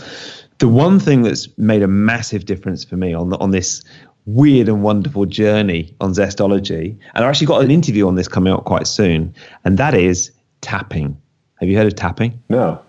The 0.59 0.67
one 0.67 0.99
thing 0.99 1.23
that's 1.23 1.47
made 1.57 1.83
a 1.83 1.87
massive 1.87 2.45
difference 2.45 2.83
for 2.83 2.95
me 2.95 3.13
on 3.13 3.29
the, 3.29 3.37
on 3.39 3.51
this 3.51 3.83
weird 4.25 4.67
and 4.67 4.81
wonderful 4.81 5.25
journey 5.25 5.93
on 5.99 6.13
Zestology, 6.13 6.97
and 7.13 7.25
I 7.25 7.27
actually 7.27 7.47
got 7.47 7.63
an 7.63 7.71
interview 7.71 8.07
on 8.07 8.15
this 8.15 8.27
coming 8.27 8.53
up 8.53 8.63
quite 8.63 8.87
soon, 8.87 9.35
and 9.65 9.77
that 9.77 9.93
is 9.93 10.31
tapping. 10.61 11.17
Have 11.59 11.69
you 11.69 11.77
heard 11.77 11.87
of 11.87 11.95
tapping? 11.95 12.41
No. 12.49 12.81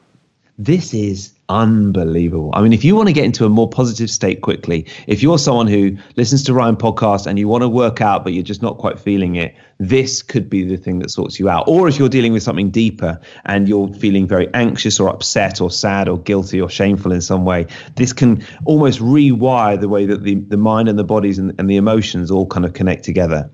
This 0.58 0.94
is 0.94 1.35
unbelievable. 1.48 2.50
I 2.54 2.62
mean, 2.62 2.72
if 2.72 2.84
you 2.84 2.96
want 2.96 3.08
to 3.08 3.12
get 3.12 3.24
into 3.24 3.44
a 3.44 3.48
more 3.48 3.68
positive 3.68 4.10
state 4.10 4.40
quickly, 4.42 4.86
if 5.06 5.22
you're 5.22 5.38
someone 5.38 5.66
who 5.66 5.96
listens 6.16 6.42
to 6.44 6.54
Ryan 6.54 6.76
podcast 6.76 7.26
and 7.26 7.38
you 7.38 7.48
want 7.48 7.62
to 7.62 7.68
work 7.68 8.00
out, 8.00 8.24
but 8.24 8.32
you're 8.32 8.42
just 8.42 8.62
not 8.62 8.78
quite 8.78 8.98
feeling 8.98 9.36
it, 9.36 9.54
this 9.78 10.22
could 10.22 10.50
be 10.50 10.64
the 10.64 10.76
thing 10.76 10.98
that 11.00 11.10
sorts 11.10 11.38
you 11.38 11.48
out. 11.48 11.68
Or 11.68 11.88
if 11.88 11.98
you're 11.98 12.08
dealing 12.08 12.32
with 12.32 12.42
something 12.42 12.70
deeper 12.70 13.20
and 13.44 13.68
you're 13.68 13.92
feeling 13.94 14.26
very 14.26 14.52
anxious 14.54 14.98
or 14.98 15.08
upset 15.08 15.60
or 15.60 15.70
sad 15.70 16.08
or 16.08 16.18
guilty 16.18 16.60
or 16.60 16.68
shameful 16.68 17.12
in 17.12 17.20
some 17.20 17.44
way, 17.44 17.66
this 17.94 18.12
can 18.12 18.44
almost 18.64 19.00
rewire 19.00 19.80
the 19.80 19.88
way 19.88 20.06
that 20.06 20.24
the, 20.24 20.36
the 20.36 20.56
mind 20.56 20.88
and 20.88 20.98
the 20.98 21.04
bodies 21.04 21.38
and, 21.38 21.54
and 21.58 21.70
the 21.70 21.76
emotions 21.76 22.30
all 22.30 22.46
kind 22.46 22.64
of 22.64 22.72
connect 22.72 23.04
together. 23.04 23.48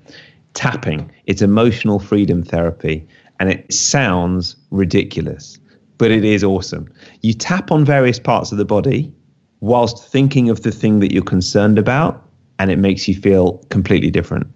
Tapping, 0.53 1.11
it's 1.25 1.41
emotional 1.41 1.99
freedom 1.99 2.43
therapy, 2.43 3.07
and 3.39 3.49
it 3.49 3.73
sounds 3.73 4.55
ridiculous 4.69 5.57
but 5.97 6.11
it 6.11 6.25
is 6.25 6.43
awesome. 6.43 6.91
You 7.21 7.33
tap 7.33 7.71
on 7.71 7.85
various 7.85 8.19
parts 8.19 8.51
of 8.51 8.57
the 8.57 8.65
body 8.65 9.13
whilst 9.59 10.07
thinking 10.09 10.49
of 10.49 10.63
the 10.63 10.71
thing 10.71 10.99
that 10.99 11.13
you're 11.13 11.23
concerned 11.23 11.77
about, 11.77 12.27
and 12.59 12.69
it 12.69 12.77
makes 12.77 13.07
you 13.07 13.15
feel 13.15 13.59
completely 13.69 14.11
different. 14.11 14.47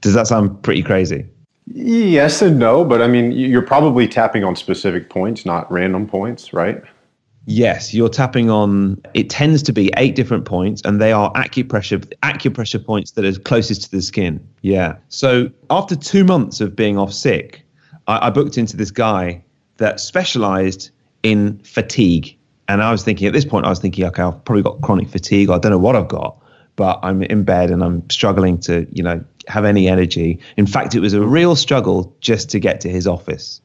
Does 0.00 0.14
that 0.14 0.26
sound 0.26 0.62
pretty 0.62 0.82
crazy? 0.82 1.26
Yes 1.66 2.42
and 2.42 2.58
no, 2.58 2.84
but 2.84 3.00
I 3.00 3.06
mean, 3.06 3.32
you're 3.32 3.62
probably 3.62 4.08
tapping 4.08 4.44
on 4.44 4.56
specific 4.56 5.08
points, 5.08 5.46
not 5.46 5.70
random 5.70 6.06
points, 6.06 6.52
right? 6.52 6.82
Yes, 7.46 7.94
you're 7.94 8.08
tapping 8.08 8.50
on. 8.50 9.00
It 9.14 9.30
tends 9.30 9.62
to 9.64 9.72
be 9.72 9.90
eight 9.96 10.14
different 10.14 10.44
points, 10.44 10.82
and 10.84 11.00
they 11.00 11.12
are 11.12 11.32
acupressure 11.32 12.04
acupressure 12.22 12.84
points 12.84 13.12
that 13.12 13.24
are 13.24 13.38
closest 13.40 13.82
to 13.84 13.90
the 13.90 14.02
skin. 14.02 14.46
Yeah. 14.62 14.96
So 15.08 15.50
after 15.70 15.96
two 15.96 16.24
months 16.24 16.60
of 16.60 16.76
being 16.76 16.98
off 16.98 17.12
sick, 17.12 17.62
I, 18.06 18.26
I 18.26 18.30
booked 18.30 18.58
into 18.58 18.76
this 18.76 18.90
guy 18.90 19.42
that 19.80 19.98
specialized 19.98 20.90
in 21.22 21.58
fatigue. 21.60 22.36
And 22.68 22.82
I 22.82 22.92
was 22.92 23.02
thinking 23.02 23.26
at 23.26 23.32
this 23.32 23.44
point, 23.44 23.66
I 23.66 23.70
was 23.70 23.80
thinking, 23.80 24.04
okay, 24.04 24.22
I've 24.22 24.44
probably 24.44 24.62
got 24.62 24.80
chronic 24.82 25.08
fatigue. 25.08 25.50
I 25.50 25.58
don't 25.58 25.72
know 25.72 25.78
what 25.78 25.96
I've 25.96 26.08
got, 26.08 26.40
but 26.76 27.00
I'm 27.02 27.22
in 27.24 27.42
bed 27.42 27.70
and 27.70 27.82
I'm 27.82 28.08
struggling 28.08 28.58
to, 28.60 28.86
you 28.92 29.02
know, 29.02 29.24
have 29.48 29.64
any 29.64 29.88
energy. 29.88 30.38
In 30.56 30.66
fact, 30.66 30.94
it 30.94 31.00
was 31.00 31.14
a 31.14 31.20
real 31.20 31.56
struggle 31.56 32.14
just 32.20 32.50
to 32.50 32.60
get 32.60 32.80
to 32.82 32.88
his 32.88 33.06
office. 33.06 33.60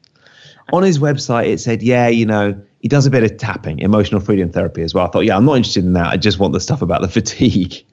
On 0.72 0.82
his 0.82 0.98
website, 0.98 1.46
it 1.46 1.60
said, 1.60 1.82
yeah, 1.82 2.08
you 2.08 2.26
know, 2.26 2.60
he 2.80 2.88
does 2.88 3.06
a 3.06 3.10
bit 3.10 3.22
of 3.22 3.36
tapping, 3.36 3.78
emotional 3.78 4.20
freedom 4.20 4.50
therapy 4.50 4.82
as 4.82 4.94
well. 4.94 5.06
I 5.06 5.10
thought, 5.10 5.24
yeah, 5.24 5.36
I'm 5.36 5.44
not 5.44 5.56
interested 5.56 5.84
in 5.84 5.92
that. 5.92 6.06
I 6.06 6.16
just 6.16 6.40
want 6.40 6.54
the 6.54 6.60
stuff 6.60 6.82
about 6.82 7.02
the 7.02 7.08
fatigue. 7.20 7.84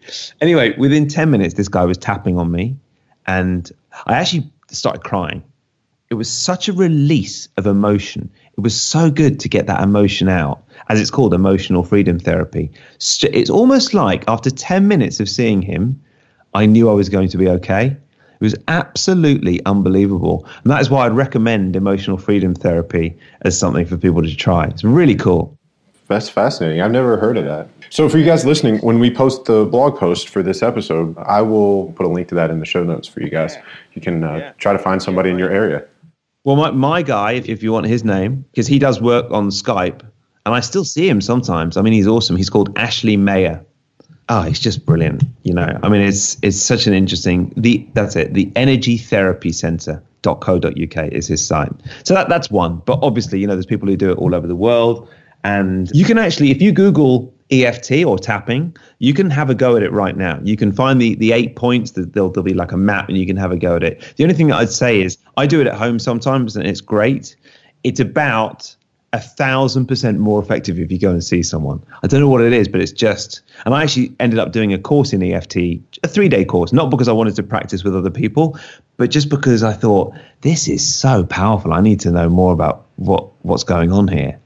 anyway, 0.42 0.76
within 0.78 1.08
10 1.08 1.30
minutes, 1.30 1.54
this 1.54 1.68
guy 1.68 1.86
was 1.86 1.98
tapping 1.98 2.40
on 2.40 2.52
me 2.52 2.76
and 3.28 3.72
I 4.08 4.14
actually 4.14 4.50
started 4.70 5.04
crying 5.04 5.44
it 6.14 6.18
was 6.18 6.32
such 6.32 6.70
a 6.70 6.74
release 6.74 7.50
of 7.58 7.66
emotion. 7.66 8.30
It 8.56 8.62
was 8.62 8.80
so 8.80 9.10
good 9.10 9.40
to 9.40 9.50
get 9.50 9.66
that 9.66 9.82
emotion 9.82 10.30
out, 10.30 10.64
as 10.90 11.02
it's 11.02 11.10
called 11.10 11.34
emotional 11.34 11.84
freedom 11.84 12.20
therapy. 12.20 12.70
It's 13.00 13.50
almost 13.50 13.96
like 13.96 14.24
after 14.28 14.52
10 14.52 14.88
minutes 14.88 15.20
of 15.20 15.28
seeing 15.28 15.64
him, 15.64 16.00
I 16.54 16.68
knew 16.68 16.88
I 16.88 16.94
was 16.94 17.10
going 17.10 17.30
to 17.30 17.38
be 17.38 17.50
okay. 17.50 17.88
It 17.88 18.42
was 18.42 18.56
absolutely 18.68 19.60
unbelievable. 19.66 20.46
And 20.64 20.72
that 20.72 20.82
is 20.82 20.92
why 20.92 21.08
I'd 21.08 21.14
recommend 21.14 21.76
emotional 21.76 22.20
freedom 22.20 22.54
therapy 22.54 23.18
as 23.42 23.58
something 23.58 23.88
for 23.88 23.98
people 23.98 24.22
to 24.22 24.36
try. 24.36 24.66
It's 24.66 24.84
really 24.84 25.16
cool. 25.16 25.58
That's 26.10 26.30
fascinating. 26.30 26.82
I've 26.82 26.92
never 26.92 27.18
heard 27.18 27.38
of 27.38 27.46
that. 27.46 27.70
So, 27.90 28.08
for 28.08 28.20
you 28.20 28.26
guys 28.26 28.46
listening, 28.46 28.78
when 28.80 29.00
we 29.00 29.10
post 29.10 29.46
the 29.46 29.66
blog 29.66 29.98
post 29.98 30.30
for 30.30 30.44
this 30.44 30.62
episode, 30.62 31.18
I 31.18 31.42
will 31.42 31.92
put 31.94 32.06
a 32.06 32.10
link 32.10 32.28
to 32.28 32.36
that 32.36 32.52
in 32.52 32.60
the 32.60 32.66
show 32.66 32.84
notes 32.84 33.08
for 33.08 33.22
you 33.22 33.30
guys. 33.30 33.56
You 33.94 34.02
can 34.02 34.24
uh, 34.24 34.54
try 34.60 34.74
to 34.74 34.80
find 34.80 35.02
somebody 35.02 35.32
in 35.32 35.40
your 35.40 35.50
area. 35.50 35.88
Well, 36.44 36.56
my, 36.56 36.72
my 36.72 37.02
guy, 37.02 37.34
if, 37.34 37.64
you 37.64 37.72
want 37.72 37.88
his 37.88 38.04
name, 38.04 38.46
because 38.52 38.68
he 38.68 38.80
does 38.80 39.02
work 39.02 39.32
on 39.32 39.50
Skype, 39.50 40.02
and 40.46 40.54
I 40.54 40.60
still 40.60 40.84
see 40.84 41.08
him 41.08 41.22
sometimes. 41.22 41.78
I 41.78 41.82
mean, 41.82 41.94
he's 41.94 42.08
awesome. 42.08 42.36
He's 42.36 42.50
called 42.50 42.78
Ashley 42.78 43.16
Mayer. 43.16 43.66
Oh, 44.30 44.42
he's 44.42 44.60
just 44.60 44.86
brilliant. 44.86 45.24
You 45.44 45.54
know, 45.54 45.80
I 45.84 45.90
mean, 45.90 46.02
it's 46.02 46.38
it's 46.42 46.58
such 46.58 46.88
an 46.88 46.94
interesting. 46.94 47.54
The 47.58 47.88
that's 47.94 48.16
it. 48.16 48.34
The 48.34 48.52
Energy 48.56 48.98
Therapy 48.98 49.52
Center. 49.52 50.02
Center.co.uk 50.24 51.12
is 51.12 51.28
his 51.28 51.46
site. 51.46 51.72
So 52.04 52.14
that 52.14 52.30
that's 52.30 52.50
one. 52.50 52.82
But 52.86 53.00
obviously, 53.02 53.40
you 53.40 53.48
know, 53.48 53.54
there's 53.54 53.66
people 53.66 53.88
who 53.88 53.98
do 53.98 54.12
it 54.12 54.18
all 54.18 54.34
over 54.34 54.48
the 54.48 54.56
world, 54.56 55.10
and 55.44 55.90
you 55.94 56.06
can 56.06 56.18
actually, 56.18 56.52
if 56.52 56.62
you 56.62 56.72
Google 56.72 57.33
EFT 57.52 58.04
or 58.06 58.18
tapping, 58.18 58.76
you 59.00 59.14
can 59.14 59.30
have 59.30 59.50
a 59.50 59.56
go 59.56 59.76
at 59.76 59.84
it 59.84 59.92
right 59.92 60.16
now. 60.16 60.40
You 60.44 60.58
can 60.58 60.72
find 60.72 61.02
the 61.02 61.16
the 61.16 61.32
eight 61.32 61.56
points. 61.56 61.92
That 61.92 62.14
there'll, 62.14 62.30
there'll 62.30 62.44
be 62.44 62.54
like 62.54 62.72
a 62.72 62.78
map, 62.78 63.10
and 63.10 63.18
you 63.18 63.26
can 63.26 63.38
have 63.38 63.52
a 63.52 63.58
go 63.58 63.76
at 63.76 63.84
it. 63.84 64.14
The 64.16 64.24
only 64.24 64.36
thing 64.36 64.48
that 64.48 64.58
I'd 64.58 64.72
say 64.72 65.02
is 65.02 65.18
I 65.38 65.46
do 65.46 65.62
it 65.62 65.68
at 65.68 65.76
home 65.76 66.00
sometimes, 66.00 66.56
and 66.56 66.66
it's 66.66 66.82
great. 66.82 67.36
It's 67.84 68.00
about 68.00 68.76
a 69.14 69.20
thousand 69.20 69.86
percent 69.86 70.20
more 70.20 70.42
effective 70.42 70.80
if 70.80 70.92
you 70.92 70.98
go 70.98 71.12
and 71.12 71.24
see 71.24 71.44
someone. 71.44 71.84
I 72.02 72.08
don't 72.08 72.20
know 72.20 72.30
what 72.30 72.42
it 72.42 72.52
is, 72.52 72.68
but 72.68 72.82
it's 72.82 72.92
just. 72.92 73.42
And 73.66 73.76
I 73.76 73.84
actually 73.84 74.14
ended 74.20 74.40
up 74.40 74.52
doing 74.52 74.74
a 74.74 74.80
course 74.80 75.14
in 75.14 75.22
EFT, 75.22 75.58
a 76.04 76.08
three 76.08 76.28
day 76.28 76.44
course, 76.44 76.74
not 76.74 76.90
because 76.90 77.08
I 77.08 77.12
wanted 77.12 77.36
to 77.36 77.44
practice 77.44 77.84
with 77.84 77.96
other 77.96 78.10
people, 78.10 78.58
but 78.98 79.12
just 79.12 79.30
because 79.30 79.64
I 79.64 79.74
thought 79.74 80.16
this 80.42 80.68
is 80.68 80.84
so 80.84 81.24
powerful. 81.26 81.74
I 81.74 81.82
need 81.82 82.00
to 82.02 82.12
know 82.12 82.28
more 82.28 82.54
about 82.54 82.86
what 82.96 83.30
what's 83.44 83.64
going 83.64 83.92
on 83.92 84.08
here. 84.08 84.40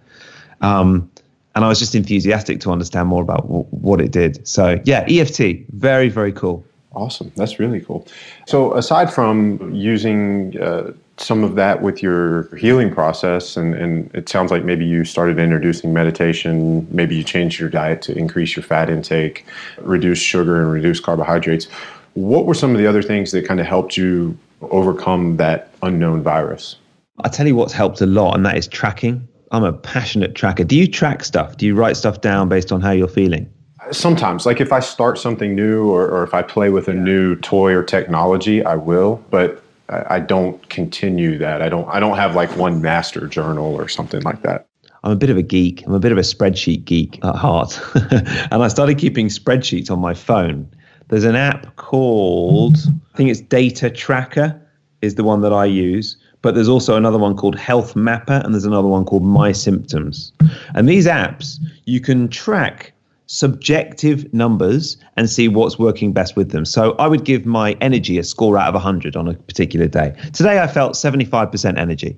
Um, 0.61 1.09
and 1.57 1.65
I 1.65 1.69
was 1.69 1.79
just 1.79 1.95
enthusiastic 1.95 2.59
to 2.61 2.71
understand 2.71 3.09
more 3.09 3.23
about 3.23 3.41
w- 3.41 3.65
what 3.71 3.99
it 3.99 4.11
did. 4.11 4.47
So 4.47 4.79
yeah, 4.85 5.07
EFT, 5.09 5.65
very 5.73 6.07
very 6.07 6.31
cool. 6.31 6.63
Awesome. 6.93 7.31
That's 7.35 7.59
really 7.59 7.81
cool. 7.81 8.07
So, 8.47 8.73
aside 8.75 9.11
from 9.13 9.73
using 9.73 10.59
uh, 10.59 10.93
some 11.17 11.43
of 11.43 11.55
that 11.55 11.81
with 11.81 12.01
your 12.01 12.55
healing 12.55 12.91
process, 12.93 13.57
and, 13.57 13.73
and 13.73 14.13
it 14.15 14.29
sounds 14.29 14.51
like 14.51 14.63
maybe 14.63 14.85
you 14.85 15.03
started 15.03 15.37
introducing 15.37 15.93
meditation, 15.93 16.87
maybe 16.89 17.15
you 17.15 17.23
changed 17.23 17.59
your 17.59 17.69
diet 17.69 18.01
to 18.03 18.17
increase 18.17 18.55
your 18.55 18.63
fat 18.63 18.89
intake, 18.89 19.45
reduce 19.79 20.19
sugar, 20.19 20.61
and 20.61 20.71
reduce 20.71 20.99
carbohydrates. 20.99 21.65
What 22.13 22.45
were 22.45 22.55
some 22.55 22.71
of 22.71 22.77
the 22.77 22.87
other 22.87 23.03
things 23.03 23.31
that 23.31 23.47
kind 23.47 23.59
of 23.59 23.65
helped 23.65 23.97
you 23.97 24.37
overcome 24.61 25.37
that 25.37 25.69
unknown 25.83 26.23
virus? 26.23 26.77
I'll 27.23 27.31
tell 27.31 27.47
you 27.47 27.55
what's 27.55 27.73
helped 27.73 28.01
a 28.01 28.05
lot, 28.05 28.35
and 28.35 28.45
that 28.45 28.57
is 28.57 28.67
tracking. 28.67 29.27
I'm 29.51 29.63
a 29.63 29.73
passionate 29.73 30.35
tracker. 30.35 30.63
Do 30.63 30.75
you 30.75 30.87
track 30.87 31.23
stuff? 31.23 31.57
Do 31.57 31.65
you 31.65 31.75
write 31.75 31.97
stuff 31.97 32.21
down 32.21 32.49
based 32.49 32.71
on 32.71 32.81
how 32.81 32.91
you're 32.91 33.07
feeling? 33.07 33.49
Sometimes, 33.91 34.45
like 34.45 34.59
if 34.59 34.73
I 34.73 34.81
start 34.81 35.17
something 35.17 35.55
new 35.55 35.89
or, 35.89 36.09
or 36.09 36.23
if 36.23 36.33
I 36.33 36.41
play 36.41 36.69
with 36.69 36.89
a 36.89 36.93
new 36.93 37.37
toy 37.37 37.73
or 37.73 37.83
technology, 37.83 38.63
I 38.63 38.75
will. 38.75 39.23
But 39.29 39.63
I, 39.89 40.19
don't 40.19 40.67
continue 40.69 41.37
that. 41.37 41.61
I 41.61 41.69
don't. 41.69 41.87
I 41.87 41.99
don't 41.99 42.17
have 42.17 42.35
like 42.35 42.55
one 42.57 42.81
master 42.81 43.27
journal 43.27 43.73
or 43.73 43.87
something 43.87 44.21
like 44.23 44.41
that. 44.41 44.67
I'm 45.03 45.11
a 45.11 45.15
bit 45.15 45.29
of 45.29 45.37
a 45.37 45.41
geek. 45.41 45.85
I'm 45.85 45.93
a 45.93 45.99
bit 45.99 46.11
of 46.11 46.17
a 46.17 46.21
spreadsheet 46.21 46.83
geek 46.83 47.23
at 47.23 47.35
heart, 47.35 47.79
and 47.95 48.61
I 48.63 48.67
started 48.67 48.97
keeping 48.97 49.27
spreadsheets 49.27 49.89
on 49.89 49.99
my 49.99 50.13
phone. 50.13 50.69
There's 51.07 51.23
an 51.23 51.35
app 51.35 51.77
called 51.77 52.75
I 53.13 53.17
think 53.17 53.29
it's 53.29 53.39
Data 53.39 53.89
Tracker 53.89 54.61
is 55.01 55.15
the 55.15 55.23
one 55.23 55.41
that 55.41 55.53
I 55.53 55.65
use. 55.65 56.17
But 56.41 56.55
there's 56.55 56.69
also 56.69 56.95
another 56.95 57.17
one 57.17 57.35
called 57.35 57.55
Health 57.55 57.95
Mapper, 57.95 58.41
and 58.43 58.53
there's 58.53 58.65
another 58.65 58.87
one 58.87 59.05
called 59.05 59.23
My 59.23 59.51
Symptoms. 59.51 60.31
And 60.75 60.87
these 60.87 61.07
apps, 61.07 61.59
you 61.85 61.99
can 61.99 62.29
track 62.29 62.93
subjective 63.27 64.33
numbers 64.33 64.97
and 65.17 65.29
see 65.29 65.47
what's 65.47 65.77
working 65.77 66.13
best 66.13 66.35
with 66.35 66.51
them. 66.51 66.63
So 66.63 66.93
I 66.93 67.07
would 67.07 67.25
give 67.25 67.45
my 67.45 67.73
energy 67.81 68.17
a 68.17 68.23
score 68.23 68.57
out 68.57 68.69
of 68.69 68.73
100 68.75 69.15
on 69.15 69.27
a 69.27 69.33
particular 69.33 69.87
day. 69.87 70.15
Today 70.31 70.59
I 70.61 70.67
felt 70.67 70.93
75% 70.93 71.77
energy. 71.77 72.17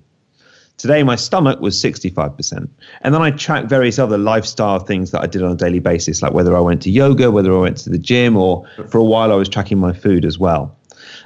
Today 0.77 1.03
my 1.03 1.15
stomach 1.15 1.59
was 1.59 1.75
65%. 1.81 2.69
And 3.01 3.13
then 3.13 3.21
I 3.21 3.31
track 3.31 3.65
various 3.65 3.99
other 3.99 4.17
lifestyle 4.17 4.79
things 4.79 5.11
that 5.11 5.21
I 5.21 5.25
did 5.25 5.43
on 5.43 5.51
a 5.51 5.55
daily 5.55 5.79
basis, 5.79 6.21
like 6.21 6.33
whether 6.33 6.55
I 6.55 6.61
went 6.61 6.81
to 6.83 6.91
yoga, 6.91 7.31
whether 7.31 7.53
I 7.53 7.59
went 7.59 7.77
to 7.77 7.89
the 7.89 7.97
gym, 7.97 8.37
or 8.37 8.65
for 8.89 8.99
a 8.99 9.03
while 9.03 9.31
I 9.31 9.35
was 9.35 9.49
tracking 9.49 9.79
my 9.79 9.93
food 9.93 10.25
as 10.25 10.37
well. 10.37 10.77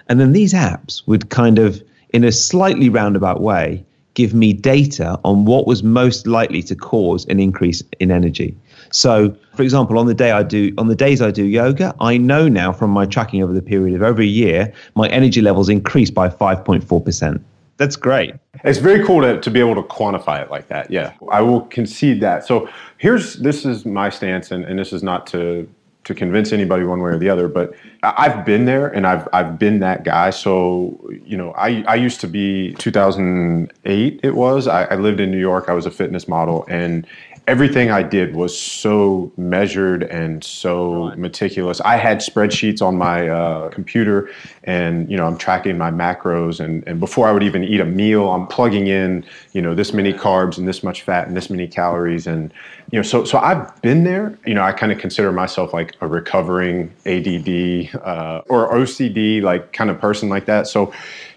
And 0.07 0.19
then 0.19 0.31
these 0.31 0.53
apps 0.53 1.05
would 1.07 1.29
kind 1.29 1.59
of, 1.59 1.83
in 2.13 2.23
a 2.23 2.31
slightly 2.31 2.89
roundabout 2.89 3.41
way, 3.41 3.83
give 4.13 4.33
me 4.33 4.53
data 4.53 5.19
on 5.25 5.45
what 5.45 5.65
was 5.65 5.83
most 5.83 6.27
likely 6.27 6.61
to 6.63 6.75
cause 6.75 7.25
an 7.25 7.39
increase 7.39 7.83
in 7.99 8.11
energy. 8.11 8.55
So, 8.91 9.35
for 9.55 9.63
example, 9.63 9.97
on 9.97 10.05
the 10.05 10.13
day 10.13 10.31
I 10.31 10.43
do 10.43 10.71
on 10.77 10.87
the 10.87 10.95
days 10.95 11.21
I 11.21 11.31
do 11.31 11.43
yoga, 11.43 11.95
I 11.99 12.17
know 12.17 12.47
now 12.47 12.71
from 12.71 12.91
my 12.91 13.07
tracking 13.07 13.41
over 13.41 13.53
the 13.53 13.61
period 13.61 13.95
of 13.95 14.03
over 14.03 14.21
a 14.21 14.25
year, 14.25 14.71
my 14.95 15.07
energy 15.09 15.41
levels 15.41 15.67
increase 15.67 16.11
by 16.11 16.29
5.4%. 16.29 17.41
That's 17.77 17.95
great. 17.95 18.35
It's 18.63 18.77
very 18.77 19.03
cool 19.03 19.21
to, 19.21 19.41
to 19.41 19.49
be 19.49 19.59
able 19.59 19.75
to 19.75 19.81
quantify 19.81 20.43
it 20.43 20.51
like 20.51 20.67
that. 20.67 20.91
Yeah. 20.91 21.13
I 21.31 21.41
will 21.41 21.61
concede 21.61 22.21
that. 22.21 22.45
So 22.45 22.69
here's 22.99 23.35
this 23.37 23.65
is 23.65 23.83
my 23.83 24.09
stance 24.09 24.51
and, 24.51 24.63
and 24.63 24.77
this 24.77 24.93
is 24.93 25.01
not 25.01 25.25
to 25.27 25.67
to 26.03 26.13
convince 26.13 26.51
anybody 26.51 26.83
one 26.83 27.01
way 27.01 27.11
or 27.11 27.17
the 27.17 27.29
other, 27.29 27.47
but 27.47 27.73
I've 28.03 28.45
been 28.45 28.65
there 28.65 28.87
and 28.87 29.07
I've 29.07 29.27
I've 29.31 29.57
been 29.57 29.79
that 29.79 30.03
guy. 30.03 30.31
So 30.31 30.99
you 31.25 31.37
know, 31.37 31.51
I 31.53 31.83
I 31.87 31.95
used 31.95 32.19
to 32.21 32.27
be 32.27 32.73
2008. 32.73 34.19
It 34.21 34.35
was 34.35 34.67
I, 34.67 34.83
I 34.85 34.95
lived 34.95 35.19
in 35.19 35.31
New 35.31 35.39
York. 35.39 35.69
I 35.69 35.73
was 35.73 35.85
a 35.85 35.91
fitness 35.91 36.27
model, 36.27 36.65
and 36.67 37.07
everything 37.47 37.91
I 37.91 38.03
did 38.03 38.35
was 38.35 38.57
so 38.57 39.31
measured 39.37 40.03
and 40.03 40.43
so 40.43 41.13
meticulous. 41.17 41.81
I 41.81 41.97
had 41.97 42.19
spreadsheets 42.19 42.81
on 42.81 42.97
my 42.97 43.27
uh, 43.27 43.69
computer, 43.69 44.29
and 44.65 45.09
you 45.09 45.17
know 45.17 45.25
I'm 45.25 45.37
tracking 45.37 45.77
my 45.77 45.91
macros, 45.91 46.59
and 46.59 46.83
and 46.87 46.99
before 46.99 47.27
I 47.27 47.31
would 47.31 47.43
even 47.43 47.63
eat 47.63 47.79
a 47.79 47.85
meal, 47.85 48.29
I'm 48.31 48.47
plugging 48.47 48.87
in 48.87 49.25
you 49.53 49.61
know 49.61 49.75
this 49.75 49.93
many 49.93 50.13
carbs 50.13 50.57
and 50.57 50.67
this 50.67 50.83
much 50.83 51.01
fat 51.01 51.27
and 51.27 51.35
this 51.35 51.49
many 51.49 51.67
calories, 51.67 52.27
and 52.27 52.53
you 52.91 52.99
know 52.99 53.03
so 53.03 53.25
so 53.25 53.37
I've 53.37 53.81
been 53.81 54.03
there. 54.03 54.37
You 54.45 54.53
know 54.53 54.63
I 54.63 54.71
kind 54.71 54.91
of 54.91 54.99
consider 54.99 55.31
myself 55.31 55.73
like 55.73 55.95
a 56.01 56.07
recovering 56.07 56.91
ADD 57.05 57.95
uh, 58.03 58.41
or 58.47 58.73
OCD 58.73 59.41
like 59.41 59.73
kind 59.73 59.89
of 59.89 59.99
person 59.99 60.29
like 60.29 60.45
that. 60.45 60.67
So 60.67 60.93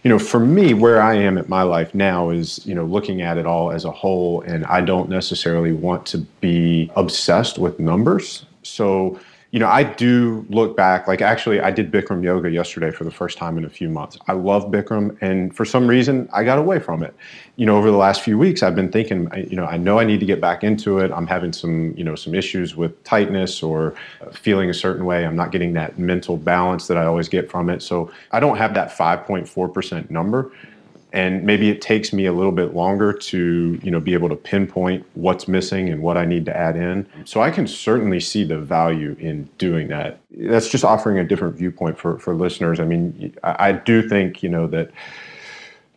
you 0.07 0.11
know, 0.11 0.21
for 0.21 0.39
me, 0.39 0.73
where 0.73 1.03
I 1.03 1.15
am 1.15 1.37
at 1.37 1.49
my 1.49 1.65
life 1.65 1.93
now 1.93 2.31
is, 2.31 2.65
you 2.65 2.77
know, 2.77 2.85
looking 2.85 3.23
at 3.23 3.39
it 3.39 3.45
all 3.45 3.73
as 3.73 3.85
a 3.85 3.91
whole, 3.91 4.41
and 4.43 4.65
I 4.67 4.81
don't 4.81 5.09
necessarily 5.09 5.73
want 5.73 6.07
to 6.07 6.19
be 6.41 6.93
obsessed 6.95 7.59
with 7.59 7.81
numbers. 7.81 8.47
So, 8.63 9.19
you 9.57 9.61
know, 9.61 9.69
I 9.69 9.85
do 9.85 10.45
look 10.51 10.77
back. 10.77 11.09
Like, 11.09 11.23
actually, 11.23 11.63
I 11.63 11.71
did 11.71 11.91
Bikram 11.91 12.23
yoga 12.23 12.51
yesterday 12.51 12.91
for 12.91 13.05
the 13.05 13.11
first 13.11 13.39
time 13.39 13.57
in 13.57 13.65
a 13.65 13.71
few 13.71 13.89
months. 13.89 14.19
I 14.29 14.35
love 14.35 14.67
Bikram, 14.67 15.17
and 15.23 15.57
for 15.57 15.65
some 15.65 15.87
reason, 15.87 16.29
I 16.31 16.45
got 16.45 16.59
away 16.59 16.79
from 16.79 17.03
it. 17.03 17.15
You 17.57 17.65
know, 17.65 17.79
over 17.79 17.91
the 17.91 17.97
last 17.97 18.21
few 18.21 18.37
weeks, 18.37 18.63
I've 18.63 18.75
been 18.75 18.93
thinking, 18.93 19.31
you 19.49 19.57
know, 19.57 19.65
I 19.65 19.79
know 19.79 19.99
I 19.99 20.05
need 20.05 20.21
to 20.21 20.27
get 20.27 20.43
back 20.43 20.63
into 20.63 20.99
it. 20.99 21.11
I'm 21.11 21.27
having 21.27 21.55
some, 21.55 21.95
you 21.97 22.05
know, 22.05 22.15
some 22.15 22.35
issues 22.35 22.77
with 22.77 23.03
tightness 23.03 23.63
or 23.63 23.95
uh, 24.21 24.29
feeling 24.29 24.69
a 24.69 24.75
certain 24.75 25.07
way. 25.07 25.25
I'm 25.25 25.37
not 25.37 25.53
getting 25.53 25.73
that 25.73 25.99
mental 25.99 26.37
balance 26.37 26.87
that 26.89 26.99
I 26.99 27.07
always 27.07 27.31
get 27.31 27.51
from 27.51 27.71
it. 27.71 27.81
So 27.81 28.11
I 28.33 28.41
don't 28.41 28.59
have 28.59 28.75
that 28.75 28.91
5.4% 28.91 30.11
number 30.11 30.53
and 31.17 31.43
maybe 31.45 31.71
it 31.71 31.81
takes 31.81 32.13
me 32.13 32.27
a 32.27 32.33
little 32.33 32.53
bit 32.53 32.75
longer 32.75 33.11
to 33.11 33.81
you 33.83 33.91
know 33.91 33.99
be 33.99 34.13
able 34.13 34.29
to 34.29 34.37
pinpoint 34.37 35.05
what's 35.15 35.49
missing 35.49 35.89
and 35.89 36.03
what 36.03 36.19
I 36.19 36.27
need 36.27 36.45
to 36.45 36.57
add 36.57 36.77
in. 36.77 37.09
So 37.25 37.41
I 37.41 37.51
can 37.51 37.67
certainly 37.67 38.21
see 38.21 38.45
the 38.45 38.59
value 38.59 39.17
in 39.19 39.49
doing 39.57 39.89
that. 39.89 40.21
That's 40.31 40.69
just 40.69 40.85
offering 40.85 41.19
a 41.19 41.25
different 41.25 41.57
viewpoint 41.57 41.99
for 41.99 42.19
for 42.19 42.35
listeners. 42.35 42.79
I 42.81 42.85
mean, 42.85 43.35
I, 43.43 43.69
I 43.69 43.73
do 43.73 44.07
think 44.07 44.43
you 44.43 44.51
know 44.51 44.67
that 44.69 44.91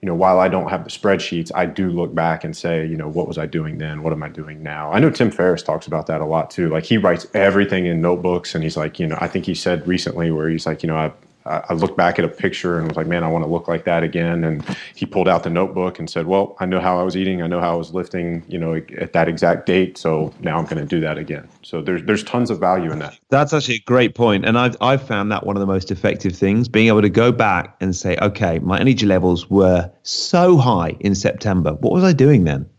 you 0.02 0.08
know, 0.08 0.16
while 0.16 0.40
I 0.40 0.48
don't 0.48 0.70
have 0.70 0.86
the 0.86 0.90
spreadsheets, 0.90 1.52
I 1.54 1.66
do 1.66 1.90
look 1.90 2.16
back 2.16 2.46
and 2.46 2.56
say, 2.56 2.86
you 2.86 2.96
know, 2.96 3.10
what 3.10 3.28
was 3.28 3.38
I 3.38 3.46
doing 3.46 3.80
then? 3.80 4.02
What 4.02 4.14
am 4.14 4.24
I 4.24 4.30
doing 4.30 4.64
now? 4.64 4.94
I 4.94 5.00
know 5.00 5.10
Tim 5.10 5.30
Ferriss 5.30 5.62
talks 5.62 5.88
about 5.88 6.08
that 6.08 6.22
a 6.22 6.26
lot 6.26 6.50
too. 6.50 6.70
Like 6.70 6.86
he 6.86 6.98
writes 6.98 7.28
everything 7.34 7.86
in 7.86 8.00
notebooks 8.00 8.56
and 8.56 8.64
he's 8.64 8.78
like, 8.78 8.98
you 8.98 9.08
know, 9.08 9.18
I 9.20 9.28
think 9.28 9.46
he 9.46 9.54
said 9.54 9.86
recently 9.86 10.32
where 10.32 10.48
he's 10.48 10.66
like, 10.66 10.84
you 10.84 10.88
know, 10.88 10.96
I, 10.96 11.12
I 11.50 11.74
looked 11.74 11.98
back 11.98 12.20
at 12.20 12.26
a 12.26 12.30
picture 12.30 12.78
and 12.78 12.88
was 12.88 12.96
like, 12.96 13.08
man, 13.08 13.24
I 13.24 13.28
want 13.28 13.44
to 13.44 13.50
look 13.50 13.68
like 13.68 13.84
that 13.86 14.04
again. 14.04 14.44
And 14.44 14.64
he 14.94 15.06
pulled 15.08 15.28
out 15.28 15.44
the 15.44 15.50
notebook 15.50 15.98
and 15.98 16.08
said, 16.08 16.28
well, 16.28 16.56
I 16.60 16.66
know 16.68 16.80
how 16.80 17.00
I 17.00 17.04
was 17.04 17.18
eating. 17.18 17.42
I 17.42 17.48
know 17.48 17.60
how 17.60 17.74
I 17.74 17.76
was 17.76 17.92
lifting, 17.92 18.44
you 18.48 18.60
know, 18.60 18.76
at 18.98 19.14
that 19.14 19.28
exact 19.28 19.66
date. 19.66 19.98
So 19.98 20.32
now 20.42 20.58
I'm 20.60 20.66
going 20.66 20.78
to 20.78 20.86
do 20.86 21.00
that 21.02 21.18
again. 21.18 21.48
So 21.64 21.82
there's, 21.82 22.04
there's 22.04 22.24
tons 22.24 22.52
of 22.52 22.60
value 22.60 22.92
in 22.92 23.00
that. 23.00 23.18
That's 23.30 23.52
actually 23.52 23.76
a 23.76 23.84
great 23.86 24.14
point. 24.14 24.46
And 24.46 24.60
I've, 24.60 24.78
I've 24.80 25.02
found 25.02 25.32
that 25.32 25.46
one 25.46 25.56
of 25.56 25.60
the 25.60 25.66
most 25.66 25.90
effective 25.90 26.36
things, 26.36 26.68
being 26.68 26.88
able 26.88 27.02
to 27.02 27.10
go 27.10 27.32
back 27.32 27.76
and 27.82 27.96
say, 27.96 28.16
okay, 28.22 28.60
my 28.60 28.80
energy 28.80 29.08
levels 29.08 29.50
were 29.50 29.90
so 30.04 30.58
high 30.58 30.96
in 31.00 31.16
September. 31.16 31.74
What 31.74 31.94
was 31.94 32.04
I 32.04 32.14
doing 32.14 32.44
then? 32.44 32.70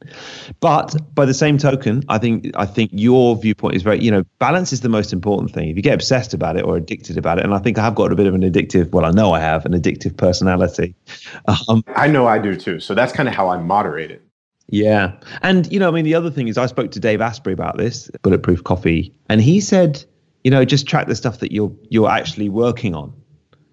But 0.61 0.96
by 1.14 1.26
the 1.26 1.34
same 1.34 1.59
token, 1.59 2.03
I 2.09 2.18
think 2.18 2.51
I 2.55 2.66
think 2.66 2.90
your 2.92 3.36
viewpoint 3.36 3.76
is 3.76 3.82
very, 3.82 4.01
you 4.01 4.11
know, 4.11 4.24
balance 4.38 4.72
is 4.72 4.80
the 4.80 4.88
most 4.88 5.12
important 5.12 5.53
thing. 5.53 5.68
If 5.68 5.76
you 5.76 5.82
get 5.82 5.94
obsessed 5.94 6.34
about 6.34 6.57
it 6.57 6.64
or 6.64 6.76
addicted 6.76 7.18
about 7.18 7.38
it, 7.38 7.44
and 7.44 7.55
I 7.55 7.59
think 7.59 7.78
I 7.78 7.82
have 7.82 7.94
got 7.94 8.12
a 8.12 8.16
bit 8.16 8.26
of 8.26 8.34
an 8.34 8.42
addictive, 8.42 8.90
well, 8.90 9.05
I 9.05 9.11
know 9.11 9.32
I 9.32 9.40
have 9.40 9.66
an 9.66 9.72
addictive 9.72 10.16
personality. 10.16 10.94
Um, 11.68 11.82
I 11.96 12.07
know 12.07 12.26
I 12.26 12.38
do 12.38 12.55
too. 12.55 12.80
So 12.80 12.94
that's 12.94 13.12
kind 13.12 13.28
of 13.28 13.34
how 13.34 13.48
I 13.48 13.57
moderate 13.57 14.11
it. 14.11 14.22
Yeah. 14.68 15.12
And, 15.42 15.70
you 15.72 15.78
know, 15.78 15.88
I 15.88 15.90
mean, 15.90 16.05
the 16.05 16.14
other 16.14 16.30
thing 16.30 16.48
is 16.48 16.59
I 16.59 16.66
spoke 16.66 16.92
to 16.92 17.01
Dave 17.01 17.20
Asprey 17.20 17.53
about 17.53 17.76
this, 17.76 18.11
Bulletproof 18.22 18.62
Coffee, 18.62 19.12
and 19.28 19.40
he 19.40 19.61
said, 19.61 20.05
you 20.44 20.51
know, 20.51 20.64
just 20.64 20.86
track 20.86 21.07
the 21.09 21.16
stuff 21.16 21.40
that 21.40 21.53
you're 21.53 21.72
you're 21.88 22.09
actually 22.09 22.48
working 22.48 22.94
on. 22.94 23.12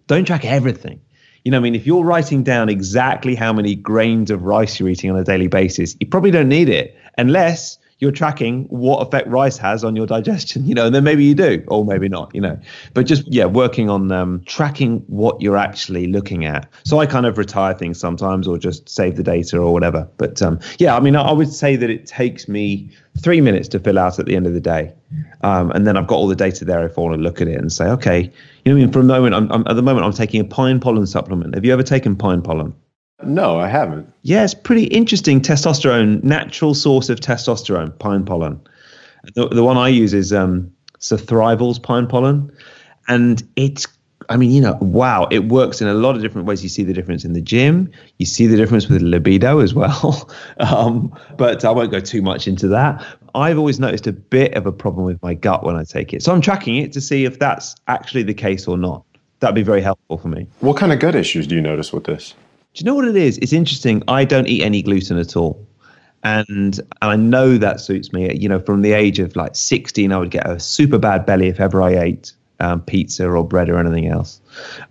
Don't 0.07 0.25
track 0.25 0.43
everything 0.45 1.01
You 1.47 1.51
know, 1.51 1.59
I 1.59 1.61
mean, 1.61 1.75
if 1.75 1.87
you're 1.87 2.03
writing 2.03 2.43
down 2.43 2.67
exactly 2.67 3.33
how 3.33 3.53
many 3.53 3.73
grains 3.73 4.31
of 4.31 4.41
rice 4.43 4.81
you're 4.81 4.89
eating 4.89 5.11
on 5.11 5.15
a 5.15 5.23
daily 5.23 5.47
basis, 5.47 5.95
you 5.97 6.05
probably 6.05 6.29
don't 6.29 6.49
need 6.49 6.67
it 6.67 6.93
unless 7.17 7.77
you're 7.99 8.11
tracking 8.11 8.65
what 8.65 8.99
effect 9.07 9.27
rice 9.27 9.57
has 9.57 9.83
on 9.83 9.95
your 9.95 10.05
digestion, 10.05 10.67
you 10.67 10.75
know, 10.75 10.85
and 10.85 10.93
then 10.93 11.03
maybe 11.03 11.23
you 11.23 11.33
do, 11.33 11.63
or 11.67 11.83
maybe 11.83 12.07
not, 12.07 12.33
you 12.35 12.41
know. 12.41 12.59
But 12.93 13.07
just 13.07 13.23
yeah, 13.27 13.45
working 13.45 13.89
on 13.89 14.11
um, 14.11 14.43
tracking 14.45 14.99
what 15.07 15.41
you're 15.41 15.57
actually 15.57 16.07
looking 16.07 16.45
at. 16.45 16.71
So 16.85 16.99
I 16.99 17.07
kind 17.07 17.25
of 17.25 17.37
retire 17.37 17.73
things 17.73 17.99
sometimes, 17.99 18.47
or 18.47 18.57
just 18.57 18.87
save 18.87 19.15
the 19.15 19.23
data 19.23 19.57
or 19.57 19.73
whatever. 19.73 20.07
But 20.17 20.41
um, 20.41 20.59
yeah, 20.77 20.95
I 20.95 20.99
mean, 20.99 21.15
I, 21.15 21.31
would 21.31 21.51
say 21.51 21.75
that 21.75 21.89
it 21.89 22.05
takes 22.05 22.47
me 22.47 22.89
three 23.19 23.41
minutes 23.41 23.67
to 23.69 23.79
fill 23.79 23.97
out 23.97 24.19
at 24.19 24.27
the 24.27 24.35
end 24.35 24.45
of 24.45 24.53
the 24.53 24.61
day, 24.61 24.93
um, 25.41 25.71
and 25.71 25.87
then 25.87 25.97
I've 25.97 26.07
got 26.07 26.17
all 26.17 26.27
the 26.27 26.35
data 26.35 26.65
there 26.65 26.85
if 26.85 26.97
I 26.99 27.01
want 27.01 27.15
to 27.15 27.21
look 27.21 27.41
at 27.41 27.47
it 27.47 27.59
and 27.59 27.71
say, 27.71 27.85
okay, 27.85 28.31
you 28.63 28.71
know, 28.71 28.77
I 28.77 28.81
mean, 28.81 28.91
for 28.91 28.99
a 28.99 29.03
moment, 29.03 29.33
I'm, 29.33 29.51
I'm, 29.51 29.63
at 29.67 29.75
the 29.75 29.81
moment 29.81 30.05
I'm 30.05 30.13
taking 30.13 30.39
a 30.39 30.45
pine 30.45 30.79
pollen 30.79 31.07
supplement. 31.07 31.55
Have 31.55 31.65
you 31.65 31.73
ever 31.73 31.83
taken 31.83 32.15
pine 32.15 32.43
pollen? 32.43 32.75
No, 33.23 33.59
I 33.59 33.67
haven't. 33.67 34.11
Yeah, 34.21 34.43
it's 34.43 34.53
pretty 34.53 34.85
interesting. 34.85 35.41
Testosterone, 35.41 36.23
natural 36.23 36.73
source 36.73 37.09
of 37.09 37.19
testosterone, 37.19 37.97
pine 37.97 38.25
pollen. 38.25 38.59
The, 39.33 39.47
the 39.47 39.63
one 39.63 39.77
I 39.77 39.87
use 39.87 40.13
is 40.13 40.31
um, 40.31 40.71
Thrival's 40.99 41.79
pine 41.79 42.07
pollen, 42.07 42.51
and 43.07 43.43
it's. 43.55 43.87
I 44.29 44.35
mean, 44.35 44.51
you 44.51 44.59
know, 44.59 44.77
wow, 44.81 45.29
it 45.31 45.47
works 45.47 45.79
in 45.81 45.87
a 45.87 45.93
lot 45.93 46.17
of 46.17 46.21
different 46.21 46.47
ways. 46.47 46.61
You 46.61 46.67
see 46.67 46.83
the 46.83 46.91
difference 46.91 47.23
in 47.23 47.31
the 47.31 47.41
gym. 47.41 47.89
You 48.17 48.25
see 48.25 48.45
the 48.45 48.57
difference 48.57 48.89
with 48.89 49.01
libido 49.01 49.59
as 49.59 49.73
well. 49.73 50.29
um, 50.59 51.17
but 51.37 51.63
I 51.63 51.71
won't 51.71 51.91
go 51.91 52.01
too 52.01 52.21
much 52.21 52.45
into 52.45 52.67
that. 52.67 53.05
I've 53.35 53.57
always 53.57 53.79
noticed 53.79 54.05
a 54.05 54.11
bit 54.11 54.53
of 54.55 54.65
a 54.65 54.73
problem 54.73 55.05
with 55.05 55.21
my 55.23 55.33
gut 55.33 55.63
when 55.63 55.77
I 55.77 55.85
take 55.85 56.13
it. 56.13 56.23
So 56.23 56.33
I'm 56.33 56.41
tracking 56.41 56.75
it 56.75 56.91
to 56.93 57.01
see 57.01 57.23
if 57.23 57.39
that's 57.39 57.75
actually 57.87 58.23
the 58.23 58.33
case 58.33 58.67
or 58.67 58.77
not. 58.77 59.05
That'd 59.39 59.55
be 59.55 59.63
very 59.63 59.81
helpful 59.81 60.17
for 60.17 60.27
me. 60.27 60.45
What 60.59 60.75
kind 60.75 60.91
of 60.91 60.99
gut 60.99 61.15
issues 61.15 61.47
do 61.47 61.55
you 61.55 61.61
notice 61.61 61.93
with 61.93 62.03
this? 62.03 62.33
Do 62.77 62.83
you 62.83 62.85
know 62.85 62.93
what 62.93 63.07
it 63.07 63.15
is? 63.15 63.39
It's 63.39 63.53
interesting. 63.53 64.03
I 64.07 64.23
don't 64.23 64.47
eat 64.47 64.61
any 64.61 64.83
gluten 64.83 65.17
at 65.17 65.35
all. 65.35 65.65
And, 66.23 66.77
and 66.77 66.83
I 67.01 67.15
know 67.15 67.57
that 67.57 67.79
suits 67.79 68.13
me. 68.13 68.31
You 68.35 68.47
know, 68.47 68.59
from 68.59 68.83
the 68.83 68.93
age 68.93 69.17
of 69.17 69.35
like 69.35 69.55
16, 69.55 70.11
I 70.11 70.17
would 70.19 70.29
get 70.29 70.47
a 70.47 70.59
super 70.59 70.99
bad 70.99 71.25
belly 71.25 71.47
if 71.47 71.59
ever 71.59 71.81
I 71.81 71.97
ate 71.97 72.33
um, 72.59 72.81
pizza 72.81 73.27
or 73.27 73.43
bread 73.43 73.69
or 73.69 73.79
anything 73.79 74.05
else. 74.05 74.39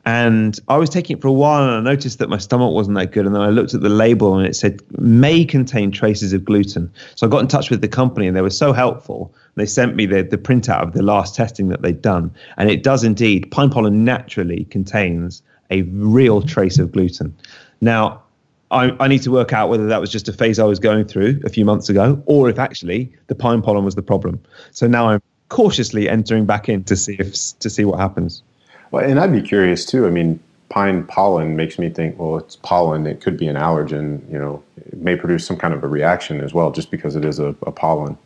And 0.05 0.59
I 0.67 0.79
was 0.79 0.91
taking 0.91 1.17
it 1.17 1.23
for 1.23 1.29
a 1.29 1.33
while 1.33 1.63
and 1.63 1.71
I 1.71 1.93
noticed 1.93 2.19
that 2.19 2.29
my 2.29 2.39
stomach 2.39 2.73
wasn't 2.73 2.97
that 2.97 3.13
good. 3.13 3.25
And 3.25 3.37
then 3.37 3.43
I 3.43 3.51
looked 3.51 3.73
at 3.73 3.83
the 3.83 3.89
label 3.89 4.37
and 4.37 4.45
it 4.45 4.57
said 4.57 4.83
may 4.99 5.45
contain 5.45 5.93
traces 5.93 6.33
of 6.33 6.45
gluten. 6.45 6.93
So 7.15 7.25
I 7.25 7.31
got 7.31 7.43
in 7.43 7.47
touch 7.47 7.71
with 7.71 7.83
the 7.83 7.89
company 7.89 8.27
and 8.27 8.37
they 8.37 8.43
were 8.43 8.51
so 8.51 8.73
helpful. 8.73 9.33
They 9.55 9.67
sent 9.67 9.95
me 9.95 10.07
the, 10.07 10.25
the 10.25 10.39
printout 10.39 10.83
of 10.83 10.93
the 10.93 11.03
last 11.03 11.37
testing 11.37 11.69
that 11.69 11.83
they'd 11.83 12.03
done. 12.03 12.35
And 12.57 12.69
it 12.69 12.83
does 12.83 13.05
indeed, 13.05 13.49
pine 13.53 13.71
pollen 13.71 14.05
naturally 14.05 14.65
contains 14.71 15.41
a 15.71 15.83
real 15.83 16.43
trace 16.43 16.81
of 16.81 16.91
gluten. 16.91 17.33
Now, 17.81 18.23
I, 18.71 18.93
I, 18.99 19.09
need 19.09 19.23
to 19.23 19.31
work 19.31 19.53
out 19.53 19.69
whether 19.69 19.87
that 19.87 20.01
was 20.01 20.11
just 20.11 20.29
a 20.29 20.33
phase 20.33 20.59
I 20.59 20.65
was 20.65 20.79
going 20.79 21.07
through 21.07 21.41
a 21.45 21.49
few 21.49 21.65
months 21.65 21.89
ago, 21.89 22.21
or 22.27 22.49
if 22.49 22.59
actually 22.59 23.13
the 23.29 23.35
pine 23.35 23.63
pollen 23.63 23.85
was 23.85 23.95
the 23.95 24.03
problem. 24.03 24.41
So 24.73 24.87
now 24.87 25.09
I'm 25.09 25.23
cautiously 25.49 26.09
entering 26.09 26.47
back 26.47 26.69
in 26.69 26.83
to 26.85 26.97
see 26.97 27.15
if 27.19 27.35
to 27.61 27.71
see 27.71 27.85
what 27.85 28.01
happens. 28.01 28.43
Well, 28.91 29.05
and 29.05 29.21
I'd 29.21 29.33
be 29.33 29.43
curious 29.43 29.85
too. 29.85 30.07
I 30.07 30.11
mean, 30.11 30.41
pine 30.69 31.05
pollen 31.05 31.57
makes 31.57 31.79
me 31.79 31.91
think, 31.91 32.19
well, 32.19 32.39
it's 32.39 32.57
pollen. 32.57 33.07
It 33.07 33.21
could 33.21 33.37
be 33.37 33.47
an 33.47 33.57
allergen. 33.57 34.29
You 34.31 34.39
know, 34.39 34.63
it 34.77 34.99
may 34.99 35.17
produce 35.17 35.47
some 35.47 35.57
kind 35.57 35.73
of 35.73 35.85
a 35.85 35.89
reaction 35.89 36.41
as 36.41 36.53
well, 36.53 36.73
just 36.73 36.91
because 36.91 37.15
it 37.15 37.25
is 37.25 37.39
a, 37.39 37.55
a 37.67 37.73
pollen. 37.73 38.19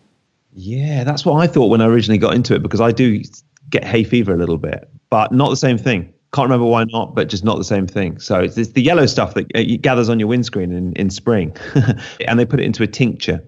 Yeah, 0.55 1.05
that's 1.05 1.25
what 1.25 1.35
I 1.35 1.47
thought 1.47 1.67
when 1.67 1.81
I 1.81 1.87
originally 1.87 2.19
got 2.19 2.35
into 2.35 2.55
it, 2.55 2.63
because 2.63 2.81
I 2.81 2.93
do 2.93 3.23
get 3.69 3.85
hay 3.85 4.05
fever 4.05 4.33
a 4.33 4.37
little 4.37 4.59
bit, 4.59 4.89
but 5.11 5.33
not 5.33 5.51
the 5.51 5.57
same 5.57 5.79
thing. 5.79 6.13
Can't 6.33 6.47
remember 6.47 6.67
why 6.67 6.85
not, 6.85 7.15
but 7.15 7.29
just 7.29 7.45
not 7.45 7.59
the 7.59 7.65
same 7.65 7.87
thing. 7.87 8.21
So 8.21 8.39
it's, 8.39 8.57
it's 8.57 8.71
the 8.71 8.83
yellow 8.83 9.07
stuff 9.07 9.35
that 9.35 9.47
uh, 9.57 9.77
gathers 9.81 10.09
on 10.09 10.21
your 10.21 10.29
windscreen 10.29 10.71
in, 10.73 10.93
in 10.93 11.11
spring, 11.11 11.57
and 12.27 12.39
they 12.39 12.47
put 12.47 12.61
it 12.61 12.65
into 12.65 12.83
a 12.83 12.87
tincture. 12.87 13.43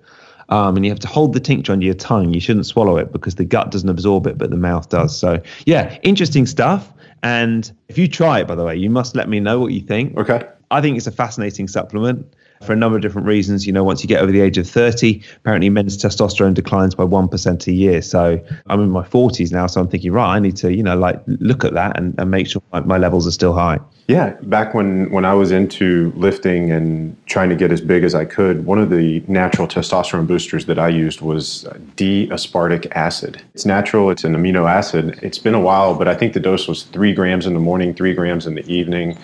Um, 0.49 0.77
and 0.77 0.85
you 0.85 0.91
have 0.91 0.99
to 1.01 1.09
hold 1.09 1.33
the 1.33 1.41
tincture 1.41 1.73
under 1.73 1.87
your 1.87 1.95
tongue. 1.95 2.35
You 2.35 2.41
shouldn't 2.41 2.67
swallow 2.67 2.97
it 2.97 3.13
because 3.13 3.37
the 3.37 3.45
gut 3.45 3.71
doesn't 3.71 3.89
absorb 3.89 4.27
it, 4.27 4.37
but 4.37 4.51
the 4.51 4.57
mouth 4.57 4.89
does. 4.89 5.17
So 5.17 5.41
yeah, 5.65 5.97
interesting 6.03 6.45
stuff. 6.45 6.93
And 7.23 7.71
if 7.89 7.97
you 7.97 8.09
try 8.09 8.41
it, 8.41 8.49
by 8.49 8.57
the 8.57 8.65
way, 8.65 8.77
you 8.77 8.91
must 8.91 9.15
let 9.15 9.29
me 9.29 9.39
know 9.39 9.61
what 9.61 9.73
you 9.73 9.81
think. 9.81 10.17
Okay. 10.19 10.47
I 10.71 10.81
think 10.81 10.97
it's 10.97 11.07
a 11.07 11.13
fascinating 11.13 11.69
supplement 11.69 12.27
for 12.65 12.73
a 12.73 12.77
number 12.77 12.97
of 12.97 13.03
different 13.03 13.27
reasons. 13.27 13.67
You 13.67 13.73
know, 13.73 13.85
once 13.85 14.03
you 14.03 14.09
get 14.09 14.23
over 14.23 14.33
the 14.33 14.41
age 14.41 14.59
of 14.59 14.69
30, 14.69 15.23
apparently 15.39 15.71
men's 15.71 15.97
testosterone 15.97 16.55
declines 16.55 16.95
by 16.95 17.05
1% 17.05 17.67
a 17.67 17.73
year. 17.73 18.03
So 18.03 18.43
I'm 18.67 18.81
in 18.81 18.91
my 18.91 19.03
40s 19.03 19.53
now. 19.53 19.67
So 19.67 19.81
I'm 19.81 19.89
thinking, 19.89 20.13
right, 20.13 20.37
I 20.37 20.39
need 20.39 20.57
to, 20.57 20.73
you 20.73 20.83
know, 20.83 20.97
like 20.97 21.23
look 21.27 21.65
at 21.65 21.75
that 21.75 21.99
and, 21.99 22.15
and 22.19 22.31
make 22.31 22.47
sure 22.47 22.63
my, 22.73 22.81
my 22.81 22.99
levels 22.99 23.27
are 23.27 23.33
still 23.33 23.53
high. 23.53 23.79
Yeah. 24.09 24.31
Back 24.43 24.75
when, 24.75 25.11
when 25.11 25.25
I 25.25 25.35
was 25.35 25.53
into 25.53 26.13
lifting 26.17 26.71
and 26.73 27.17
trying 27.27 27.49
to 27.51 27.57
get 27.57 27.71
as 27.71 27.81
big 27.81 28.05
as 28.05 28.15
I 28.15 28.25
could, 28.25 28.67
one 28.67 28.79
of 28.79 28.91
the 28.91 29.23
natural 29.29 29.69
testosterone 29.69 30.27
boosters 30.27 30.67
that 30.67 30.79
I 30.79 30.89
used 30.89 31.21
was 31.21 31.67
D 31.97 32.29
aspartic 32.31 32.91
acid. 32.93 33.43
It's 33.55 33.65
natural, 33.65 34.11
it's 34.11 34.25
an 34.25 34.35
amino 34.35 34.69
acid. 34.69 35.19
It's 35.23 35.39
been 35.39 35.55
a 35.55 35.61
while, 35.61 35.95
but 35.95 36.09
I 36.09 36.15
think 36.15 36.33
the 36.33 36.41
dose 36.41 36.67
was 36.67 36.83
three 36.85 37.15
grams 37.15 37.47
in 37.47 37.55
the 37.55 37.61
morning, 37.61 37.95
three 37.95 38.13
grams 38.13 38.47
in 38.47 38.55
the 38.55 38.67
evening. 38.71 39.17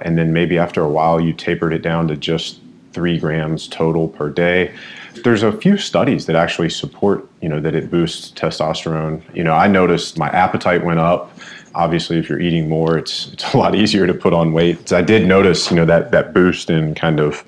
And 0.00 0.16
then 0.16 0.32
maybe 0.32 0.58
after 0.58 0.82
a 0.82 0.88
while, 0.88 1.20
you 1.20 1.32
tapered 1.32 1.72
it 1.72 1.82
down 1.82 2.08
to 2.08 2.16
just 2.16 2.60
three 2.98 3.16
grams 3.16 3.68
total 3.68 4.08
per 4.08 4.28
day. 4.28 4.74
There's 5.22 5.44
a 5.44 5.52
few 5.52 5.78
studies 5.78 6.26
that 6.26 6.34
actually 6.34 6.68
support, 6.68 7.24
you 7.40 7.48
know, 7.48 7.60
that 7.60 7.72
it 7.76 7.92
boosts 7.92 8.32
testosterone. 8.32 9.22
You 9.32 9.44
know, 9.44 9.52
I 9.52 9.68
noticed 9.68 10.18
my 10.18 10.28
appetite 10.30 10.82
went 10.84 10.98
up. 10.98 11.30
Obviously, 11.76 12.18
if 12.18 12.28
you're 12.28 12.40
eating 12.40 12.68
more, 12.68 12.98
it's 12.98 13.28
it's 13.32 13.54
a 13.54 13.56
lot 13.56 13.74
easier 13.82 14.08
to 14.08 14.14
put 14.14 14.32
on 14.32 14.52
weight. 14.52 14.92
I 14.92 15.02
did 15.02 15.28
notice, 15.28 15.70
you 15.70 15.76
know, 15.76 15.84
that 15.84 16.10
that 16.10 16.34
boost 16.34 16.70
in 16.70 16.96
kind 16.96 17.20
of 17.20 17.44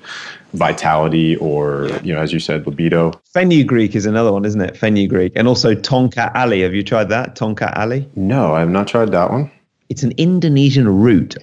vitality 0.53 1.35
or 1.37 1.89
you 2.03 2.13
know 2.13 2.19
as 2.19 2.33
you 2.33 2.39
said 2.39 2.67
libido 2.67 3.13
fenugreek 3.33 3.95
is 3.95 4.05
another 4.05 4.33
one 4.33 4.43
isn't 4.43 4.59
it 4.59 4.75
fenugreek 4.75 5.31
and 5.37 5.47
also 5.47 5.73
tongkat 5.73 6.29
ali 6.35 6.59
have 6.59 6.73
you 6.73 6.83
tried 6.83 7.07
that 7.07 7.37
tongkat 7.37 7.71
ali 7.77 8.05
no 8.17 8.53
i 8.53 8.59
have 8.59 8.69
not 8.69 8.85
tried 8.85 9.09
that 9.13 9.31
one 9.31 9.49
it's 9.91 10.03
an 10.03 10.13
Indonesian 10.15 10.87
root. 10.87 11.35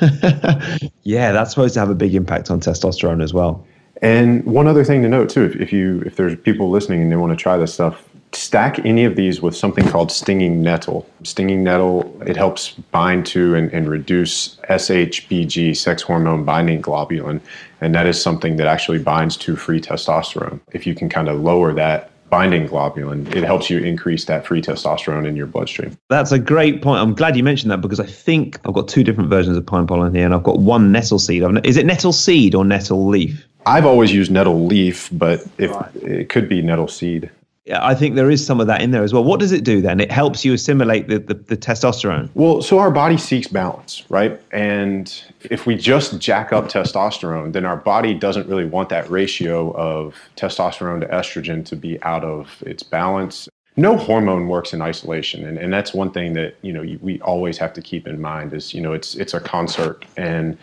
yeah, 1.04 1.30
that's 1.30 1.50
supposed 1.50 1.74
to 1.74 1.80
have 1.80 1.88
a 1.88 1.94
big 1.94 2.16
impact 2.16 2.50
on 2.50 2.58
testosterone 2.58 3.22
as 3.22 3.32
well. 3.32 3.64
And 4.02 4.44
one 4.44 4.66
other 4.66 4.82
thing 4.82 5.02
to 5.02 5.08
note 5.08 5.30
too, 5.30 5.44
if, 5.44 5.54
if 5.54 5.72
you 5.72 6.02
if 6.04 6.16
there's 6.16 6.34
people 6.34 6.68
listening 6.68 7.00
and 7.00 7.12
they 7.12 7.16
want 7.16 7.30
to 7.30 7.40
try 7.40 7.56
this 7.56 7.72
stuff, 7.72 8.04
stack 8.32 8.84
any 8.84 9.04
of 9.04 9.14
these 9.14 9.40
with 9.40 9.54
something 9.54 9.86
called 9.88 10.10
stinging 10.10 10.62
nettle. 10.62 11.08
Stinging 11.22 11.62
nettle, 11.62 12.20
it 12.26 12.36
helps 12.36 12.70
bind 12.70 13.24
to 13.26 13.54
and, 13.54 13.72
and 13.72 13.88
reduce 13.88 14.56
SHBG, 14.68 15.76
sex 15.76 16.02
hormone 16.02 16.44
binding 16.44 16.82
globulin, 16.82 17.40
and 17.80 17.94
that 17.94 18.06
is 18.06 18.20
something 18.20 18.56
that 18.56 18.66
actually 18.66 18.98
binds 18.98 19.36
to 19.36 19.54
free 19.54 19.80
testosterone. 19.80 20.58
If 20.72 20.88
you 20.88 20.96
can 20.96 21.08
kind 21.08 21.28
of 21.28 21.40
lower 21.40 21.72
that 21.74 22.11
binding 22.32 22.66
globulin, 22.66 23.30
it 23.36 23.44
helps 23.44 23.68
you 23.68 23.78
increase 23.80 24.24
that 24.24 24.46
free 24.46 24.62
testosterone 24.62 25.28
in 25.28 25.36
your 25.36 25.46
bloodstream. 25.46 25.94
That's 26.08 26.32
a 26.32 26.38
great 26.38 26.80
point. 26.80 27.02
I'm 27.02 27.14
glad 27.14 27.36
you 27.36 27.44
mentioned 27.44 27.70
that 27.70 27.82
because 27.82 28.00
I 28.00 28.06
think 28.06 28.58
I've 28.64 28.72
got 28.72 28.88
two 28.88 29.04
different 29.04 29.28
versions 29.28 29.54
of 29.54 29.66
pine 29.66 29.86
pollen 29.86 30.14
here, 30.14 30.24
and 30.24 30.34
I've 30.34 30.42
got 30.42 30.58
one 30.58 30.90
nettle 30.90 31.18
seed. 31.18 31.44
Is 31.62 31.76
it 31.76 31.84
nettle 31.84 32.12
seed 32.12 32.54
or 32.54 32.64
nettle 32.64 33.06
leaf? 33.06 33.46
I've 33.66 33.84
always 33.84 34.14
used 34.14 34.32
nettle 34.32 34.64
leaf, 34.64 35.10
but 35.12 35.46
if 35.58 35.72
right. 35.72 35.94
it 35.96 36.30
could 36.30 36.48
be 36.48 36.62
nettle 36.62 36.88
seed. 36.88 37.30
I 37.70 37.94
think 37.94 38.16
there 38.16 38.30
is 38.30 38.44
some 38.44 38.60
of 38.60 38.66
that 38.66 38.82
in 38.82 38.90
there 38.90 39.04
as 39.04 39.12
well. 39.12 39.22
What 39.22 39.38
does 39.38 39.52
it 39.52 39.62
do 39.62 39.80
then? 39.80 40.00
It 40.00 40.10
helps 40.10 40.44
you 40.44 40.52
assimilate 40.52 41.06
the, 41.06 41.20
the, 41.20 41.34
the, 41.34 41.56
testosterone. 41.56 42.28
Well, 42.34 42.60
so 42.60 42.80
our 42.80 42.90
body 42.90 43.16
seeks 43.16 43.46
balance, 43.46 44.02
right? 44.08 44.40
And 44.50 45.22
if 45.42 45.64
we 45.64 45.76
just 45.76 46.18
jack 46.18 46.52
up 46.52 46.64
testosterone, 46.64 47.52
then 47.52 47.64
our 47.64 47.76
body 47.76 48.14
doesn't 48.14 48.48
really 48.48 48.64
want 48.64 48.88
that 48.88 49.08
ratio 49.08 49.72
of 49.76 50.16
testosterone 50.36 51.00
to 51.02 51.06
estrogen 51.06 51.64
to 51.66 51.76
be 51.76 52.02
out 52.02 52.24
of 52.24 52.62
its 52.66 52.82
balance. 52.82 53.48
No 53.76 53.96
hormone 53.96 54.48
works 54.48 54.74
in 54.74 54.82
isolation, 54.82 55.46
and, 55.46 55.56
and 55.56 55.72
that's 55.72 55.94
one 55.94 56.10
thing 56.10 56.34
that 56.34 56.56
you 56.60 56.72
know 56.72 56.84
we 57.00 57.20
always 57.22 57.56
have 57.56 57.72
to 57.74 57.80
keep 57.80 58.06
in 58.06 58.20
mind 58.20 58.52
is 58.52 58.74
you 58.74 58.82
know 58.82 58.92
it's 58.92 59.14
it's 59.14 59.32
a 59.32 59.40
concert 59.40 60.04
and 60.18 60.58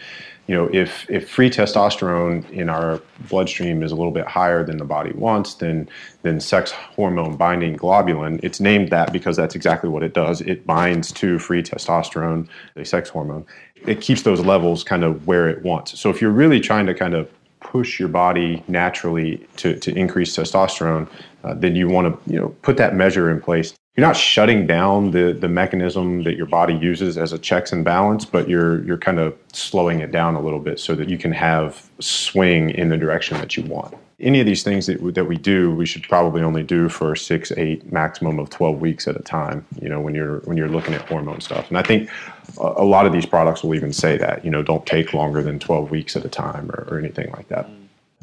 you 0.50 0.56
know, 0.56 0.68
if, 0.74 1.08
if 1.12 1.30
free 1.30 1.47
testosterone 1.47 2.50
in 2.50 2.70
our 2.70 3.00
bloodstream 3.30 3.84
is 3.84 3.91
a 3.91 3.95
little 3.95 4.12
bit 4.12 4.26
higher 4.26 4.64
than 4.64 4.78
the 4.78 4.84
body 4.84 5.12
wants, 5.12 5.54
then, 5.54 5.88
then 6.24 6.39
sex 6.39 6.72
hormone 6.72 7.38
binding 7.38 7.78
globulin, 7.78 8.39
it's 8.41 8.60
named 8.60 8.89
that 8.89 9.14
because 9.14 9.38
that's 9.38 9.54
exactly 9.54 9.91
what 9.91 10.02
it 10.02 10.16
does. 10.16 10.41
It 10.41 10.66
binds 10.66 11.12
to 11.12 11.38
free 11.38 11.62
testosterone, 11.62 12.47
a 12.76 12.84
sex 12.84 13.10
hormone. 13.10 13.45
It 13.86 14.02
keeps 14.02 14.24
those 14.24 14.39
levels 14.39 14.84
kind 14.84 15.04
of 15.04 15.28
where 15.28 15.47
it 15.47 15.62
wants. 15.62 16.00
So 16.00 16.10
if 16.10 16.20
you're 16.20 16.32
really 16.32 16.60
trying 16.60 16.88
to 16.88 16.95
kind 16.95 17.14
of 17.14 17.30
push 17.60 18.00
your 18.00 18.10
body 18.10 18.64
naturally 18.68 19.47
to, 19.58 19.78
to 19.78 19.95
increase 19.95 20.36
testosterone, 20.36 21.08
uh, 21.43 21.53
then 21.53 21.75
you 21.75 21.87
want 21.87 22.07
to 22.25 22.31
you 22.31 22.39
know 22.39 22.49
put 22.61 22.77
that 22.77 22.95
measure 22.95 23.29
in 23.29 23.39
place 23.41 23.73
you're 23.99 24.07
not 24.07 24.15
shutting 24.15 24.65
down 24.65 25.11
the 25.11 25.33
the 25.33 25.49
mechanism 25.49 26.23
that 26.23 26.37
your 26.37 26.45
body 26.45 26.73
uses 26.73 27.17
as 27.17 27.33
a 27.33 27.37
checks 27.37 27.73
and 27.73 27.83
balance, 27.83 28.23
but 28.23 28.47
you're 28.47 28.81
you're 28.85 28.97
kind 28.97 29.19
of 29.19 29.35
slowing 29.51 29.99
it 29.99 30.09
down 30.09 30.35
a 30.35 30.41
little 30.41 30.59
bit 30.59 30.79
so 30.79 30.95
that 30.95 31.09
you 31.09 31.17
can 31.17 31.33
have 31.33 31.89
swing 31.99 32.69
in 32.69 32.87
the 32.87 32.95
direction 32.95 33.37
that 33.39 33.57
you 33.57 33.63
want. 33.63 33.93
any 34.21 34.39
of 34.39 34.45
these 34.45 34.63
things 34.63 34.85
that, 34.85 35.13
that 35.15 35.25
we 35.25 35.37
do, 35.37 35.73
we 35.73 35.85
should 35.85 36.03
probably 36.03 36.41
only 36.41 36.63
do 36.63 36.89
for 36.89 37.15
six, 37.15 37.51
eight, 37.53 37.91
maximum 37.91 38.39
of 38.39 38.49
12 38.49 38.79
weeks 38.79 39.07
at 39.07 39.15
a 39.15 39.23
time, 39.23 39.65
you 39.81 39.87
know, 39.87 40.01
when 40.01 40.13
you're, 40.13 40.39
when 40.39 40.57
you're 40.57 40.67
looking 40.67 40.93
at 40.93 41.01
hormone 41.07 41.39
stuff. 41.39 41.69
And 41.69 41.77
I 41.77 41.83
think 41.83 42.09
a, 42.57 42.83
lot 42.83 43.05
of 43.05 43.13
these 43.13 43.25
products 43.25 43.63
will 43.63 43.75
even 43.75 43.93
say 43.93 44.17
that, 44.17 44.43
you 44.43 44.51
know, 44.51 44.61
don't 44.61 44.85
take 44.85 45.13
longer 45.13 45.41
than 45.41 45.57
12 45.57 45.89
weeks 45.89 46.17
at 46.17 46.25
a 46.25 46.29
time 46.29 46.69
or, 46.71 46.87
or 46.89 46.99
anything 46.99 47.31
like 47.31 47.47
that. 47.47 47.69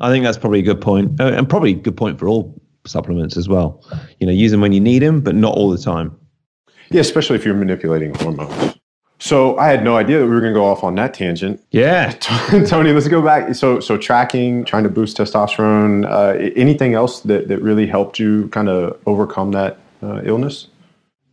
I 0.00 0.10
think 0.10 0.24
that's 0.24 0.36
probably 0.36 0.58
a 0.58 0.74
good 0.74 0.86
uh, 0.86 1.32
and 1.32 1.48
probably 1.48 1.70
a 1.70 1.74
good 1.74 1.96
point 1.96 2.18
for 2.18 2.28
all 2.28 2.54
supplements 2.86 3.36
as 3.36 3.48
well. 3.48 3.82
You 4.20 4.26
know, 4.26 4.32
use 4.32 4.50
them 4.50 4.60
when 4.60 4.72
you 4.72 4.80
need 4.80 5.00
them, 5.00 5.20
but 5.20 5.34
not 5.34 5.54
all 5.54 5.70
the 5.70 5.78
time. 5.78 6.16
Yeah, 6.90 7.00
especially 7.00 7.36
if 7.36 7.44
you're 7.44 7.54
manipulating 7.54 8.14
hormones. 8.14 8.76
So 9.18 9.56
I 9.56 9.68
had 9.68 9.82
no 9.82 9.96
idea 9.96 10.18
that 10.18 10.26
we 10.26 10.30
were 10.30 10.40
going 10.40 10.52
to 10.52 10.58
go 10.58 10.66
off 10.66 10.84
on 10.84 10.94
that 10.96 11.14
tangent. 11.14 11.62
Yeah, 11.70 12.10
Tony, 12.66 12.92
let's 12.92 13.08
go 13.08 13.22
back. 13.22 13.54
So, 13.54 13.80
so 13.80 13.96
tracking, 13.96 14.64
trying 14.64 14.84
to 14.84 14.90
boost 14.90 15.16
testosterone. 15.16 16.06
Uh, 16.06 16.52
anything 16.54 16.94
else 16.94 17.20
that 17.20 17.48
that 17.48 17.62
really 17.62 17.86
helped 17.86 18.18
you 18.18 18.48
kind 18.48 18.68
of 18.68 19.00
overcome 19.06 19.52
that 19.52 19.78
uh, 20.02 20.20
illness? 20.24 20.68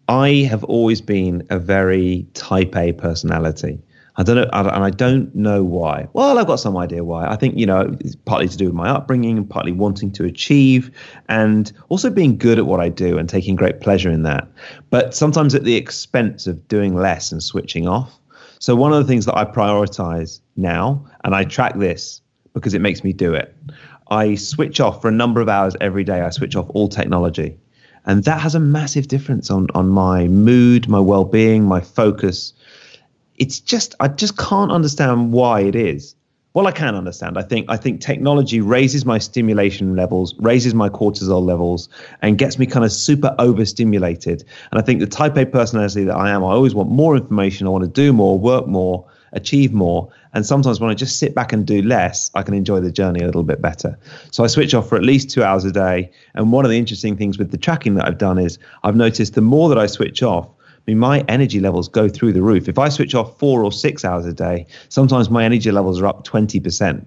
I 0.08 0.48
have 0.50 0.64
always 0.66 1.02
been 1.02 1.46
a 1.50 1.60
very 1.60 2.26
type 2.34 2.76
A 2.76 2.94
personality. 2.94 3.82
I 4.16 4.22
don't 4.22 4.36
know, 4.36 4.48
and 4.54 4.84
I 4.84 4.92
don't 4.92 5.34
know 5.34 5.64
why. 5.64 6.08
Well, 6.14 6.38
I've 6.38 6.46
got 6.46 6.58
some 6.58 6.78
idea 6.78 7.04
why. 7.04 7.28
I 7.28 7.36
think 7.36 7.58
you 7.58 7.66
know 7.66 7.96
it's 8.00 8.16
partly 8.16 8.48
to 8.48 8.58
do 8.58 8.66
with 8.66 8.76
my 8.76 8.90
upbringing, 8.90 9.38
and 9.38 9.50
partly 9.50 9.72
wanting 9.72 10.12
to 10.14 10.26
achieve, 10.26 10.92
and 11.30 11.72
also 11.90 12.12
being 12.12 12.38
good 12.38 12.60
at 12.60 12.68
what 12.68 12.80
I 12.80 12.90
do 12.90 13.18
and 13.18 13.28
taking 13.28 13.56
great 13.56 13.82
pleasure 13.82 14.12
in 14.12 14.22
that. 14.24 14.48
But 14.92 15.16
sometimes 15.16 15.56
at 15.56 15.64
the 15.64 15.76
expense 15.76 16.46
of 16.46 16.68
doing 16.68 16.96
less 16.96 17.32
and 17.32 17.42
switching 17.42 17.88
off. 17.88 18.20
So 18.60 18.76
one 18.76 18.94
of 18.94 19.00
the 19.00 19.08
things 19.08 19.26
that 19.26 19.36
I 19.36 19.46
prioritize 19.46 20.42
now, 20.56 21.06
and 21.24 21.34
I 21.36 21.44
track 21.44 21.78
this 21.78 22.22
because 22.54 22.76
it 22.76 22.82
makes 22.82 23.04
me 23.04 23.14
do 23.14 23.34
it. 23.34 23.56
I 24.10 24.36
switch 24.36 24.80
off 24.80 25.02
for 25.02 25.08
a 25.08 25.12
number 25.12 25.42
of 25.42 25.50
hours 25.50 25.76
every 25.82 26.04
day. 26.04 26.22
I 26.22 26.30
switch 26.30 26.56
off 26.56 26.70
all 26.70 26.88
technology, 26.88 27.58
and 28.06 28.24
that 28.26 28.40
has 28.40 28.54
a 28.54 28.60
massive 28.60 29.08
difference 29.08 29.50
on 29.50 29.70
on 29.74 29.90
my 29.90 30.28
mood, 30.28 30.88
my 30.88 31.00
well 31.00 31.26
being, 31.26 31.64
my 31.64 31.82
focus 31.82 32.54
it's 33.38 33.60
just 33.60 33.96
I 34.00 34.08
just 34.08 34.38
can't 34.38 34.72
understand 34.72 35.32
why 35.32 35.62
it 35.62 35.76
is. 35.76 36.16
Well, 36.54 36.68
I 36.68 36.72
can 36.72 36.94
understand. 36.94 37.38
I 37.38 37.42
think 37.42 37.66
I 37.68 37.78
think 37.78 38.00
technology 38.00 38.62
raises 38.62 39.06
my 39.06 39.18
stimulation 39.18 39.96
levels, 39.96 40.36
raises 40.38 40.76
my 40.76 40.88
cortisol 40.88 41.44
levels, 41.44 41.90
and 42.22 42.38
gets 42.38 42.60
me 42.60 42.68
kind 42.68 42.86
of 42.86 42.92
super 42.92 43.36
overstimulated. 43.40 44.44
And 44.72 44.80
I 44.80 44.84
think 44.84 45.00
the 45.00 45.08
type 45.08 45.36
A 45.36 45.48
personality 45.48 46.04
that 46.04 46.16
I 46.16 46.30
am, 46.30 46.44
I 46.44 46.50
always 46.50 46.76
want 46.76 46.92
more 46.92 47.16
information. 47.16 47.66
I 47.66 47.72
want 47.72 47.86
to 47.86 47.90
do 47.90 48.14
more, 48.14 48.38
work 48.38 48.68
more, 48.68 49.04
achieve 49.32 49.74
more. 49.74 50.12
And 50.34 50.46
sometimes 50.46 50.80
when 50.80 50.92
I 50.92 50.94
just 50.94 51.18
sit 51.18 51.34
back 51.34 51.54
and 51.54 51.66
do 51.66 51.82
less, 51.82 52.30
I 52.36 52.44
can 52.44 52.54
enjoy 52.54 52.82
the 52.82 52.92
journey 52.92 53.22
a 53.22 53.26
little 53.26 53.44
bit 53.44 53.60
better. 53.60 53.98
So 54.30 54.44
I 54.44 54.48
switch 54.48 54.76
off 54.76 54.88
for 54.88 54.96
at 54.96 55.04
least 55.04 55.32
two 55.32 55.44
hours 55.44 55.66
a 55.66 55.72
day. 55.72 56.12
And 56.36 56.52
one 56.52 56.66
of 56.66 56.72
the 56.72 56.78
interesting 56.78 57.18
things 57.18 57.40
with 57.40 57.50
the 57.50 57.58
tracking 57.58 57.96
that 57.96 58.08
I've 58.08 58.20
done 58.20 58.38
is 58.38 58.60
I've 58.84 58.96
noticed 58.96 59.34
the 59.34 59.42
more 59.42 59.70
that 59.70 59.80
I 59.80 59.88
switch 59.88 60.22
off, 60.22 60.48
I 60.86 60.92
mean, 60.92 61.00
my 61.00 61.22
energy 61.30 61.62
levels 61.62 61.88
go 61.88 62.10
through 62.10 62.34
the 62.34 62.42
roof. 62.42 62.68
If 62.68 62.78
I 62.78 62.90
switch 62.90 63.16
off 63.16 63.40
four 63.40 63.64
or 63.64 63.72
six 63.72 64.04
hours 64.04 64.26
a 64.26 64.34
day, 64.34 64.66
sometimes 64.90 65.30
my 65.30 65.46
energy 65.46 65.72
levels 65.72 66.02
are 66.02 66.08
up 66.08 66.28
20%. 66.28 67.06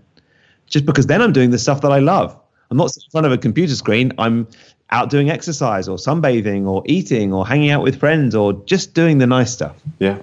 Just 0.67 0.87
because 0.87 1.07
then 1.07 1.21
I'm 1.21 1.33
doing 1.33 1.51
the 1.51 1.59
stuff 1.59 1.83
that 1.83 1.93
I 1.93 1.99
love. 1.99 2.35
I'm 2.71 2.79
not 2.79 2.97
in 2.97 3.03
front 3.11 3.27
of 3.27 3.33
a 3.33 3.39
computer 3.39 3.75
screen. 3.75 4.13
I'm 4.19 4.49
out 4.91 5.11
doing 5.11 5.31
exercise 5.31 5.89
or 5.89 5.99
sunbathing 5.99 6.67
or 6.67 6.83
eating 6.87 7.35
or 7.35 7.47
hanging 7.47 7.71
out 7.71 7.83
with 7.83 8.01
friends 8.01 8.35
or 8.35 8.55
just 8.65 8.95
doing 8.95 9.19
the 9.19 9.27
nice 9.27 9.53
stuff. 9.53 9.77
Yeah. 9.99 10.23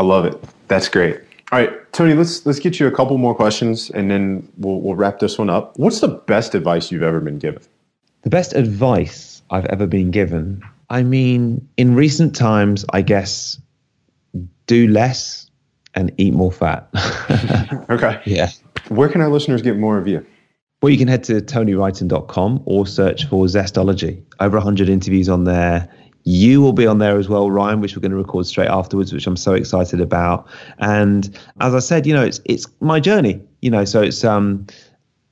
I 0.00 0.02
love 0.02 0.24
it. 0.24 0.42
That's 0.66 0.88
great. 0.88 1.20
All 1.52 1.58
right, 1.58 1.92
Tony, 1.92 2.14
let's 2.14 2.46
let's 2.46 2.60
get 2.60 2.78
you 2.78 2.86
a 2.86 2.92
couple 2.92 3.18
more 3.18 3.34
questions 3.34 3.90
and 3.90 4.10
then 4.10 4.48
we'll 4.58 4.80
we'll 4.80 4.94
wrap 4.94 5.18
this 5.18 5.36
one 5.36 5.50
up. 5.50 5.76
What's 5.78 6.00
the 6.00 6.08
best 6.08 6.54
advice 6.54 6.92
you've 6.92 7.02
ever 7.02 7.20
been 7.20 7.38
given? 7.38 7.60
The 8.22 8.30
best 8.30 8.54
advice 8.54 9.42
I've 9.50 9.66
ever 9.66 9.86
been 9.86 10.10
given 10.10 10.62
I 10.90 11.04
mean, 11.04 11.66
in 11.76 11.94
recent 11.94 12.34
times, 12.34 12.84
I 12.92 13.02
guess 13.02 13.60
do 14.66 14.88
less 14.88 15.50
and 15.94 16.12
eat 16.18 16.34
more 16.34 16.52
fat. 16.52 16.88
okay. 17.90 18.20
Yeah. 18.26 18.50
Where 18.88 19.08
can 19.08 19.20
our 19.20 19.28
listeners 19.28 19.62
get 19.62 19.76
more 19.78 19.98
of 19.98 20.06
you? 20.06 20.24
Well, 20.82 20.90
you 20.90 20.98
can 20.98 21.08
head 21.08 21.24
to 21.24 21.34
tonywrighton.com 21.40 22.62
or 22.64 22.86
search 22.86 23.26
for 23.26 23.44
Zestology. 23.46 24.22
Over 24.40 24.56
100 24.56 24.88
interviews 24.88 25.28
on 25.28 25.44
there. 25.44 25.88
You 26.24 26.60
will 26.60 26.72
be 26.72 26.86
on 26.86 26.98
there 26.98 27.18
as 27.18 27.28
well, 27.28 27.50
Ryan, 27.50 27.80
which 27.80 27.96
we're 27.96 28.00
going 28.00 28.10
to 28.12 28.16
record 28.16 28.46
straight 28.46 28.68
afterwards, 28.68 29.12
which 29.12 29.26
I'm 29.26 29.36
so 29.36 29.52
excited 29.54 30.00
about. 30.00 30.46
And 30.78 31.36
as 31.60 31.74
I 31.74 31.78
said, 31.78 32.06
you 32.06 32.12
know, 32.12 32.24
it's 32.24 32.40
it's 32.44 32.66
my 32.80 33.00
journey. 33.00 33.40
You 33.62 33.70
know, 33.70 33.84
so 33.84 34.02
it's 34.02 34.22
um 34.22 34.66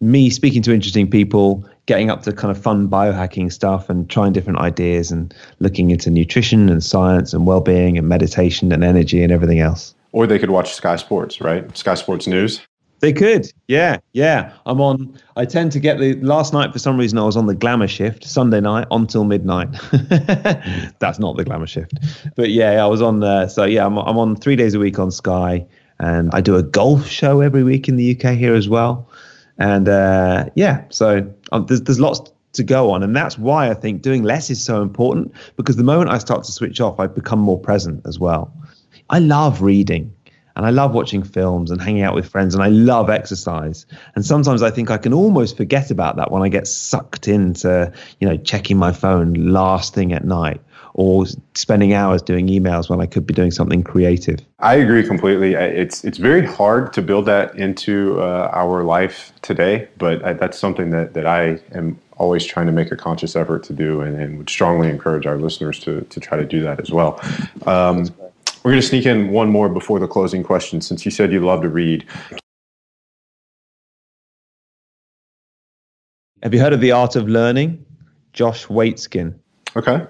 me 0.00 0.30
speaking 0.30 0.62
to 0.62 0.72
interesting 0.72 1.10
people, 1.10 1.68
getting 1.88 2.10
up 2.10 2.22
to 2.22 2.32
kind 2.34 2.54
of 2.54 2.62
fun 2.62 2.86
biohacking 2.86 3.50
stuff 3.50 3.88
and 3.88 4.10
trying 4.10 4.30
different 4.30 4.58
ideas 4.58 5.10
and 5.10 5.34
looking 5.58 5.90
into 5.90 6.10
nutrition 6.10 6.68
and 6.68 6.84
science 6.84 7.32
and 7.32 7.46
well-being 7.46 7.96
and 7.96 8.06
meditation 8.06 8.70
and 8.70 8.84
energy 8.84 9.22
and 9.22 9.32
everything 9.32 9.58
else. 9.58 9.94
Or 10.12 10.26
they 10.26 10.38
could 10.38 10.50
watch 10.50 10.74
Sky 10.74 10.96
Sports, 10.96 11.40
right? 11.40 11.76
Sky 11.76 11.94
Sports 11.94 12.26
News. 12.26 12.60
They 13.00 13.12
could, 13.12 13.50
yeah, 13.68 13.98
yeah. 14.12 14.52
I'm 14.66 14.80
on. 14.80 15.18
I 15.36 15.44
tend 15.44 15.72
to 15.72 15.80
get 15.80 15.98
the 15.98 16.14
last 16.16 16.52
night 16.52 16.72
for 16.72 16.78
some 16.78 16.98
reason. 16.98 17.16
I 17.16 17.24
was 17.24 17.36
on 17.36 17.46
the 17.46 17.54
glamour 17.54 17.86
shift 17.86 18.24
Sunday 18.24 18.60
night 18.60 18.86
until 18.90 19.24
midnight. 19.24 19.68
That's 20.98 21.18
not 21.18 21.36
the 21.36 21.44
glamour 21.44 21.68
shift, 21.68 21.94
but 22.34 22.50
yeah, 22.50 22.84
I 22.84 22.86
was 22.86 23.00
on 23.00 23.20
there. 23.20 23.48
So 23.48 23.64
yeah, 23.64 23.86
I'm, 23.86 23.96
I'm 23.98 24.18
on 24.18 24.34
three 24.34 24.56
days 24.56 24.74
a 24.74 24.80
week 24.80 24.98
on 24.98 25.12
Sky, 25.12 25.64
and 26.00 26.28
I 26.32 26.40
do 26.40 26.56
a 26.56 26.62
golf 26.62 27.06
show 27.06 27.40
every 27.40 27.62
week 27.62 27.88
in 27.88 27.96
the 27.96 28.18
UK 28.18 28.34
here 28.34 28.54
as 28.54 28.68
well. 28.68 29.08
And 29.58 29.88
uh, 29.88 30.46
yeah, 30.54 30.84
so 30.88 31.22
um, 31.52 31.66
there's, 31.66 31.82
there's 31.82 32.00
lots 32.00 32.30
to 32.52 32.62
go 32.62 32.90
on. 32.90 33.02
And 33.02 33.14
that's 33.14 33.38
why 33.38 33.70
I 33.70 33.74
think 33.74 34.02
doing 34.02 34.22
less 34.22 34.50
is 34.50 34.62
so 34.62 34.82
important 34.82 35.32
because 35.56 35.76
the 35.76 35.84
moment 35.84 36.10
I 36.10 36.18
start 36.18 36.44
to 36.44 36.52
switch 36.52 36.80
off, 36.80 36.98
I 37.00 37.06
become 37.06 37.38
more 37.38 37.58
present 37.58 38.02
as 38.06 38.18
well. 38.18 38.52
I 39.10 39.18
love 39.18 39.62
reading 39.62 40.12
and 40.56 40.66
I 40.66 40.70
love 40.70 40.92
watching 40.92 41.22
films 41.22 41.70
and 41.70 41.80
hanging 41.80 42.02
out 42.02 42.14
with 42.14 42.28
friends 42.28 42.54
and 42.54 42.62
I 42.62 42.68
love 42.68 43.10
exercise. 43.10 43.86
And 44.14 44.26
sometimes 44.26 44.62
I 44.62 44.70
think 44.70 44.90
I 44.90 44.98
can 44.98 45.14
almost 45.14 45.56
forget 45.56 45.90
about 45.90 46.16
that 46.16 46.32
when 46.32 46.42
I 46.42 46.48
get 46.48 46.66
sucked 46.66 47.28
into, 47.28 47.92
you 48.18 48.28
know, 48.28 48.36
checking 48.36 48.76
my 48.76 48.92
phone 48.92 49.34
last 49.34 49.94
thing 49.94 50.12
at 50.12 50.24
night 50.24 50.60
or 50.98 51.24
spending 51.54 51.94
hours 51.94 52.20
doing 52.20 52.48
emails 52.48 52.90
when 52.90 53.00
I 53.00 53.06
could 53.06 53.24
be 53.24 53.32
doing 53.32 53.52
something 53.52 53.84
creative. 53.84 54.40
I 54.58 54.74
agree 54.74 55.06
completely. 55.06 55.54
It's 55.54 56.02
it's 56.02 56.18
very 56.18 56.44
hard 56.44 56.92
to 56.94 57.02
build 57.02 57.24
that 57.26 57.54
into 57.54 58.20
uh, 58.20 58.50
our 58.52 58.82
life 58.82 59.32
today, 59.40 59.86
but 59.96 60.24
I, 60.24 60.32
that's 60.32 60.58
something 60.58 60.90
that, 60.90 61.14
that 61.14 61.24
I 61.24 61.60
am 61.70 62.00
always 62.16 62.44
trying 62.44 62.66
to 62.66 62.72
make 62.72 62.90
a 62.90 62.96
conscious 62.96 63.36
effort 63.36 63.62
to 63.64 63.72
do 63.72 64.00
and, 64.00 64.20
and 64.20 64.38
would 64.38 64.50
strongly 64.50 64.90
encourage 64.90 65.24
our 65.24 65.38
listeners 65.38 65.78
to, 65.84 66.00
to 66.00 66.18
try 66.18 66.36
to 66.36 66.44
do 66.44 66.62
that 66.62 66.80
as 66.80 66.90
well. 66.90 67.20
Um, 67.64 68.12
we're 68.64 68.72
going 68.72 68.82
to 68.82 68.88
sneak 68.88 69.06
in 69.06 69.30
one 69.30 69.50
more 69.50 69.68
before 69.68 70.00
the 70.00 70.08
closing 70.08 70.42
question 70.42 70.80
since 70.80 71.04
you 71.04 71.12
said 71.12 71.30
you 71.30 71.38
love 71.38 71.62
to 71.62 71.68
read. 71.68 72.04
Have 76.42 76.52
you 76.52 76.58
heard 76.58 76.72
of 76.72 76.80
The 76.80 76.90
Art 76.90 77.14
of 77.14 77.28
Learning? 77.28 77.86
Josh 78.32 78.66
Waitzkin. 78.66 79.38
Okay 79.76 80.04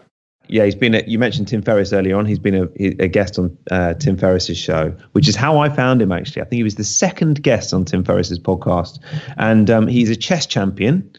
yeah, 0.49 0.65
he's 0.65 0.75
been. 0.75 0.95
A, 0.95 1.03
you 1.07 1.19
mentioned 1.19 1.49
Tim 1.49 1.63
Ferriss 1.63 1.93
earlier 1.93 2.17
on. 2.17 2.27
He's 2.27 2.39
been 2.39 2.55
a, 2.55 2.69
a 3.03 3.09
guest 3.09 3.39
on 3.39 3.57
uh, 3.71 3.95
Tim 3.95 4.17
Ferriss's 4.17 4.59
show, 4.59 4.95
which 5.13 5.29
is 5.29 5.37
how 5.37 5.59
I 5.59 5.69
found 5.69 6.03
him. 6.03 6.13
Actually, 6.13 6.43
I 6.43 6.45
think 6.47 6.59
he 6.59 6.63
was 6.63 6.77
the 6.77 6.85
second 6.85 7.43
guest 7.43 7.73
on 7.73 7.85
Tim 7.85 8.05
Ferriss's 8.05 8.39
podcast, 8.39 8.99
and 9.37 9.71
um, 9.71 9.87
he's 9.87 10.11
a 10.11 10.17
chess 10.17 10.47
champion. 10.47 11.11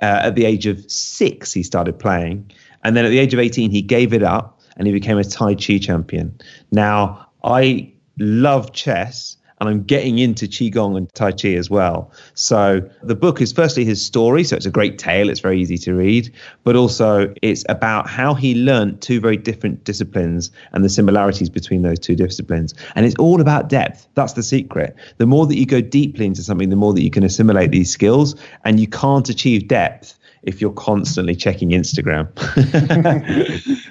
Uh, 0.00 0.20
at 0.24 0.34
the 0.34 0.44
age 0.44 0.66
of 0.66 0.90
six, 0.90 1.52
he 1.52 1.62
started 1.62 1.98
playing, 1.98 2.50
and 2.82 2.96
then 2.96 3.04
at 3.04 3.10
the 3.10 3.18
age 3.18 3.34
of 3.34 3.40
eighteen, 3.40 3.70
he 3.70 3.82
gave 3.82 4.12
it 4.12 4.22
up 4.22 4.60
and 4.76 4.86
he 4.86 4.92
became 4.92 5.18
a 5.18 5.24
Tai 5.24 5.54
Chi 5.54 5.78
champion. 5.78 6.36
Now, 6.70 7.28
I 7.44 7.92
love 8.18 8.72
chess 8.72 9.36
and 9.62 9.70
I'm 9.70 9.84
getting 9.84 10.18
into 10.18 10.46
Qigong 10.46 10.96
and 10.96 11.12
Tai 11.14 11.32
Chi 11.32 11.54
as 11.54 11.70
well. 11.70 12.10
So 12.34 12.80
the 13.02 13.14
book 13.14 13.40
is 13.40 13.52
firstly 13.52 13.84
his 13.84 14.04
story. 14.04 14.44
So 14.44 14.56
it's 14.56 14.66
a 14.66 14.70
great 14.70 14.98
tale. 14.98 15.28
It's 15.28 15.40
very 15.40 15.60
easy 15.60 15.78
to 15.78 15.94
read, 15.94 16.32
but 16.64 16.76
also 16.76 17.32
it's 17.42 17.64
about 17.68 18.08
how 18.08 18.34
he 18.34 18.54
learned 18.54 19.00
two 19.00 19.20
very 19.20 19.36
different 19.36 19.84
disciplines 19.84 20.50
and 20.72 20.84
the 20.84 20.88
similarities 20.88 21.48
between 21.48 21.82
those 21.82 21.98
two 21.98 22.16
disciplines. 22.16 22.74
And 22.94 23.06
it's 23.06 23.16
all 23.16 23.40
about 23.40 23.68
depth. 23.68 24.08
That's 24.14 24.32
the 24.32 24.42
secret. 24.42 24.96
The 25.18 25.26
more 25.26 25.46
that 25.46 25.56
you 25.56 25.66
go 25.66 25.80
deeply 25.80 26.26
into 26.26 26.42
something, 26.42 26.70
the 26.70 26.76
more 26.76 26.92
that 26.92 27.02
you 27.02 27.10
can 27.10 27.22
assimilate 27.22 27.70
these 27.70 27.90
skills. 27.90 28.34
And 28.64 28.80
you 28.80 28.88
can't 28.88 29.28
achieve 29.28 29.68
depth 29.68 30.18
if 30.42 30.60
you're 30.60 30.72
constantly 30.72 31.36
checking 31.36 31.70
Instagram. 31.70 32.28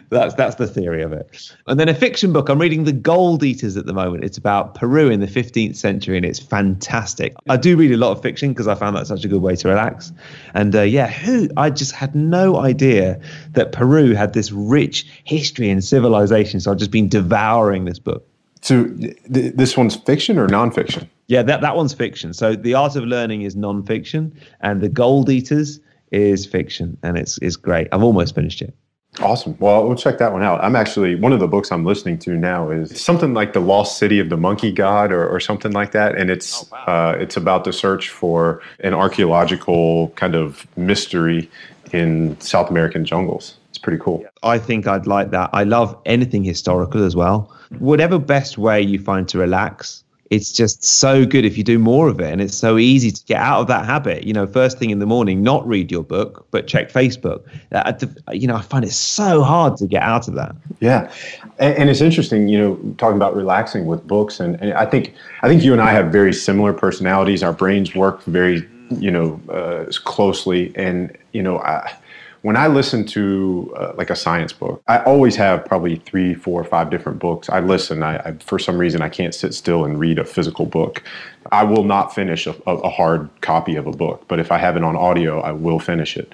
that's 0.09 0.33
that's 0.35 0.55
the 0.55 0.67
theory 0.67 1.01
of 1.01 1.13
it. 1.13 1.51
And 1.67 1.79
then 1.79 1.87
a 1.87 1.93
fiction 1.93 2.33
book. 2.33 2.49
I'm 2.49 2.59
reading 2.59 2.83
The 2.83 2.91
Gold 2.91 3.43
Eaters 3.43 3.77
at 3.77 3.85
the 3.85 3.93
moment. 3.93 4.23
It's 4.23 4.37
about 4.37 4.75
Peru 4.75 5.09
in 5.09 5.19
the 5.19 5.27
15th 5.27 5.75
century, 5.75 6.17
and 6.17 6.25
it's 6.25 6.39
fantastic. 6.39 7.33
I 7.49 7.57
do 7.57 7.77
read 7.77 7.91
a 7.91 7.97
lot 7.97 8.11
of 8.11 8.21
fiction 8.21 8.49
because 8.49 8.67
I 8.67 8.75
found 8.75 8.95
that 8.95 9.07
such 9.07 9.23
a 9.23 9.27
good 9.27 9.41
way 9.41 9.55
to 9.55 9.67
relax. 9.69 10.11
And 10.53 10.75
uh, 10.75 10.81
yeah, 10.81 11.07
who 11.07 11.49
I 11.57 11.69
just 11.69 11.93
had 11.93 12.15
no 12.15 12.57
idea 12.57 13.19
that 13.51 13.71
Peru 13.71 14.13
had 14.13 14.33
this 14.33 14.51
rich 14.51 15.07
history 15.23 15.69
and 15.69 15.83
civilization. 15.83 16.59
So 16.59 16.71
I've 16.71 16.77
just 16.77 16.91
been 16.91 17.09
devouring 17.09 17.85
this 17.85 17.99
book. 17.99 18.27
So 18.61 18.85
th- 18.85 19.17
this 19.55 19.75
one's 19.75 19.95
fiction 19.95 20.37
or 20.37 20.47
nonfiction? 20.47 21.07
Yeah, 21.27 21.41
that, 21.43 21.61
that 21.61 21.75
one's 21.75 21.93
fiction. 21.93 22.33
So 22.33 22.55
the 22.55 22.73
art 22.73 22.95
of 22.95 23.05
learning 23.05 23.41
is 23.41 23.55
non-fiction, 23.55 24.37
and 24.59 24.81
the 24.81 24.89
Gold 24.89 25.29
Eaters 25.29 25.79
is 26.11 26.45
fiction, 26.45 26.97
and 27.03 27.17
it's 27.17 27.37
it's 27.39 27.55
great. 27.55 27.87
I've 27.91 28.03
almost 28.03 28.35
finished 28.35 28.61
it. 28.61 28.75
Awesome. 29.19 29.57
Well, 29.59 29.85
we'll 29.85 29.97
check 29.97 30.19
that 30.19 30.31
one 30.31 30.41
out. 30.41 30.63
I'm 30.63 30.75
actually 30.75 31.15
one 31.15 31.33
of 31.33 31.39
the 31.39 31.47
books 31.47 31.71
I'm 31.71 31.83
listening 31.83 32.17
to 32.19 32.31
now 32.31 32.69
is 32.69 33.01
something 33.01 33.33
like 33.33 33.51
the 33.51 33.59
Lost 33.59 33.97
City 33.97 34.19
of 34.19 34.29
the 34.29 34.37
Monkey 34.37 34.71
God, 34.71 35.11
or, 35.11 35.27
or 35.27 35.39
something 35.39 35.73
like 35.73 35.91
that, 35.91 36.17
and 36.17 36.29
it's 36.29 36.63
oh, 36.63 36.67
wow. 36.71 37.11
uh, 37.11 37.17
it's 37.17 37.35
about 37.35 37.65
the 37.65 37.73
search 37.73 38.09
for 38.09 38.61
an 38.79 38.93
archaeological 38.93 40.09
kind 40.11 40.35
of 40.35 40.65
mystery 40.77 41.49
in 41.91 42.39
South 42.39 42.69
American 42.69 43.03
jungles. 43.03 43.57
It's 43.69 43.77
pretty 43.77 43.99
cool. 43.99 44.23
I 44.43 44.57
think 44.57 44.87
I'd 44.87 45.07
like 45.07 45.31
that. 45.31 45.49
I 45.53 45.63
love 45.63 45.97
anything 46.05 46.43
historical 46.43 47.03
as 47.03 47.15
well. 47.15 47.51
Whatever 47.79 48.17
best 48.19 48.57
way 48.57 48.81
you 48.81 48.99
find 48.99 49.27
to 49.29 49.37
relax, 49.37 50.03
it's 50.31 50.49
just 50.49 50.81
so 50.81 51.25
good 51.25 51.43
if 51.43 51.57
you 51.57 51.63
do 51.63 51.77
more 51.77 52.07
of 52.07 52.21
it 52.21 52.31
and 52.31 52.41
it's 52.41 52.55
so 52.55 52.77
easy 52.77 53.11
to 53.11 53.23
get 53.25 53.37
out 53.37 53.59
of 53.59 53.67
that 53.67 53.85
habit. 53.85 54.23
You 54.23 54.33
know 54.33 54.47
first 54.47 54.79
thing 54.79 54.89
in 54.89 54.99
the 54.99 55.05
morning 55.05 55.43
not 55.43 55.67
read 55.67 55.91
your 55.91 56.03
book 56.03 56.47
but 56.51 56.67
check 56.67 56.89
facebook. 56.89 57.43
Uh, 57.73 57.93
you 58.31 58.47
know 58.47 58.55
i 58.55 58.61
find 58.61 58.85
it 58.85 58.93
so 58.93 59.43
hard 59.43 59.77
to 59.77 59.87
get 59.87 60.01
out 60.01 60.27
of 60.27 60.35
that. 60.35 60.55
Yeah. 60.79 61.11
And, 61.59 61.75
and 61.77 61.89
it's 61.89 62.01
interesting 62.01 62.47
you 62.47 62.57
know 62.57 62.75
talking 62.97 63.17
about 63.17 63.35
relaxing 63.35 63.85
with 63.85 64.07
books 64.07 64.39
and, 64.39 64.59
and, 64.61 64.73
i 64.73 64.85
think 64.85 65.13
i 65.43 65.49
think 65.49 65.63
you 65.63 65.73
and 65.73 65.81
i 65.81 65.91
have 65.91 66.11
very 66.11 66.33
similar 66.33 66.73
personalities. 66.73 67.43
Our 67.43 67.53
brains 67.53 67.93
work 67.93 68.23
very 68.23 68.67
you 68.89 69.11
know 69.11 69.39
uh, 69.49 69.85
closely 70.05 70.71
and 70.75 71.15
you 71.33 71.43
know 71.43 71.59
I, 71.59 71.93
when 72.41 72.57
I 72.57 72.67
listen 72.67 73.05
to 73.07 73.73
uh, 73.77 73.93
like 73.95 74.09
a 74.09 74.15
science 74.15 74.51
book, 74.51 74.81
I 74.87 74.99
always 75.03 75.35
have 75.35 75.63
probably 75.65 75.97
three, 75.97 76.33
four, 76.33 76.63
five 76.63 76.89
different 76.89 77.19
books. 77.19 77.49
I 77.49 77.59
listen. 77.59 78.01
I, 78.01 78.17
I, 78.17 78.33
for 78.43 78.57
some 78.57 78.77
reason 78.77 79.01
I 79.01 79.09
can't 79.09 79.35
sit 79.35 79.53
still 79.53 79.85
and 79.85 79.99
read 79.99 80.17
a 80.17 80.25
physical 80.25 80.65
book. 80.65 81.03
I 81.51 81.63
will 81.63 81.83
not 81.83 82.13
finish 82.13 82.47
a, 82.47 82.51
a, 82.67 82.89
hard 82.89 83.29
copy 83.41 83.75
of 83.75 83.87
a 83.87 83.91
book, 83.91 84.25
but 84.27 84.39
if 84.39 84.51
I 84.51 84.57
have 84.57 84.77
it 84.77 84.83
on 84.83 84.95
audio, 84.95 85.41
I 85.41 85.51
will 85.51 85.79
finish 85.79 86.15
it, 86.15 86.31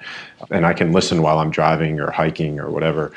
and 0.50 0.66
I 0.66 0.74
can 0.74 0.92
listen 0.92 1.22
while 1.22 1.38
I'm 1.38 1.50
driving 1.50 1.98
or 1.98 2.10
hiking 2.10 2.60
or 2.60 2.70
whatever 2.70 3.12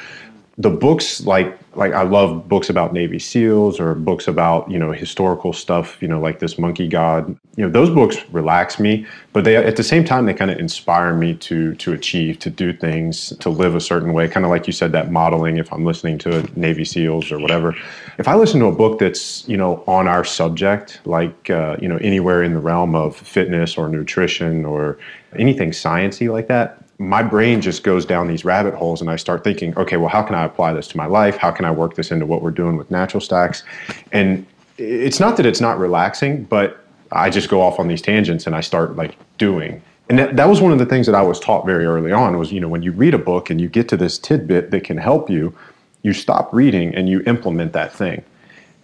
the 0.62 0.70
books 0.70 1.26
like 1.26 1.58
like 1.76 1.94
I 1.94 2.04
love 2.04 2.48
books 2.50 2.70
about 2.70 2.94
Navy 2.94 3.18
SEALs 3.18 3.80
or 3.80 3.96
books 3.96 4.28
about 4.28 4.70
you 4.70 4.78
know 4.78 4.92
historical 4.92 5.54
stuff 5.54 6.00
you 6.02 6.08
know 6.08 6.20
like 6.20 6.40
this 6.40 6.60
Monkey 6.60 6.88
God. 6.88 7.36
You 7.56 7.66
know 7.66 7.72
those 7.72 7.90
books 7.90 8.18
relax 8.32 8.80
me 8.80 9.06
but 9.34 9.44
they 9.44 9.56
at 9.56 9.76
the 9.76 9.84
same 9.84 10.04
time 10.04 10.26
they 10.26 10.34
kind 10.34 10.52
of 10.52 10.60
inspire 10.60 11.16
me 11.16 11.34
to 11.36 11.74
to 11.76 11.94
achieve 11.94 12.38
to 12.40 12.50
do 12.50 12.74
things 12.74 13.36
to 13.40 13.50
live 13.50 13.76
a 13.76 13.82
certain 13.82 14.14
way. 14.14 14.28
Kind 14.28 14.46
of 14.46 14.52
like 14.52 14.68
you 14.68 14.74
said 14.74 14.92
that 14.92 15.12
modeling 15.12 15.58
if 15.58 15.74
I'm 15.74 15.84
listening 15.84 16.20
to 16.20 16.44
Navy 16.60 16.86
SEALs 16.86 17.32
or 17.32 17.40
whatever. 17.40 17.76
If 18.20 18.28
I 18.28 18.36
listen 18.36 18.60
to 18.60 18.68
a 18.68 18.72
book 18.72 19.00
that's 19.00 19.48
you 19.48 19.58
know 19.58 19.84
on 19.88 20.08
our 20.08 20.24
subject 20.24 21.02
like 21.06 21.50
uh, 21.50 21.78
you 21.82 21.88
know 21.88 21.98
anywhere 21.98 22.44
in 22.44 22.54
the 22.54 22.60
realm 22.60 22.94
of 22.94 23.16
fitness 23.16 23.78
or 23.78 23.90
nutrition 23.90 24.64
or 24.66 25.00
anything 25.36 25.72
sciency 25.72 26.32
like 26.32 26.48
that 26.48 26.81
my 27.02 27.24
brain 27.24 27.62
just 27.62 27.84
goes 27.84 28.06
down 28.06 28.28
these 28.28 28.46
rabbit 28.46 28.76
holes 28.76 29.02
and 29.02 29.10
I 29.10 29.16
start 29.16 29.44
thinking, 29.44 29.76
okay, 29.76 29.98
well, 29.98 30.08
how 30.08 30.22
can 30.22 30.36
I 30.36 30.44
apply 30.44 30.74
this 30.74 30.88
to 30.90 30.98
my 30.98 31.08
life? 31.08 31.36
How 31.36 31.50
can 31.50 31.66
I 31.66 31.72
work 31.72 31.96
this 31.96 32.12
into 32.12 32.28
what 32.28 32.44
we're 32.44 32.52
doing 32.52 32.78
with 32.78 32.92
natural 32.92 33.20
stacks? 33.20 33.64
And 34.12 34.46
it's 34.78 35.20
not 35.20 35.36
that 35.38 35.46
it's 35.48 35.60
not 35.60 35.80
relaxing, 35.80 36.44
but 36.44 36.86
I 37.12 37.32
just 37.32 37.50
go 37.50 37.60
off 37.60 37.80
on 37.80 37.88
these 37.88 38.04
tangents 38.04 38.46
and 38.46 38.56
I 38.56 38.62
start 38.62 38.96
like 38.96 39.18
doing. 39.40 39.82
And 40.10 40.20
that, 40.20 40.36
that 40.36 40.48
was 40.48 40.62
one 40.62 40.72
of 40.72 40.78
the 40.78 40.86
things 40.86 41.08
that 41.08 41.16
I 41.16 41.24
was 41.24 41.40
taught 41.40 41.66
very 41.66 41.86
early 41.86 42.12
on 42.12 42.38
was, 42.38 42.52
you 42.52 42.60
know, 42.60 42.68
when 42.68 42.84
you 42.84 42.92
read 42.92 43.16
a 43.16 43.20
book 43.20 43.50
and 43.50 43.60
you 43.60 43.68
get 43.68 43.90
to 43.90 43.98
this 43.98 44.20
tidbit 44.20 44.70
that 44.70 44.84
can 44.84 44.98
help 44.98 45.28
you, 45.28 45.56
you 46.04 46.14
stop 46.14 46.54
reading 46.54 46.94
and 46.94 47.10
you 47.10 47.24
implement 47.26 47.74
that 47.74 47.92
thing. 47.92 48.24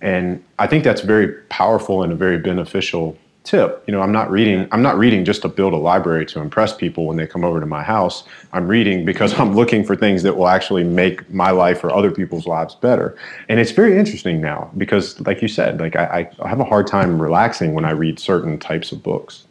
And 0.01 0.43
I 0.57 0.65
think 0.65 0.83
that's 0.83 1.01
very 1.01 1.33
powerful 1.49 2.01
and 2.01 2.11
a 2.11 2.15
very 2.15 2.39
beneficial 2.39 3.15
tip. 3.47 3.83
You 3.87 3.93
know, 3.93 4.01
I'm 4.01 4.11
not 4.11 4.29
reading. 4.29 4.67
I'm 4.71 4.81
not 4.81 4.97
reading 4.97 5.23
just 5.25 5.41
to 5.43 5.47
build 5.47 5.73
a 5.73 5.77
library 5.77 6.25
to 6.27 6.39
impress 6.39 6.75
people 6.75 7.05
when 7.05 7.17
they 7.17 7.25
come 7.25 7.43
over 7.43 7.59
to 7.59 7.65
my 7.65 7.81
house. 7.81 8.23
I'm 8.53 8.67
reading 8.67 9.05
because 9.05 9.39
I'm 9.39 9.55
looking 9.55 9.83
for 9.83 9.95
things 9.95 10.23
that 10.23 10.37
will 10.37 10.49
actually 10.49 10.83
make 10.83 11.29
my 11.31 11.51
life 11.51 11.83
or 11.83 11.91
other 11.93 12.11
people's 12.11 12.45
lives 12.45 12.75
better. 12.75 13.17
And 13.49 13.59
it's 13.59 13.71
very 13.71 13.97
interesting 13.97 14.41
now 14.41 14.69
because, 14.77 15.19
like 15.21 15.41
you 15.41 15.47
said, 15.47 15.79
like 15.79 15.95
I, 15.95 16.29
I 16.41 16.47
have 16.47 16.59
a 16.59 16.65
hard 16.65 16.87
time 16.87 17.21
relaxing 17.21 17.73
when 17.73 17.85
I 17.85 17.91
read 17.91 18.19
certain 18.19 18.59
types 18.59 18.91
of 18.91 19.01
books. 19.01 19.45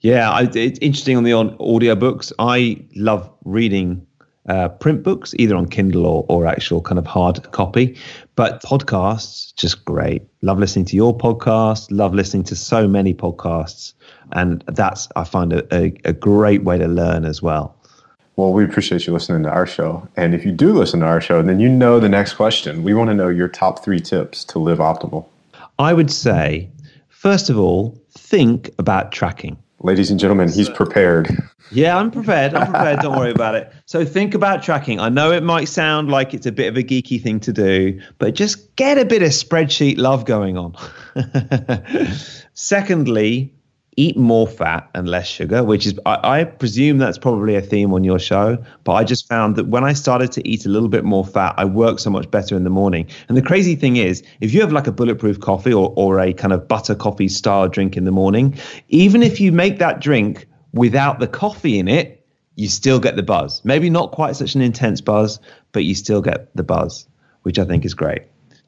Yeah, 0.00 0.30
I, 0.30 0.42
it's 0.54 0.78
interesting 0.80 1.16
on 1.16 1.22
the 1.24 1.32
on 1.32 1.56
audio 1.58 1.94
books. 1.94 2.32
I 2.38 2.84
love 2.94 3.30
reading 3.44 4.06
uh, 4.48 4.68
print 4.68 5.02
books, 5.02 5.34
either 5.38 5.56
on 5.56 5.68
Kindle 5.68 6.06
or, 6.06 6.26
or 6.28 6.46
actual 6.46 6.80
kind 6.80 6.98
of 6.98 7.06
hard 7.06 7.50
copy. 7.52 7.96
But 8.34 8.62
podcasts, 8.62 9.54
just 9.56 9.84
great. 9.84 10.22
Love 10.42 10.58
listening 10.58 10.84
to 10.86 10.96
your 10.96 11.16
podcast. 11.16 11.88
Love 11.90 12.14
listening 12.14 12.44
to 12.44 12.56
so 12.56 12.86
many 12.86 13.14
podcasts, 13.14 13.94
and 14.32 14.62
that's 14.66 15.08
I 15.16 15.24
find 15.24 15.52
a, 15.52 15.74
a, 15.74 15.94
a 16.04 16.12
great 16.12 16.64
way 16.64 16.78
to 16.78 16.86
learn 16.86 17.24
as 17.24 17.42
well. 17.42 17.76
Well, 18.36 18.52
we 18.52 18.64
appreciate 18.64 19.06
you 19.06 19.14
listening 19.14 19.44
to 19.44 19.50
our 19.50 19.66
show. 19.66 20.06
And 20.14 20.34
if 20.34 20.44
you 20.44 20.52
do 20.52 20.74
listen 20.74 21.00
to 21.00 21.06
our 21.06 21.22
show, 21.22 21.42
then 21.42 21.58
you 21.58 21.70
know 21.70 21.98
the 21.98 22.08
next 22.08 22.34
question. 22.34 22.82
We 22.82 22.92
want 22.92 23.08
to 23.08 23.14
know 23.14 23.28
your 23.28 23.48
top 23.48 23.82
three 23.82 24.00
tips 24.00 24.44
to 24.44 24.58
live 24.58 24.78
optimal. 24.78 25.24
I 25.78 25.94
would 25.94 26.10
say, 26.10 26.68
first 27.08 27.48
of 27.48 27.58
all, 27.58 27.98
think 28.10 28.70
about 28.78 29.10
tracking. 29.10 29.56
Ladies 29.80 30.10
and 30.10 30.20
gentlemen, 30.20 30.50
he's 30.50 30.68
prepared. 30.68 31.28
Yeah, 31.70 31.96
I'm 31.96 32.10
prepared. 32.10 32.54
I'm 32.54 32.70
prepared. 32.70 33.00
Don't 33.00 33.18
worry 33.18 33.32
about 33.32 33.54
it. 33.54 33.72
So 33.86 34.04
think 34.04 34.34
about 34.34 34.62
tracking. 34.62 35.00
I 35.00 35.08
know 35.08 35.32
it 35.32 35.42
might 35.42 35.68
sound 35.68 36.10
like 36.10 36.32
it's 36.32 36.46
a 36.46 36.52
bit 36.52 36.68
of 36.68 36.76
a 36.76 36.82
geeky 36.82 37.20
thing 37.20 37.40
to 37.40 37.52
do, 37.52 38.00
but 38.18 38.34
just 38.34 38.76
get 38.76 38.98
a 38.98 39.04
bit 39.04 39.22
of 39.22 39.30
spreadsheet 39.30 39.98
love 39.98 40.24
going 40.24 40.56
on. 40.56 40.76
Secondly, 42.54 43.52
eat 43.96 44.16
more 44.16 44.46
fat 44.46 44.88
and 44.94 45.08
less 45.08 45.26
sugar, 45.26 45.64
which 45.64 45.86
is, 45.86 45.98
I, 46.04 46.40
I, 46.40 46.44
presume 46.44 46.98
that's 46.98 47.16
probably 47.16 47.56
a 47.56 47.62
theme 47.62 47.94
on 47.94 48.04
your 48.04 48.18
show. 48.18 48.62
But 48.84 48.92
I 48.92 49.04
just 49.04 49.26
found 49.26 49.56
that 49.56 49.68
when 49.68 49.84
I 49.84 49.94
started 49.94 50.32
to 50.32 50.46
eat 50.46 50.66
a 50.66 50.68
little 50.68 50.90
bit 50.90 51.02
more 51.02 51.24
fat, 51.24 51.54
I 51.56 51.64
work 51.64 51.98
so 51.98 52.10
much 52.10 52.30
better 52.30 52.56
in 52.56 52.64
the 52.64 52.70
morning. 52.70 53.08
And 53.28 53.36
the 53.36 53.42
crazy 53.42 53.74
thing 53.74 53.96
is, 53.96 54.22
if 54.40 54.52
you 54.52 54.60
have 54.60 54.70
like 54.70 54.86
a 54.86 54.92
bulletproof 54.92 55.40
coffee 55.40 55.72
or, 55.72 55.94
or 55.96 56.20
a 56.20 56.34
kind 56.34 56.52
of 56.52 56.68
butter 56.68 56.94
coffee 56.94 57.28
style 57.28 57.68
drink 57.68 57.96
in 57.96 58.04
the 58.04 58.12
morning, 58.12 58.58
even 58.88 59.22
if 59.22 59.40
you 59.40 59.50
make 59.50 59.78
that 59.78 60.00
drink 60.00 60.46
without 60.76 61.18
the 61.18 61.26
coffee 61.26 61.78
in 61.78 61.88
it, 61.88 62.26
you 62.54 62.68
still 62.68 62.98
get 62.98 63.16
the 63.16 63.22
buzz. 63.22 63.64
Maybe 63.64 63.90
not 63.90 64.12
quite 64.12 64.36
such 64.36 64.54
an 64.54 64.62
intense 64.62 65.00
buzz, 65.00 65.38
but 65.72 65.84
you 65.84 65.94
still 65.94 66.22
get 66.22 66.54
the 66.56 66.62
buzz, 66.62 67.06
which 67.42 67.58
I 67.58 67.64
think 67.64 67.84
is 67.84 67.94
great. 67.94 68.22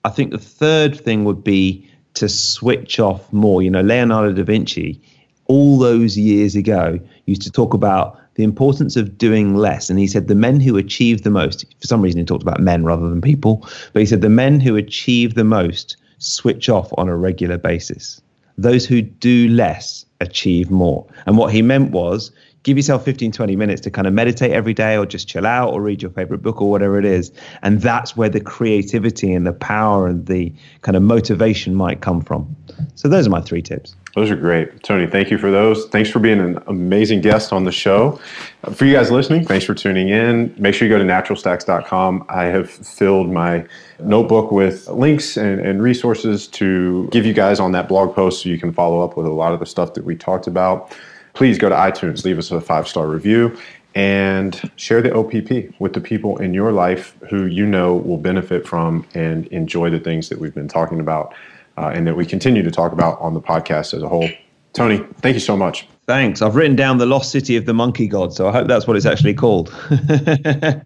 I 0.05 0.11
think 0.11 0.31
the 0.31 0.39
third 0.39 0.99
thing 0.99 1.25
would 1.25 1.43
be 1.43 1.89
to 2.15 2.29
switch 2.29 3.01
off 3.01 3.33
more. 3.33 3.63
You 3.63 3.71
know, 3.71 3.81
Leonardo 3.81 4.33
da 4.33 4.43
Vinci, 4.43 5.01
all 5.47 5.79
those 5.79 6.19
years 6.19 6.55
ago 6.55 7.01
used 7.27 7.43
to 7.43 7.51
talk 7.51 7.75
about 7.75 8.21
the 8.35 8.45
importance 8.45 8.97
of 8.97 9.19
doing 9.19 9.57
less. 9.57 9.91
And 9.91 9.99
he 9.99 10.07
said 10.07 10.29
the 10.29 10.35
men 10.35 10.61
who 10.61 10.77
achieve 10.77 11.23
the 11.23 11.31
most, 11.31 11.65
for 11.81 11.87
some 11.87 12.03
reason 12.03 12.21
he 12.21 12.25
talked 12.25 12.43
about 12.43 12.61
men 12.61 12.85
rather 12.85 13.09
than 13.09 13.21
people, 13.21 13.67
but 13.93 14.01
he 14.01 14.07
said 14.07 14.21
the 14.21 14.29
men 14.29 14.61
who 14.61 14.77
achieve 14.77 15.35
the 15.35 15.45
most 15.45 15.97
switch 16.19 16.69
off 16.69 16.93
on 16.97 17.09
a 17.09 17.17
regular 17.17 17.59
basis. 17.59 18.21
Those 18.57 18.87
who 18.87 19.03
do 19.03 19.49
less 19.49 20.05
achieve 20.21 20.71
more. 20.71 21.07
And 21.27 21.37
what 21.37 21.53
he 21.53 21.63
meant 21.63 21.91
was 21.91 22.33
give 22.63 22.77
yourself 22.77 23.05
15, 23.05 23.33
20 23.33 23.57
minutes 23.57 23.81
to 23.83 23.91
kind 23.91 24.07
of 24.07 24.13
meditate 24.13 24.51
every 24.53 24.75
day 24.75 24.97
or 24.97 25.07
just 25.07 25.29
chill 25.29 25.47
out 25.47 25.73
or 25.73 25.81
read 25.81 26.03
your 26.03 26.11
favorite 26.11 26.43
book 26.43 26.61
or 26.61 26.71
whatever 26.71 26.99
it 26.99 27.05
is. 27.05 27.33
And 27.63 27.81
that's 27.81 28.17
where 28.17 28.29
the 28.29 28.41
creativity 28.41 29.33
and 29.33 29.47
the 29.47 29.53
power 29.53 30.09
and 30.09 30.27
the 30.27 30.53
kind 30.83 30.97
of 30.97 31.03
motivation 31.03 31.75
might 31.75 32.01
come 32.01 32.21
from. 32.21 32.57
So 32.95 33.09
those 33.09 33.27
are 33.27 33.31
my 33.31 33.41
three 33.41 33.63
tips. 33.63 33.95
Those 34.19 34.33
are 34.33 34.37
great. 34.37 34.83
Tony, 34.83 35.07
thank 35.07 35.31
you 35.31 35.39
for 35.39 35.49
those. 35.49 35.87
Thanks 35.91 36.11
for 36.11 36.19
being 36.19 36.41
an 36.41 36.61
amazing 36.67 37.21
guest 37.21 37.53
on 37.53 37.63
the 37.63 37.71
show. 37.71 38.19
For 38.73 38.85
you 38.85 38.93
guys 38.93 39.13
listening, 39.13 39.45
thanks 39.45 39.65
for 39.65 39.75
tuning 39.75 40.09
in. 40.09 40.53
Make 40.59 40.75
sure 40.75 40.89
you 40.89 40.93
go 40.93 40.99
to 40.99 41.05
naturalstacks.com. 41.05 42.27
I 42.29 42.47
have 42.47 42.69
filled 42.69 43.31
my 43.31 43.65
notebook 44.01 44.51
with 44.51 44.89
links 44.89 45.37
and, 45.37 45.61
and 45.61 45.81
resources 45.81 46.49
to 46.49 47.09
give 47.13 47.27
you 47.27 47.33
guys 47.33 47.61
on 47.61 47.71
that 47.73 47.87
blog 47.87 48.13
post 48.13 48.43
so 48.43 48.49
you 48.49 48.59
can 48.59 48.73
follow 48.73 49.05
up 49.05 49.17
with 49.17 49.25
a 49.25 49.31
lot 49.31 49.53
of 49.53 49.61
the 49.61 49.67
stuff 49.67 49.95
that 49.95 50.03
we 50.03 50.17
talked 50.17 50.49
about. 50.49 50.93
Please 51.35 51.57
go 51.57 51.69
to 51.69 51.77
iTunes, 51.77 52.25
leave 52.25 52.39
us 52.39 52.51
a 52.51 52.61
five 52.61 52.89
star 52.89 53.07
review, 53.07 53.57
and 53.95 54.69
share 54.75 55.01
the 55.01 55.15
OPP 55.15 55.81
with 55.81 55.93
the 55.93 56.01
people 56.01 56.39
in 56.39 56.55
your 56.55 56.73
life 56.73 57.15
who 57.31 57.47
you 57.47 57.65
know 57.65 57.95
will 57.95 58.19
benefit 58.19 58.67
from 58.67 59.07
and 59.15 59.47
enjoy 59.47 59.91
the 59.91 60.01
things 60.01 60.29
that 60.29 60.41
we've 60.41 60.57
been 60.57 60.67
talking 60.67 60.99
about 60.99 61.37
uh, 61.79 61.93
and 61.95 62.07
that 62.07 62.17
we 62.17 62.27
continue 62.27 62.63
to 62.63 62.71
talk 62.71 62.93
about 62.93 63.21
on 63.21 63.35
the 63.35 63.41
podcast 63.41 63.95
as 63.95 64.03
a 64.03 64.09
whole. 64.09 64.29
Tony, 64.73 64.99
thank 65.21 65.35
you 65.35 65.41
so 65.41 65.57
much. 65.57 65.87
Thanks. 66.07 66.43
I've 66.43 66.57
written 66.57 66.77
down 66.77 66.99
the 66.99 67.07
lost 67.07 67.31
city 67.31 67.57
of 67.57 67.67
the 67.67 67.75
monkey 67.75 68.09
god, 68.09 68.33
so 68.33 68.49
I 68.49 68.53
hope 68.53 68.67
that's 68.69 68.87
what 68.87 68.97
it's 68.97 69.07
actually 69.07 69.35
called. 69.35 69.69